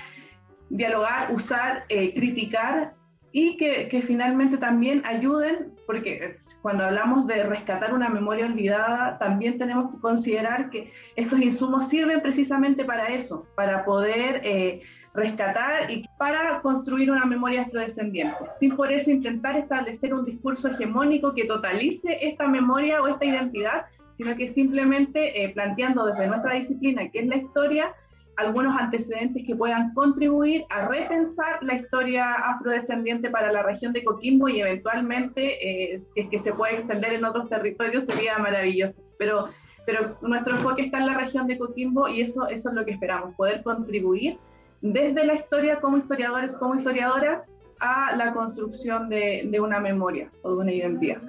dialogar, 0.70 1.34
usar, 1.34 1.84
eh, 1.90 2.14
criticar 2.14 2.94
y 3.34 3.56
que, 3.58 3.88
que, 3.88 4.02
finalmente 4.02 4.58
también 4.58 5.02
ayuden, 5.06 5.74
porque 5.86 6.36
cuando 6.62 6.84
hablamos 6.84 7.28
de 7.28 7.44
rescatar 7.44 7.94
una 7.94 8.10
memoria 8.10 8.46
olvidada, 8.46 9.18
también 9.20 9.58
tenemos 9.58 9.94
que 9.94 10.02
considerar 10.02 10.70
que 10.70 10.92
estos 11.16 11.40
insumos 11.40 11.88
sirven 11.88 12.22
precisamente 12.22 12.84
para 12.84 13.08
eso, 13.08 13.48
para 13.56 13.86
poder 13.86 14.42
eh, 14.44 14.82
rescatar 15.14 15.92
y 15.92 16.06
para 16.18 16.62
construir 16.62 17.12
una 17.12 17.26
memoria 17.26 17.64
afrodescendiente, 17.64 18.38
sin 18.60 18.76
por 18.76 18.92
eso 18.92 19.12
intentar 19.12 19.58
establecer 19.58 20.14
un 20.14 20.26
discurso 20.26 20.70
hegemónico 20.70 21.34
que 21.34 21.46
totalice 21.46 22.18
esta 22.22 22.48
memoria 22.48 23.02
o 23.02 23.08
esta 23.08 23.26
identidad, 23.26 23.86
sino 24.18 24.36
que 24.36 24.54
simplemente 24.54 25.44
eh, 25.44 25.50
planteando 25.50 26.06
desde 26.06 26.28
nuestra 26.28 26.54
disciplina, 26.54 27.10
que 27.10 27.20
es 27.20 27.28
la 27.28 27.38
historia, 27.38 27.94
algunos 28.38 28.80
antecedentes 28.80 29.46
que 29.46 29.56
puedan 29.56 29.94
contribuir 29.94 30.64
a 30.70 30.88
repensar 30.88 31.62
la 31.62 31.76
historia 31.76 32.34
afrodescendiente 32.34 33.30
para 33.30 33.52
la 33.52 33.64
región 33.64 33.92
de 33.92 34.04
Coquimbo 34.04 34.48
y 34.48 34.62
eventualmente, 34.62 35.94
eh, 35.94 36.02
si 36.14 36.22
es 36.22 36.30
que 36.30 36.40
se 36.40 36.54
puede 36.54 36.76
extender 36.76 37.14
en 37.14 37.26
otros 37.26 37.50
territorios, 37.50 38.06
sería 38.06 38.38
maravilloso. 38.38 38.96
Pero, 39.20 39.40
pero 39.86 40.18
nuestro 40.22 40.56
enfoque 40.56 40.84
está 40.84 41.00
en 41.00 41.08
la 41.08 41.18
región 41.18 41.48
de 41.48 41.58
Coquimbo 41.58 42.08
y 42.08 42.22
eso, 42.22 42.48
eso 42.48 42.70
es 42.70 42.76
lo 42.76 42.86
que 42.86 42.92
esperamos, 42.92 43.36
poder 43.36 43.62
contribuir 43.64 44.38
desde 44.82 45.26
la 45.26 45.36
historia 45.36 45.80
como 45.80 45.98
historiadores, 45.98 46.52
como 46.54 46.76
historiadoras, 46.76 47.44
a 47.80 48.16
la 48.16 48.34
construcción 48.34 49.10
de, 49.10 49.48
de 49.50 49.60
una 49.60 49.80
memoria 49.80 50.30
o 50.44 50.52
de 50.52 50.58
una 50.58 50.72
identidad. 50.72 51.22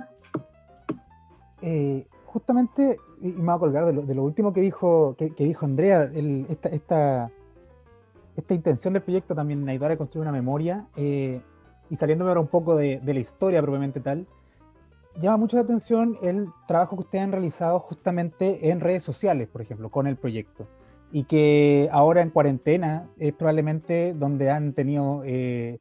Eh, 1.62 2.06
justamente, 2.26 2.96
y 3.20 3.28
me 3.28 3.44
voy 3.44 3.54
a 3.54 3.58
colgar 3.58 3.84
de 3.94 4.14
lo, 4.14 4.24
último 4.24 4.52
que 4.52 4.60
dijo, 4.60 5.14
que, 5.16 5.30
dijo 5.30 5.64
Andrea, 5.64 6.10
esta, 6.48 7.30
esta, 8.36 8.54
intención 8.54 8.94
del 8.94 9.02
proyecto 9.02 9.34
también 9.34 9.68
ayudar 9.68 9.92
a 9.92 9.96
construir 9.96 10.22
una 10.22 10.32
memoria, 10.32 10.86
eh, 10.96 11.40
y 11.88 11.96
saliéndome 11.96 12.30
ahora 12.30 12.40
un 12.40 12.48
poco 12.48 12.74
de, 12.74 13.00
la 13.04 13.20
historia 13.20 13.62
propiamente 13.62 14.00
tal, 14.00 14.26
llama 15.20 15.36
mucho 15.36 15.56
la 15.56 15.62
atención 15.62 16.18
el 16.22 16.48
trabajo 16.66 16.96
que 16.96 17.02
ustedes 17.02 17.24
han 17.24 17.32
realizado 17.32 17.78
justamente 17.78 18.70
en 18.70 18.80
redes 18.80 19.04
sociales, 19.04 19.48
por 19.48 19.62
ejemplo, 19.62 19.88
con 19.90 20.06
el 20.06 20.16
proyecto, 20.16 20.66
y 21.12 21.24
que 21.24 21.88
ahora 21.92 22.22
en 22.22 22.30
cuarentena 22.30 23.08
es 23.18 23.34
probablemente 23.34 24.14
donde 24.14 24.50
han 24.50 24.72
tenido 24.72 25.22
eh, 25.24 25.78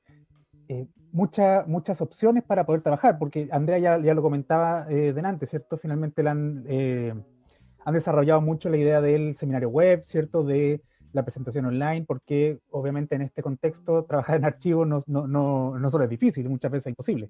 eh, 0.67 0.87
muchas 1.13 2.01
opciones 2.01 2.43
para 2.43 2.65
poder 2.65 2.81
trabajar, 2.81 3.17
porque 3.17 3.47
Andrea 3.51 3.79
ya, 3.79 3.99
ya 3.99 4.13
lo 4.13 4.21
comentaba 4.21 4.85
eh, 4.89 5.13
delante, 5.13 5.45
¿cierto? 5.45 5.77
Finalmente 5.77 6.27
han, 6.27 6.65
eh, 6.67 7.13
han 7.83 7.93
desarrollado 7.93 8.41
mucho 8.41 8.69
la 8.69 8.77
idea 8.77 9.01
del 9.01 9.35
seminario 9.37 9.69
web, 9.69 10.03
¿cierto? 10.05 10.43
De 10.43 10.81
la 11.13 11.23
presentación 11.23 11.65
online, 11.65 12.05
porque 12.05 12.59
obviamente 12.69 13.15
en 13.15 13.21
este 13.23 13.41
contexto 13.41 14.05
trabajar 14.05 14.37
en 14.37 14.45
archivos 14.45 14.87
no, 14.87 15.03
no, 15.07 15.27
no, 15.27 15.77
no 15.77 15.89
solo 15.89 16.05
es 16.05 16.09
difícil, 16.09 16.47
muchas 16.47 16.71
veces 16.71 16.87
es 16.87 16.91
imposible. 16.91 17.29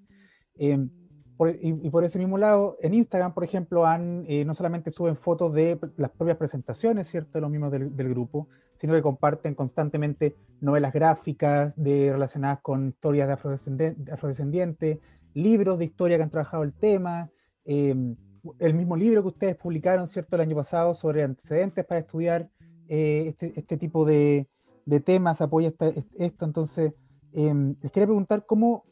Y, 1.50 1.90
por 1.90 2.04
ese 2.04 2.20
mismo 2.20 2.38
lado, 2.38 2.78
en 2.82 2.94
Instagram, 2.94 3.34
por 3.34 3.44
ejemplo, 3.44 3.86
han, 3.86 4.26
eh, 4.28 4.46
no 4.46 4.54
solamente 4.54 4.92
suben 4.92 5.18
fotos 5.18 5.54
de 5.54 5.80
las 5.98 6.12
propias 6.12 6.38
presentaciones, 6.38 7.08
¿cierto?, 7.08 7.32
de 7.34 7.42
los 7.42 7.50
mismos 7.50 7.72
del, 7.72 8.10
grupo, 8.10 8.48
sino 8.80 8.94
que 8.94 9.02
comparten 9.02 9.56
constantemente 9.56 10.36
novelas 10.60 10.94
gráficas 10.94 11.74
de, 11.76 12.12
relacionadas 12.12 12.60
con 12.62 12.90
historias 12.90 13.28
de 13.28 13.34
afrodescendientes, 13.34 14.14
afrodescendiente, 14.14 15.00
libros 15.34 15.80
de 15.80 15.86
historia 15.86 16.18
que 16.18 16.24
han 16.24 16.30
trabajado 16.30 16.64
el 16.64 16.74
tema, 16.74 17.32
em, 17.66 18.16
el 18.60 18.74
mismo 18.74 18.96
libro 18.96 19.22
que 19.22 19.30
ustedes 19.30 19.56
publicaron, 19.56 20.08
¿cierto?, 20.08 20.36
el 20.36 20.42
año 20.42 20.56
pasado 20.56 20.94
sobre 20.94 21.24
antecedentes 21.24 21.86
para 21.86 22.02
estudiar 22.02 22.50
eh, 22.88 23.26
este, 23.30 23.54
este, 23.56 23.78
tipo 23.78 24.06
de, 24.06 24.48
de 24.86 25.00
temas, 25.00 25.42
apoya 25.42 25.74
esto. 26.18 26.46
Entonces, 26.46 26.94
em, 27.34 27.76
les 27.82 27.92
quería 27.92 28.08
preguntar 28.08 28.46
cómo 28.46 28.84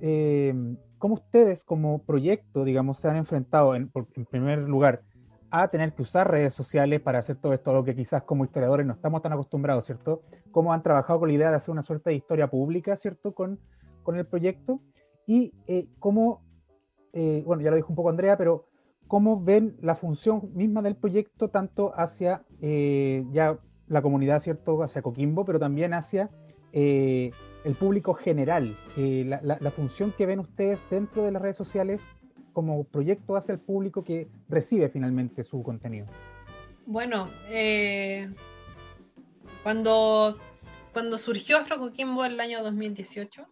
em, 0.00 0.76
¿Cómo 0.98 1.14
ustedes 1.14 1.62
como 1.62 2.02
proyecto, 2.02 2.64
digamos, 2.64 3.00
se 3.00 3.08
han 3.08 3.16
enfrentado, 3.16 3.74
en, 3.76 3.90
primer 4.30 4.58
lugar, 4.60 5.02
a 5.50 5.68
tener 5.68 5.94
que 5.94 6.02
usar 6.02 6.30
redes 6.30 6.54
sociales 6.54 7.00
para 7.00 7.20
hacer 7.20 7.36
todo 7.36 7.52
esto, 7.52 7.72
lo 7.72 7.84
que 7.84 7.94
quizás 7.94 8.24
como 8.24 8.44
historiadores 8.44 8.84
no 8.86 8.92
estamos 8.92 9.22
tan 9.22 9.32
acostumbrados, 9.32 9.86
¿cierto? 9.86 10.22
¿Cómo 10.50 10.72
han 10.72 10.82
trabajado 10.82 11.20
con 11.20 11.28
la 11.28 11.34
idea 11.34 11.50
de 11.50 11.56
hacer 11.56 11.70
una 11.70 11.84
suerte 11.84 12.10
de 12.10 12.16
historia 12.16 12.48
pública, 12.48 12.96
¿cierto? 12.96 13.32
Con, 13.32 13.58
con 14.02 14.16
el 14.16 14.26
proyecto. 14.26 14.80
Y 15.26 15.54
eh, 15.66 15.86
cómo, 16.00 16.42
eh, 17.12 17.42
bueno, 17.46 17.62
ya 17.62 17.70
lo 17.70 17.76
dijo 17.76 17.90
un 17.90 17.96
poco 17.96 18.10
Andrea, 18.10 18.36
pero 18.36 18.66
cómo 19.06 19.40
ven 19.42 19.76
la 19.80 19.94
función 19.94 20.50
misma 20.54 20.82
del 20.82 20.96
proyecto 20.96 21.48
tanto 21.48 21.92
hacia 21.94 22.42
eh, 22.60 23.24
ya 23.32 23.58
la 23.86 24.02
comunidad, 24.02 24.42
¿cierto? 24.42 24.82
Hacia 24.82 25.00
Coquimbo, 25.00 25.44
pero 25.44 25.58
también 25.58 25.94
hacia 25.94 26.28
el 27.64 27.74
público 27.74 28.14
general, 28.14 28.76
eh, 28.96 29.24
la, 29.24 29.70
función 29.70 30.12
que 30.12 30.26
ven 30.26 30.38
ustedes 30.40 30.78
dentro 30.90 31.24
de 31.24 31.32
las 31.32 31.42
redes 31.42 31.56
sociales 31.56 32.00
como 32.52 32.84
proyecto 32.84 33.36
hacia 33.36 33.52
el 33.52 33.60
público 33.60 34.04
que 34.04 34.28
recibe 34.48 34.88
finalmente 34.88 35.44
su 35.44 35.62
contenido. 35.62 36.06
Bueno, 36.86 37.30
eh, 37.48 38.28
cuando, 39.62 40.38
cuando 40.92 41.18
surgió 41.18 41.58
Afro 41.58 41.78
Coquimbo 41.78 42.24
en 42.24 42.32
el 42.32 42.40
año 42.40 42.62
2018, 42.62 43.46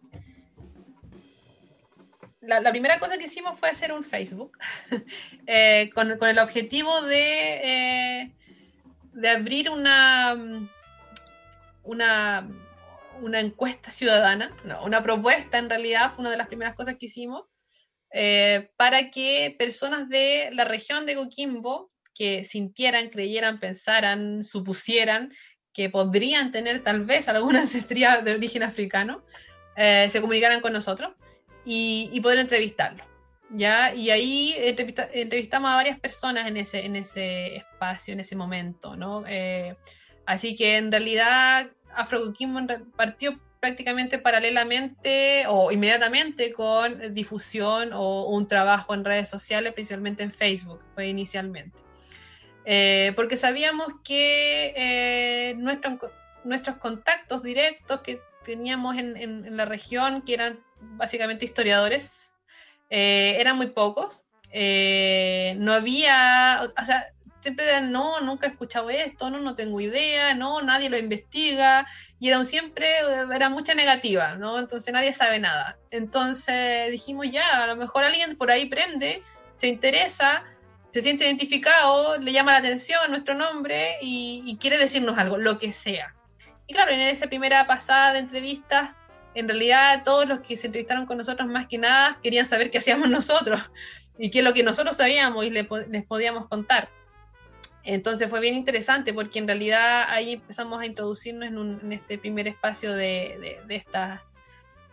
la, 2.41 2.71
primera 2.71 2.99
cosa 2.99 3.17
que 3.17 3.25
hicimos 3.25 3.59
fue 3.59 3.69
hacer 3.69 3.91
un 3.91 4.03
Facebook 4.03 4.57
eh, 5.47 5.89
con, 5.93 6.17
con, 6.17 6.29
el 6.29 6.39
objetivo 6.39 7.01
de, 7.01 8.31
de 9.13 9.29
abrir 9.29 9.69
una, 9.69 10.69
una 11.83 12.47
una 13.21 13.39
encuesta 13.39 13.91
ciudadana, 13.91 14.55
no, 14.63 14.83
una 14.83 15.03
propuesta 15.03 15.57
en 15.57 15.69
realidad, 15.69 16.11
fue 16.13 16.21
una 16.21 16.31
de 16.31 16.37
las 16.37 16.47
primeras 16.47 16.75
cosas 16.75 16.97
que 16.97 17.07
hicimos, 17.07 17.43
eh, 18.11 18.69
para 18.77 19.11
que 19.11 19.55
personas 19.57 20.07
de 20.09 20.49
la 20.53 20.63
región 20.63 21.05
de 21.05 21.15
Coquimbo 21.15 21.91
que 22.15 22.45
sintieran, 22.45 23.09
creyeran, 23.09 23.59
pensaran, 23.59 24.43
supusieran 24.43 25.33
que 25.73 25.89
podrían 25.89 26.51
tener 26.51 26.83
tal 26.83 27.05
vez 27.05 27.29
alguna 27.29 27.59
ancestría 27.61 28.21
de 28.21 28.33
origen 28.33 28.63
africano, 28.63 29.23
eh, 29.75 30.07
se 30.09 30.21
comunicaran 30.21 30.61
con 30.61 30.73
nosotros 30.73 31.13
y, 31.65 32.19
poder 32.21 32.39
entrevistarlo. 32.39 33.03
¿ya? 33.51 33.93
Y 33.93 34.09
ahí 34.09 34.55
entrevistamos 34.57 35.69
a 35.69 35.75
varias 35.75 35.99
personas 35.99 36.47
en 36.47 36.57
ese, 36.57 36.85
en 36.85 36.95
ese 36.95 37.57
espacio, 37.57 38.13
en 38.13 38.21
ese 38.21 38.35
momento. 38.35 38.95
¿no? 38.95 39.23
Eh, 39.27 39.75
así 40.25 40.55
que 40.55 40.77
en 40.77 40.91
realidad 40.91 41.69
Afro 41.97 42.31
partió 42.95 43.39
prácticamente 43.59 44.19
paralelamente 44.19 45.45
o 45.47 45.71
inmediatamente 45.71 46.53
con 46.53 47.13
difusión 47.13 47.91
o 47.91 48.27
un 48.27 48.47
trabajo 48.47 48.93
en 48.93 49.03
redes 49.03 49.29
sociales, 49.29 49.73
principalmente 49.73 50.23
en 50.23 50.31
Facebook, 50.31 50.79
fue 50.93 51.07
inicialmente. 51.07 51.81
Eh, 52.65 53.13
porque 53.15 53.35
sabíamos 53.35 53.87
que 54.03 54.73
eh, 54.75 55.55
nuestros 55.55 56.75
contactos 56.77 57.41
directos 57.41 58.01
que 58.01 58.21
teníamos 58.45 58.97
en, 58.97 59.57
la 59.57 59.65
región, 59.65 60.21
que 60.21 60.35
eran 60.35 60.59
básicamente 60.79 61.45
historiadores, 61.45 62.31
eh, 62.89 63.37
eran 63.39 63.57
muy 63.57 63.67
pocos. 63.67 64.23
no 64.53 65.73
había, 65.73 66.61
o 66.79 66.85
sea, 66.85 67.07
siempre 67.39 67.67
eran, 67.67 67.91
no, 67.91 68.19
nunca 68.21 68.47
he 68.47 68.49
escuchado 68.49 68.89
esto, 68.89 69.29
no, 69.29 69.39
no 69.39 69.55
tengo 69.55 69.79
idea, 69.79 70.33
no, 70.33 70.61
nadie 70.61 70.89
lo 70.89 70.97
investiga, 70.97 71.87
y 72.19 72.29
era 72.29 72.43
siempre, 72.45 72.87
era 73.33 73.49
mucha 73.49 73.73
negativa, 73.73 74.35
¿no? 74.35 74.59
Entonces 74.59 74.93
nadie 74.93 75.13
sabe 75.13 75.39
nada. 75.39 75.77
Entonces 75.91 76.91
dijimos, 76.91 77.31
ya, 77.31 77.63
a 77.63 77.67
lo 77.67 77.75
mejor 77.75 78.03
alguien 78.03 78.35
por 78.37 78.51
ahí 78.51 78.65
prende, 78.65 79.23
se 79.53 79.67
interesa, 79.67 80.43
se 80.89 81.01
siente 81.01 81.25
identificado, 81.25 82.17
le 82.17 82.31
llama 82.31 82.53
la 82.53 82.59
atención 82.59 82.99
nuestro 83.09 83.35
nombre 83.35 83.97
y, 84.01 84.57
quiere 84.59 84.77
decirnos 84.77 85.17
algo, 85.17 85.37
lo 85.37 85.59
que 85.59 85.71
sea. 85.71 86.15
Y 86.65 86.73
claro, 86.73 86.91
en 86.91 86.99
esa 86.99 87.27
primera 87.27 87.65
pasada 87.67 88.13
de 88.13 88.19
entrevistas, 88.19 88.91
en 89.35 89.47
realidad 89.47 90.01
todos 90.03 90.27
los 90.27 90.39
que 90.39 90.57
se 90.57 90.67
entrevistaron 90.67 91.05
con 91.05 91.17
nosotros 91.17 91.47
más 91.47 91.67
que 91.67 91.77
nada 91.77 92.19
querían 92.23 92.45
saber 92.45 92.71
qué 92.71 92.79
hacíamos 92.79 93.09
nosotros 93.11 93.61
y 94.17 94.31
qué 94.31 94.39
es 94.39 94.45
lo 94.45 94.53
que 94.53 94.63
nosotros 94.63 94.97
sabíamos 94.97 95.45
y 95.45 95.51
les 95.51 96.05
podíamos 96.07 96.47
contar. 96.47 96.89
Entonces 97.89 98.29
fue 98.29 98.41
bien 98.41 98.55
interesante 98.55 99.13
porque 99.13 99.39
en 99.39 99.47
realidad 99.47 100.07
ahí 100.09 100.33
empezamos 100.33 100.81
a 100.81 100.85
introducirnos 100.85 101.47
en, 101.47 101.93
este 101.93 102.17
primer 102.17 102.45
espacio 102.45 102.91
de, 102.91 103.57
de, 103.65 103.85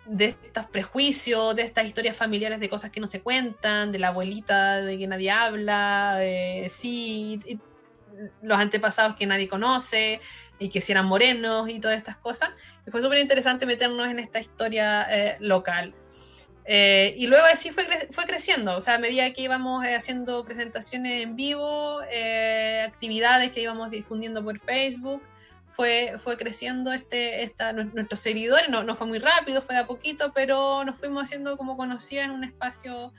de 0.07 0.25
estos 0.27 0.67
prejuicios, 0.67 1.57
de 1.57 1.63
estas 1.63 1.87
historias 1.87 2.17
familiares 2.17 2.61
de 2.61 2.69
cosas 2.69 2.93
que 2.93 3.01
no 3.01 3.09
se 3.09 3.21
cuentan, 3.21 3.91
de 3.91 3.99
la 3.99 4.09
abuelita 4.09 4.81
de 4.81 4.97
que 4.97 5.09
nadie 5.09 5.33
habla, 5.33 6.19
de, 6.21 6.69
sí, 6.71 7.41
los 8.43 8.59
antepasados 8.59 9.17
que 9.17 9.27
nadie 9.27 9.49
conoce 9.49 10.21
y 10.61 10.69
que 10.69 10.81
si 10.81 10.93
eran 10.93 11.07
morenos 11.07 11.69
y 11.69 11.81
todas 11.81 11.97
estas 11.97 12.17
cosas. 12.19 12.51
Y 12.87 12.93
fue 12.93 13.01
súper 13.01 13.19
interesante 13.19 13.67
meternos 13.67 14.07
en 14.07 14.21
esta 14.21 14.39
historia 14.39 15.05
eh, 15.11 15.37
local. 15.41 15.93
Eh, 16.67 17.15
y 17.19 17.27
luego 17.27 17.45
así 17.45 17.71
fue, 17.71 17.85
fue 18.11 18.25
creciendo, 18.25 18.77
o 18.77 18.81
sea, 18.81 18.95
a 18.95 18.99
medida 18.99 19.31
que 19.33 19.43
íbamos 19.43 19.85
eh, 19.85 19.95
haciendo 19.95 20.45
presentaciones 20.45 21.23
en 21.23 21.37
vivo, 21.37 22.01
eh, 22.11 22.83
actividades 22.87 23.53
que 23.53 23.61
íbamos 23.61 23.91
difundiendo 23.91 24.43
por 24.43 24.59
Facebook, 24.59 25.23
fue, 25.69 26.15
fue 26.19 26.39
creciendo 26.39 26.93
este, 26.93 27.43
esta, 27.43 27.73
nuestros 27.73 28.21
seguidores, 28.21 28.71
no, 28.71 28.97
fue 28.97 29.07
muy 29.07 29.19
rápido, 29.19 29.61
fue 29.61 29.75
de 29.75 29.83
a 29.83 29.87
poquito, 29.87 30.33
pero 30.33 30.85
nos 30.85 30.97
fuimos 30.97 31.25
haciendo 31.25 31.59
como 31.59 31.77
conocidos 31.77 32.25
en 32.27 32.31
un 32.31 32.45
espacio 32.45 33.13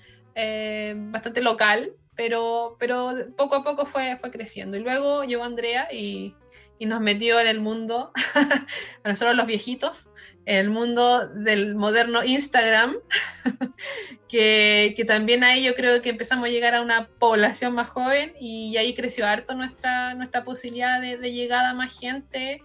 bastante 1.11 1.41
local, 1.41 1.93
pero, 2.15 2.75
pero 2.79 3.13
poco 3.37 3.55
a 3.55 3.63
poco 3.63 3.85
fue, 3.85 4.17
fue 4.17 4.31
creciendo. 4.31 4.77
Y 4.77 4.81
luego 4.81 5.23
llegó 5.23 5.43
Andrea 5.43 5.87
y, 5.91 6.33
y 6.77 6.85
nos 6.85 7.01
metió 7.01 7.39
en 7.39 7.47
el 7.47 7.59
mundo, 7.59 8.11
a 9.03 9.09
nosotros 9.09 9.35
los 9.35 9.47
viejitos, 9.47 10.09
en 10.45 10.57
el 10.57 10.69
mundo 10.69 11.27
del 11.27 11.75
moderno 11.75 12.23
Instagram, 12.23 12.97
que, 14.29 14.93
que, 14.95 15.05
también 15.05 15.43
ahí 15.43 15.63
yo 15.63 15.75
creo 15.75 16.01
que 16.01 16.09
empezamos 16.09 16.45
a 16.45 16.51
llegar 16.51 16.75
a 16.75 16.81
una 16.81 17.07
población 17.19 17.73
más 17.73 17.89
joven 17.89 18.33
y 18.39 18.75
ahí 18.77 18.93
creció 18.93 19.25
harto 19.25 19.55
nuestra, 19.55 20.13
nuestra 20.13 20.43
posibilidad 20.43 21.01
de, 21.01 21.17
llegada 21.31 21.71
a 21.71 21.73
más 21.73 21.97
gente. 21.97 22.61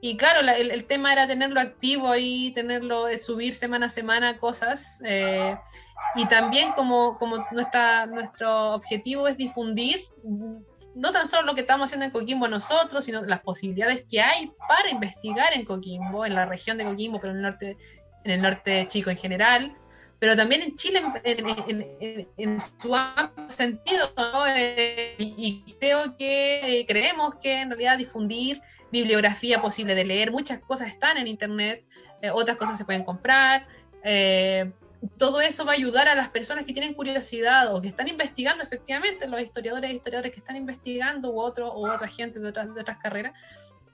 Y 0.00 0.16
claro, 0.16 0.40
el, 0.40 0.84
tema 0.84 1.12
era 1.12 1.28
tenerlo 1.28 1.60
activo 1.60 2.10
ahí, 2.10 2.50
tenerlo, 2.52 3.06
de 3.06 3.18
subir 3.18 3.54
semana 3.54 3.86
a 3.86 3.90
semana 3.90 4.38
cosas. 4.38 5.00
Eh, 5.04 5.56
y 6.16 6.26
también 6.26 6.72
como, 6.72 7.18
como 7.18 7.46
nuestra, 7.52 8.06
nuestro 8.06 8.74
objetivo 8.74 9.28
es 9.28 9.36
difundir 9.36 10.08
no 10.94 11.12
tan 11.12 11.26
solo 11.26 11.46
lo 11.46 11.54
que 11.54 11.62
estamos 11.62 11.86
haciendo 11.86 12.06
en 12.06 12.12
Coquimbo 12.12 12.48
nosotros, 12.48 13.04
sino 13.04 13.22
las 13.22 13.40
posibilidades 13.40 14.04
que 14.08 14.20
hay 14.20 14.52
para 14.68 14.90
investigar 14.90 15.52
en 15.54 15.64
Coquimbo, 15.64 16.26
en 16.26 16.34
la 16.34 16.46
región 16.46 16.78
de 16.78 16.84
Coquimbo, 16.84 17.20
pero 17.20 17.32
en 17.32 17.38
el 17.38 17.42
norte, 17.42 17.76
en 18.24 18.30
el 18.30 18.42
norte 18.42 18.86
chico 18.88 19.10
en 19.10 19.16
general, 19.16 19.74
pero 20.18 20.36
también 20.36 20.62
en 20.62 20.76
Chile 20.76 21.02
en, 21.24 22.60
su 22.60 22.94
amplio 22.94 23.50
sentido, 23.50 24.12
eh, 24.54 25.16
y, 25.18 25.74
creo 25.80 26.16
que 26.16 26.80
eh, 26.80 26.86
creemos 26.86 27.34
que 27.42 27.62
en 27.62 27.70
realidad 27.70 27.98
difundir 27.98 28.60
bibliografía 28.92 29.60
posible 29.60 29.96
de 29.96 30.04
leer, 30.04 30.30
muchas 30.30 30.60
cosas 30.60 30.88
están 30.88 31.16
en 31.16 31.26
internet, 31.26 31.84
eh, 32.20 32.30
otras 32.30 32.56
cosas 32.56 32.78
se 32.78 32.84
pueden 32.84 33.02
comprar, 33.02 33.66
todo 35.18 35.40
eso 35.40 35.64
va 35.64 35.72
a 35.72 35.74
ayudar 35.74 36.08
a 36.08 36.14
las 36.14 36.28
personas 36.28 36.64
que 36.64 36.72
tienen 36.72 36.94
curiosidad 36.94 37.74
o 37.74 37.80
que 37.80 37.88
están 37.88 38.08
investigando 38.08 38.62
efectivamente, 38.62 39.26
los 39.26 39.40
historiadores 39.40 39.90
e 39.90 39.94
historiadores 39.94 40.32
que 40.32 40.38
están 40.38 40.56
investigando 40.56 41.32
u, 41.32 41.40
otro, 41.40 41.76
u 41.76 41.90
otra 41.90 42.06
gente 42.06 42.38
de 42.38 42.48
otras, 42.48 42.98
carreras, 43.02 43.32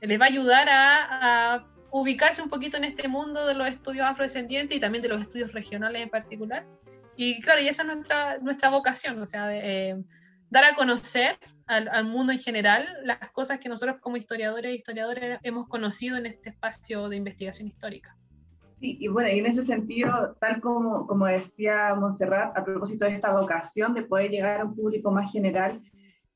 les 0.01 0.21
va 0.21 0.27
a 0.27 0.29
ayudar 0.29 0.69
a, 0.71 1.67
ubicarse 1.91 2.43
un 2.43 2.51
poquito 2.51 2.77
en 2.77 2.85
este 2.85 3.09
mundo 3.09 3.47
de 3.47 3.55
los 3.55 3.67
estudios 3.67 4.07
afrodescendientes 4.07 4.77
y 4.77 4.81
también 4.81 5.01
de 5.01 5.09
los 5.09 5.23
estudios 5.23 5.53
regionales 5.53 6.03
en 6.03 6.11
particular. 6.11 6.67
Y 7.17 7.41
claro, 7.41 7.63
y 7.63 7.69
esa 7.69 7.81
es 7.81 7.89
nuestra, 7.89 8.39
nuestra 8.41 8.69
vocación, 8.69 9.23
o 9.23 9.25
sea, 9.25 9.47
de, 9.47 9.61
eh, 9.63 9.97
dar 10.51 10.65
a 10.65 10.75
conocer 10.75 11.39
al, 11.67 12.05
mundo 12.05 12.33
en 12.33 12.39
general 12.39 12.87
las 13.05 13.31
cosas 13.31 13.59
que 13.59 13.69
nosotros 13.69 13.97
como 14.01 14.19
historiadores 14.19 14.71
e 14.71 14.75
historiadores 14.75 15.39
hemos 15.43 15.67
conocido 15.69 16.17
en 16.17 16.27
este 16.27 16.51
espacio 16.51 17.09
de 17.09 17.17
investigación 17.17 17.69
histórica. 17.69 18.17
Sí, 18.81 18.97
y 19.01 19.09
bueno, 19.09 19.29
y 19.29 19.41
en 19.41 19.47
ese 19.47 19.65
sentido, 19.65 20.37
tal 20.41 20.61
como, 20.61 21.07
como 21.07 21.27
decía 21.27 21.95
Montserrat, 21.97 22.57
a 22.57 22.65
propósito 22.65 23.05
de 23.05 23.15
esta 23.15 23.33
vocación 23.33 23.93
de 23.93 24.03
poder 24.03 24.31
llegar 24.31 24.61
a 24.61 24.65
un 24.65 24.77
público 24.77 25.11
más 25.11 25.33
general, 25.33 25.81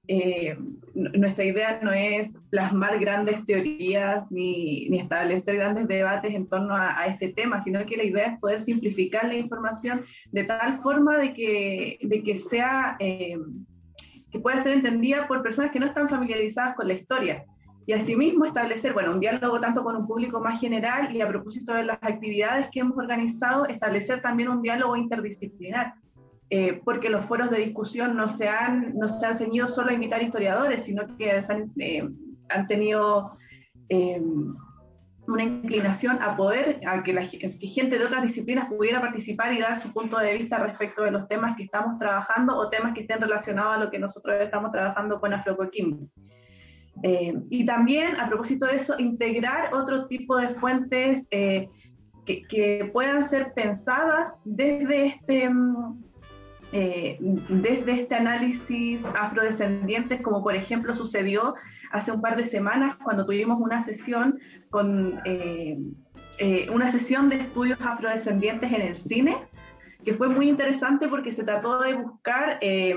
eh, 0.09 0.59
nuestra 0.95 1.45
idea 1.45 1.79
no 1.81 1.93
es 1.93 2.29
plasmar 2.51 2.99
grandes 2.99 3.47
teorías 3.47 4.31
ni, 4.33 4.89
ni 4.89 4.99
establecer 4.99 5.55
grandes 5.55 5.87
debates 5.87 6.35
en 6.35 6.49
torno 6.49 6.75
a, 6.75 7.07
este 7.07 7.29
tema, 7.29 7.61
sino 7.61 7.87
que 7.87 7.97
la 7.97 8.05
idea 8.05 8.27
es 8.27 8.41
poder 8.41 8.61
simplificar 8.61 9.27
la 9.27 9.37
información 9.37 10.05
de 10.33 10.43
tal 10.43 10.81
forma 10.83 11.19
de 11.19 11.33
que, 11.35 11.99
de 12.03 12.23
que 12.23 12.37
sea... 12.37 12.97
Eh, 12.99 13.39
que 14.33 14.41
pueda 14.41 14.63
ser 14.63 14.73
entendida 14.73 15.29
por 15.29 15.43
personas 15.43 15.71
que 15.73 15.79
no 15.79 15.85
están 15.85 16.09
familiarizadas 16.09 16.75
con 16.75 16.89
la 16.89 16.95
historia. 16.95 17.45
Y 17.87 17.93
asimismo 17.95 18.45
establecer, 18.45 18.93
bueno, 18.93 19.13
un 19.13 19.21
diálogo 19.21 19.59
tanto 19.59 19.83
con 19.83 19.97
un 19.97 20.07
público 20.07 20.41
más 20.41 20.61
general 20.61 21.15
y 21.15 21.21
a 21.21 21.29
propósito 21.29 21.75
de 21.75 21.85
las 21.85 21.99
actividades 22.01 22.69
que 22.71 22.81
hemos 22.81 22.97
organizado, 22.97 23.67
establecer 23.67 24.23
también 24.23 24.49
un 24.49 24.63
diálogo 24.63 24.97
interdisciplinar, 24.97 25.95
eh, 26.51 26.81
porque 26.85 27.11
los 27.11 27.25
foros 27.25 27.51
de 27.51 27.59
discusión 27.59 28.17
no 28.17 28.29
se, 28.29 28.49
han, 28.49 28.97
no 28.97 29.09
se 29.09 29.27
han 29.27 29.39
ceñido 29.39 29.67
solo 29.67 29.91
a 29.91 29.95
invitar 29.95 30.23
historiadores, 30.23 30.85
sino 30.85 31.03
que 31.17 31.33
han, 31.33 31.73
eh, 31.79 32.09
han 32.51 32.67
tenido 32.69 33.37
eh, 33.89 34.23
una 35.27 35.45
inclinación 35.45 36.23
a 36.23 36.37
poder, 36.37 36.81
a 36.87 37.03
que 37.03 37.13
la 37.13 37.23
gente 37.23 37.99
de 37.99 38.05
otras 38.05 38.23
disciplinas 38.23 38.69
pudiera 38.69 39.01
participar 39.01 39.53
y 39.53 39.61
dar 39.61 39.81
su 39.81 39.93
punto 39.93 40.19
de 40.19 40.37
vista 40.37 40.59
respecto 40.59 41.03
de 41.03 41.11
los 41.11 41.27
temas 41.29 41.57
que 41.57 41.65
estamos 41.65 41.99
trabajando 41.99 42.57
o 42.57 42.69
temas 42.69 42.93
que 42.95 43.03
estén 43.03 43.21
relacionados 43.21 43.77
a 43.77 43.85
lo 43.85 43.91
que 43.91 43.99
nosotros 43.99 44.37
estamos 44.41 44.73
trabajando 44.73 45.21
con 45.21 45.33
Afrocoquimbo. 45.33 46.09
Eh, 47.03 47.35
y 47.51 47.65
también, 47.65 48.19
a 48.21 48.29
propósito 48.29 48.67
de 48.67 48.77
eso, 48.77 48.95
integrar 48.99 49.75
otro 49.75 50.07
tipo 50.07 50.37
de 50.37 50.49
fuentes 50.49 51.25
eh, 51.31 51.69
que, 52.25 52.91
puedan 52.93 53.23
ser 53.23 53.53
pensadas 53.55 54.35
desde 54.45 55.07
este, 55.07 55.49
mm, 55.49 56.03
eh, 56.73 57.19
desde 57.21 58.03
este 58.03 58.15
análisis 58.15 59.05
afrodescendientes, 59.19 60.21
como 60.21 60.43
por 60.43 60.55
ejemplo 60.55 60.95
sucedió 60.95 61.55
hace 61.91 62.13
un 62.13 62.21
par 62.21 62.37
de 62.37 62.45
semanas 62.45 62.97
cuando 63.03 63.27
tuvimos 63.27 63.61
una 63.61 63.81
sesión 63.81 64.39
con 64.71 65.21
eh, 66.39 66.69
una 66.73 66.91
sesión 66.91 67.29
de 67.29 67.37
estudios 67.37 67.79
afrodescendientes 67.81 68.73
en 68.73 68.81
el 68.81 68.97
cine, 68.97 69.37
que 70.05 70.13
fue 70.13 70.29
muy 70.29 70.49
interesante 70.49 71.07
porque 71.07 71.31
se 71.31 71.45
trató 71.45 71.81
de 71.81 71.95
buscar 71.95 72.59
eh, 72.61 72.97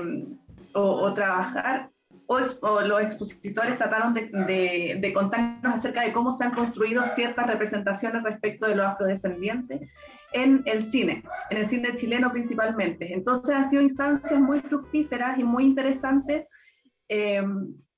o, 0.72 1.14
trabajar, 1.14 1.90
o, 2.26 2.80
los 2.80 3.02
expositores 3.02 3.78
trataron 3.78 4.14
de, 4.14 4.98
de, 5.00 5.12
contarnos 5.12 5.74
acerca 5.78 6.02
de 6.02 6.12
cómo 6.12 6.36
se 6.36 6.44
han 6.44 6.54
construido 6.54 7.04
ciertas 7.14 7.46
representaciones 7.46 8.22
respecto 8.22 8.66
de 8.66 8.76
los 8.76 8.86
afrodescendientes 8.86 9.88
en 10.32 10.62
el 10.66 10.82
cine, 10.82 11.22
en 11.50 11.58
el 11.58 11.66
cine 11.66 11.94
chileno 11.96 12.32
principalmente. 12.32 13.12
Entonces 13.12 13.54
han 13.54 13.68
sido 13.68 13.82
instancias 13.82 14.40
muy 14.40 14.60
fructíferas 14.60 15.38
y 15.38 15.44
muy 15.44 15.64
interesantes 15.64 16.46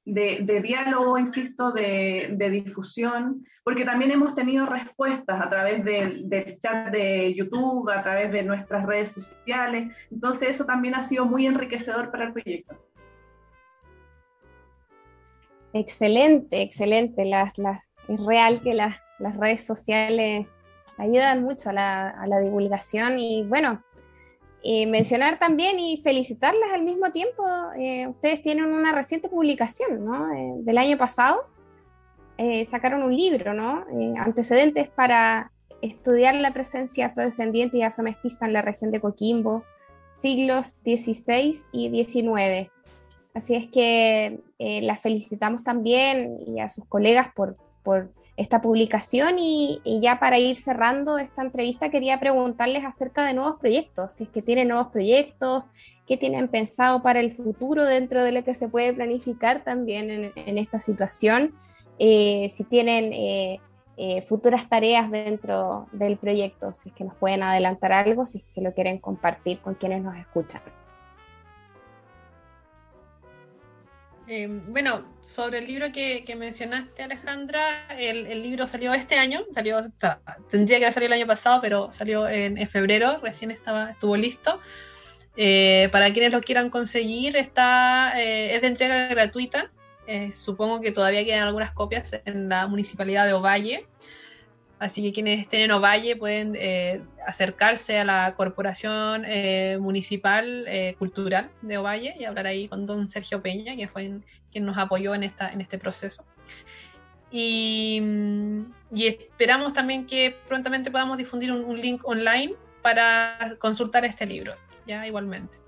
de, 0.08 0.60
diálogo, 0.62 1.18
insisto, 1.18 1.72
de, 1.72 2.48
difusión, 2.50 3.44
porque 3.64 3.84
también 3.84 4.10
hemos 4.10 4.34
tenido 4.34 4.66
respuestas 4.66 5.40
a 5.40 5.48
través 5.48 5.84
del, 5.84 6.58
chat 6.58 6.90
de 6.90 7.34
YouTube, 7.34 7.90
a 7.90 8.02
través 8.02 8.32
de 8.32 8.42
nuestras 8.42 8.86
redes 8.86 9.10
sociales, 9.10 9.92
entonces 10.10 10.50
eso 10.50 10.64
también 10.64 10.94
ha 10.94 11.02
sido 11.02 11.26
muy 11.26 11.46
enriquecedor 11.46 12.10
para 12.10 12.26
el 12.26 12.32
proyecto. 12.32 12.87
Excelente, 15.72 16.62
excelente. 16.62 17.30
es 18.08 18.24
real 18.24 18.60
que 18.62 18.74
las, 18.74 18.96
redes 19.18 19.64
sociales 19.64 20.46
ayudan 20.96 21.42
mucho 21.42 21.70
a 21.70 21.72
la, 21.72 22.08
a 22.10 22.26
la 22.26 22.40
divulgación 22.40 23.18
y 23.18 23.44
bueno, 23.44 23.82
y 24.62 24.86
mencionar 24.86 25.38
también 25.38 25.78
y 25.78 26.00
felicitarles 26.02 26.72
al 26.74 26.82
mismo 26.82 27.10
tiempo, 27.12 27.44
eh, 27.78 28.06
ustedes 28.08 28.42
tienen 28.42 28.66
una 28.66 28.92
reciente 28.92 29.28
publicación, 29.28 30.04
¿no? 30.04 30.32
Eh, 30.34 30.54
del 30.58 30.78
año 30.78 30.98
pasado, 30.98 31.46
eh, 32.36 32.64
sacaron 32.64 33.02
un 33.02 33.16
libro, 33.16 33.54
¿no? 33.54 33.84
Antecedentes 34.18 34.88
para 34.88 35.52
estudiar 35.80 36.34
la 36.34 36.52
presencia 36.52 37.06
afrodescendiente 37.06 37.78
y 37.78 37.82
afromestiza 37.82 38.46
en 38.46 38.52
la 38.52 38.62
región 38.62 38.90
de 38.90 39.00
Coquimbo, 39.00 39.64
siglos 40.12 40.80
XVI 40.84 41.56
y 41.72 42.04
XIX. 42.04 42.70
Así 43.38 43.54
es 43.54 43.68
que 43.68 44.40
las 44.58 45.00
felicitamos 45.00 45.62
también 45.62 46.38
y 46.44 46.58
a 46.58 46.68
sus 46.68 46.84
colegas 46.86 47.28
por, 47.34 47.56
esta 48.36 48.60
publicación 48.60 49.36
y, 49.38 49.80
ya 50.00 50.20
para 50.20 50.38
ir 50.38 50.54
cerrando 50.54 51.18
esta 51.18 51.42
entrevista 51.42 51.90
quería 51.90 52.20
preguntarles 52.20 52.84
acerca 52.84 53.24
de 53.24 53.34
nuevos 53.34 53.56
proyectos, 53.58 54.12
si 54.12 54.24
es 54.24 54.30
que 54.30 54.42
tienen 54.42 54.68
nuevos 54.68 54.88
proyectos, 54.88 55.64
qué 56.06 56.16
tienen 56.16 56.48
pensado 56.48 57.02
para 57.02 57.20
el 57.20 57.32
futuro 57.32 57.84
dentro 57.84 58.22
de 58.22 58.32
lo 58.32 58.44
que 58.44 58.54
se 58.54 58.68
puede 58.68 58.92
planificar 58.92 59.64
también 59.64 60.32
en, 60.34 60.58
esta 60.58 60.80
situación, 60.80 61.54
eh, 61.98 62.48
si 62.50 62.64
tienen 62.64 63.12
eh, 63.12 63.60
eh, 63.96 64.22
futuras 64.22 64.68
tareas 64.68 65.10
dentro 65.10 65.86
del 65.92 66.16
proyecto, 66.16 66.74
si 66.74 66.90
es 66.90 66.94
que 66.94 67.04
nos 67.04 67.14
pueden 67.14 67.42
adelantar 67.42 67.92
algo, 67.92 68.26
si 68.26 68.38
es 68.38 68.44
que 68.54 68.60
lo 68.60 68.72
quieren 68.74 68.98
compartir 68.98 69.60
con 69.60 69.74
quienes 69.74 70.02
nos 70.02 70.16
escuchan. 70.16 70.62
Em, 74.30 74.60
bueno, 74.70 75.06
sobre 75.22 75.58
el 75.58 75.66
libro 75.66 75.90
que, 75.90 76.22
mencionaste, 76.36 77.02
Alejandra, 77.02 77.86
el, 77.98 78.42
libro 78.42 78.66
salió 78.66 78.92
este 78.92 79.16
año, 79.16 79.40
salió, 79.52 79.78
tendría 80.50 80.78
que 80.78 80.84
haber 80.84 80.92
salido 80.92 81.14
el 81.14 81.20
año 81.20 81.26
pasado, 81.26 81.62
pero 81.62 81.90
salió 81.92 82.28
en, 82.28 82.68
febrero, 82.68 83.20
recién 83.22 83.50
estaba, 83.50 83.90
estuvo 83.90 84.16
listo. 84.16 84.60
Eh, 85.34 85.88
para 85.92 86.12
quienes 86.12 86.30
lo 86.30 86.42
quieran 86.42 86.68
conseguir, 86.68 87.38
está, 87.38 88.20
eh, 88.20 88.54
es 88.54 88.60
de 88.60 88.66
entrega 88.66 89.08
gratuita. 89.08 89.70
Eh, 90.06 90.30
supongo 90.32 90.82
que 90.82 90.92
todavía 90.92 91.24
quedan 91.24 91.46
algunas 91.46 91.72
copias 91.72 92.20
en 92.26 92.50
la 92.50 92.66
municipalidad 92.66 93.24
de 93.24 93.32
Ovalle. 93.32 93.86
Así 94.78 95.02
que 95.02 95.12
quienes 95.12 95.40
estén 95.40 95.62
en 95.62 95.72
Ovalle 95.72 96.14
pueden 96.14 96.54
eh, 96.56 97.00
acercarse 97.26 97.98
a 97.98 98.04
la 98.04 98.34
Corporación 98.36 99.24
eh, 99.26 99.76
Municipal 99.80 100.64
eh, 100.68 100.94
Cultural 100.98 101.50
de 101.62 101.78
Ovalle 101.78 102.14
y 102.18 102.24
hablar 102.24 102.46
ahí 102.46 102.68
con 102.68 102.86
don 102.86 103.08
Sergio 103.08 103.42
Peña, 103.42 103.74
que 103.74 103.88
fue 103.88 104.20
quien 104.52 104.64
nos 104.64 104.78
apoyó 104.78 105.14
en, 105.14 105.24
esta, 105.24 105.50
en 105.50 105.60
este 105.60 105.78
proceso. 105.78 106.24
Y, 107.30 108.00
esperamos 108.96 109.74
también 109.74 110.06
que 110.06 110.36
prontamente 110.46 110.90
podamos 110.90 111.18
difundir 111.18 111.52
un, 111.52 111.64
un, 111.64 111.80
link 111.80 112.06
online 112.06 112.54
para 112.80 113.56
consultar 113.58 114.04
este 114.04 114.26
libro, 114.26 114.54
ya 114.86 115.06
igualmente. 115.06 115.58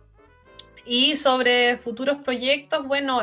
Y 0.87 1.17
sobre 1.17 1.77
futuros 1.79 2.23
proyectos, 2.23 2.87
bueno, 2.87 3.21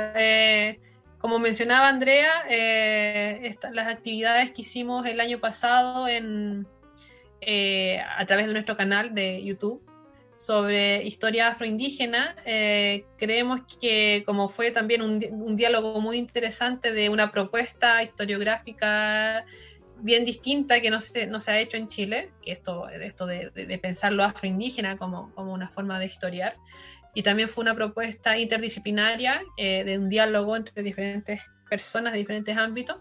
como 1.20 1.40
mencionaba 1.40 1.90
Andrea, 1.90 2.44
eh, 2.50 3.56
las 3.72 3.88
actividades 3.88 4.52
que 4.52 4.62
hicimos 4.62 5.06
el 5.06 5.20
año 5.20 5.40
pasado 5.40 6.08
en, 6.08 6.68
eh, 7.42 8.00
a 8.18 8.26
través 8.26 8.48
de 8.48 8.54
nuestro 8.54 8.78
canal 8.78 9.14
de 9.14 9.44
YouTube 9.44 9.82
sobre 10.38 11.04
historia 11.04 11.48
afroindígena, 11.48 12.36
eh, 12.46 13.06
creemos 13.18 13.62
que 13.82 14.24
como 14.28 14.50
fue 14.50 14.70
también 14.70 15.02
un, 15.02 15.56
diálogo 15.56 16.00
muy 16.00 16.18
interesante 16.18 16.92
de 16.92 17.10
una 17.10 17.32
propuesta 17.32 18.04
historiográfica 18.04 19.44
bien 20.00 20.24
distinta 20.24 20.80
que 20.80 20.92
no 20.92 21.00
se, 21.00 21.26
no 21.26 21.40
se 21.40 21.52
ha 21.52 21.60
hecho 21.60 21.78
en 21.78 21.88
Chile, 21.88 22.30
que 22.44 22.52
esto, 22.52 22.88
esto 22.88 23.26
de, 23.26 23.50
de 23.50 23.78
pensar 23.80 24.14
lo 24.14 24.24
afroindígena 24.24 24.98
como, 24.98 25.34
como 25.34 25.54
una 25.54 25.70
forma 25.70 25.98
de 25.98 26.06
historiar, 26.06 26.56
y 27.18 27.24
también 27.24 27.50
fue 27.50 27.64
una 27.64 27.74
propuesta 27.74 28.38
interdisciplinaria 28.38 29.42
eh, 29.58 29.84
de 29.84 29.98
un 29.98 30.08
diálogo 30.08 30.56
entre 30.56 30.84
diferentes 30.84 31.42
personas 31.68 32.14
de 32.14 32.20
diferentes 32.20 32.56
ámbitos. 32.56 32.98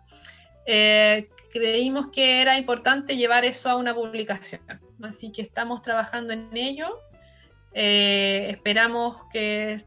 Eh, 0.65 1.29
creímos 1.53 2.07
que 2.11 2.41
era 2.41 2.57
importante 2.57 3.19
llevar 3.19 3.45
eso 3.45 3.69
a 3.69 3.77
una 3.77 3.95
publicación, 3.95 4.63
así 5.03 5.33
que 5.33 5.43
estamos 5.43 5.83
trabajando 5.83 6.33
en 6.33 6.49
ello. 6.57 6.99
Eh, 7.75 8.47
esperamos 8.49 9.19
que 9.31 9.85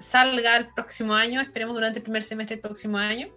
salga 0.00 0.56
el 0.56 0.68
próximo 0.72 1.12
año, 1.12 1.42
esperemos 1.42 1.74
durante 1.74 1.98
el 1.98 2.04
primer 2.04 2.22
semestre 2.22 2.56
del 2.56 2.62
próximo 2.62 2.96
año. 2.96 3.28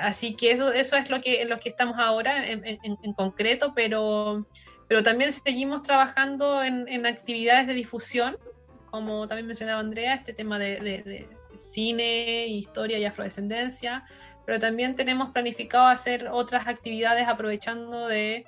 así 0.00 0.36
que 0.36 0.50
eso, 0.50 0.70
eso 0.70 0.98
es 0.98 1.08
lo 1.08 1.22
que, 1.22 1.40
en 1.40 1.48
lo 1.48 1.58
que 1.60 1.70
estamos 1.70 1.98
ahora 1.98 2.46
en, 2.46 2.62
en 2.62 3.12
concreto, 3.14 3.72
pero 3.74 4.46
pero 4.88 5.02
también 5.02 5.32
seguimos 5.32 5.82
trabajando 5.82 6.64
en, 6.64 7.06
actividades 7.06 7.66
de 7.66 7.74
difusión, 7.74 8.38
como 8.90 9.28
también 9.28 9.46
mencionaba 9.46 9.80
Andrea, 9.80 10.14
este 10.14 10.32
tema 10.32 10.58
de, 10.58 11.28
cine, 11.56 12.46
historia 12.46 12.98
y 12.98 13.04
afrodescendencia, 13.04 14.04
pero 14.46 14.58
también 14.58 14.96
tenemos 14.96 15.30
planificado 15.30 15.86
hacer 15.86 16.28
otras 16.32 16.66
actividades 16.66 17.28
aprovechando 17.28 18.08
de 18.08 18.46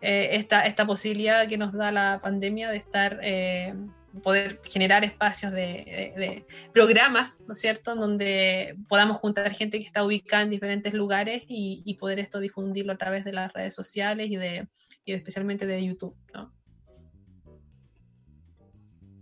eh, 0.00 0.28
esta, 0.32 0.66
esta 0.66 0.86
posibilidad 0.86 1.48
que 1.48 1.56
nos 1.56 1.72
da 1.72 1.90
la 1.90 2.18
pandemia 2.20 2.68
de 2.70 2.76
estar, 2.76 3.18
eh, 3.22 3.74
poder 4.22 4.60
generar 4.64 5.04
espacios 5.04 5.52
de, 5.52 6.44
programas, 6.74 7.38
¿no 7.46 7.54
es 7.54 7.60
cierto?, 7.60 7.94
donde 7.94 8.76
podamos 8.88 9.16
juntar 9.16 9.50
gente 9.54 9.78
que 9.78 9.86
está 9.86 10.04
ubicada 10.04 10.42
en 10.42 10.50
diferentes 10.50 10.92
lugares 10.92 11.44
y, 11.48 11.96
poder 11.98 12.18
esto 12.18 12.40
difundirlo 12.40 12.92
a 12.92 12.98
través 12.98 13.24
de 13.24 13.32
las 13.32 13.52
redes 13.54 13.74
sociales 13.74 14.30
y, 14.30 14.36
de, 14.36 14.68
y 15.08 15.14
especialmente 15.14 15.66
de 15.66 15.84
YouTube, 15.84 16.14
¿no? 16.34 16.52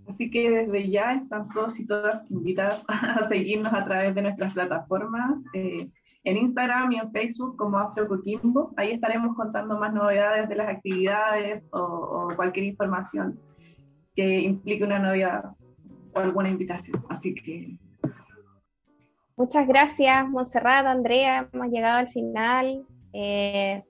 Así 0.09 0.31
que 0.31 0.51
desde 0.51 0.91
ya 0.91 1.15
están 1.15 1.49
todos 1.51 1.79
y 1.79 1.87
todas 1.87 2.29
invitadas 2.31 2.83
a 2.89 3.29
seguirnos 3.29 3.73
a 3.73 3.85
través 3.85 4.15
de 4.15 4.23
nuestras 4.23 4.53
plataformas, 4.53 5.39
eh, 5.55 5.89
en 6.25 6.37
Instagram 6.37 6.91
y 6.93 6.97
en 6.97 7.13
Facebook 7.13 7.57
como 7.57 7.79
Afro 7.79 8.09
Coquimbo. 8.09 8.73
Ahí 8.77 8.91
estaremos 8.91 9.37
contando 9.37 9.79
más 9.79 9.95
novedades 9.95 10.49
de 10.49 10.57
las 10.57 10.69
actividades 10.69 11.63
o, 11.71 12.33
cualquier 12.35 12.67
información 12.67 13.39
que 14.17 14.41
implique 14.41 14.83
una 14.83 14.99
novedad 14.99 15.53
o 16.15 16.19
alguna 16.19 16.49
invitación. 16.49 17.05
Así 17.09 17.33
que... 17.35 17.79
Muchas 19.37 19.69
gracias, 19.69 20.29
Montserrat, 20.29 20.87
Andrea. 20.87 21.49
Hemos 21.53 21.69
llegado 21.69 21.99
al 21.99 22.09
final. 22.09 22.85
Eh, 23.13 23.85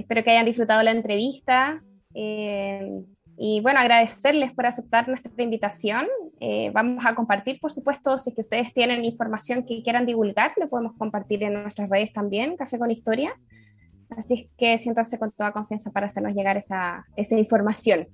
espero 0.00 0.24
que 0.24 0.30
hayan 0.30 0.46
disfrutado 0.46 0.82
la 0.82 0.90
entrevista. 0.90 1.82
Eh, 2.14 3.02
y 3.42 3.60
bueno, 3.62 3.80
agradecerles 3.80 4.52
por 4.52 4.66
aceptar 4.66 5.08
nuestra 5.08 5.32
invitación. 5.42 6.06
Eh, 6.40 6.70
vamos 6.74 7.06
a 7.06 7.14
compartir, 7.14 7.58
por 7.58 7.72
supuesto, 7.72 8.18
si 8.18 8.30
es 8.30 8.34
que 8.34 8.42
ustedes 8.42 8.74
tienen 8.74 9.02
información 9.04 9.64
que 9.64 9.82
quieran 9.82 10.04
divulgar, 10.04 10.52
lo 10.56 10.68
podemos 10.68 10.92
compartir 10.98 11.42
en 11.42 11.54
nuestras 11.54 11.88
redes 11.88 12.12
también, 12.12 12.56
Café 12.56 12.78
con 12.78 12.90
Historia. 12.90 13.32
Así 14.10 14.34
es 14.34 14.50
que 14.58 14.76
siéntanse 14.76 15.18
con 15.18 15.32
toda 15.32 15.52
confianza 15.52 15.90
para 15.90 16.08
hacernos 16.08 16.34
llegar 16.34 16.56
esa, 16.56 17.06
esa 17.16 17.38
información. 17.38 18.08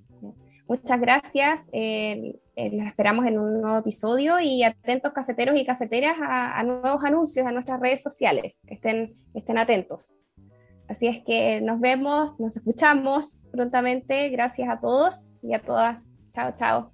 Muchas 0.69 1.01
gracias. 1.01 1.71
Eh, 1.73 2.39
eh, 2.55 2.77
los 2.77 2.87
esperamos 2.87 3.27
en 3.27 3.39
un 3.39 3.61
nuevo 3.61 3.79
episodio 3.79 4.39
y 4.41 4.63
atentos 4.63 5.13
cafeteros 5.13 5.57
y 5.57 5.65
cafeteras 5.65 6.17
a, 6.21 6.59
a 6.59 6.63
nuevos 6.63 7.03
anuncios 7.05 7.47
en 7.47 7.55
nuestras 7.55 7.81
redes 7.81 8.03
sociales. 8.03 8.61
Estén, 8.67 9.15
estén 9.35 9.59
atentos. 9.59 10.25
Así 10.89 11.09
es 11.09 11.23
que 11.25 11.61
nos 11.61 11.81
vemos, 11.81 12.39
nos 12.39 12.57
escuchamos 12.57 13.39
prontamente. 13.51 14.29
Gracias 14.31 14.69
a 14.69 14.81
todos 14.81 15.35
y 15.43 15.55
a 15.55 15.61
todas. 15.61 16.11
Chao, 16.33 16.53
chao. 16.55 16.93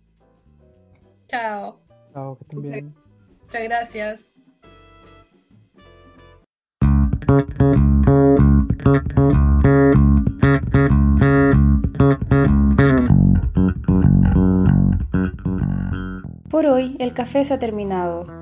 Chao. 1.29 1.81
Chao, 2.13 2.37
que 2.37 2.45
estén 2.45 2.63
bien. 2.63 2.95
Muchas 3.43 3.63
gracias. 3.65 4.33
Por 16.51 16.67
hoy 16.67 16.97
el 16.99 17.13
café 17.15 17.45
se 17.45 17.55
ha 17.55 17.59
terminado 17.59 18.42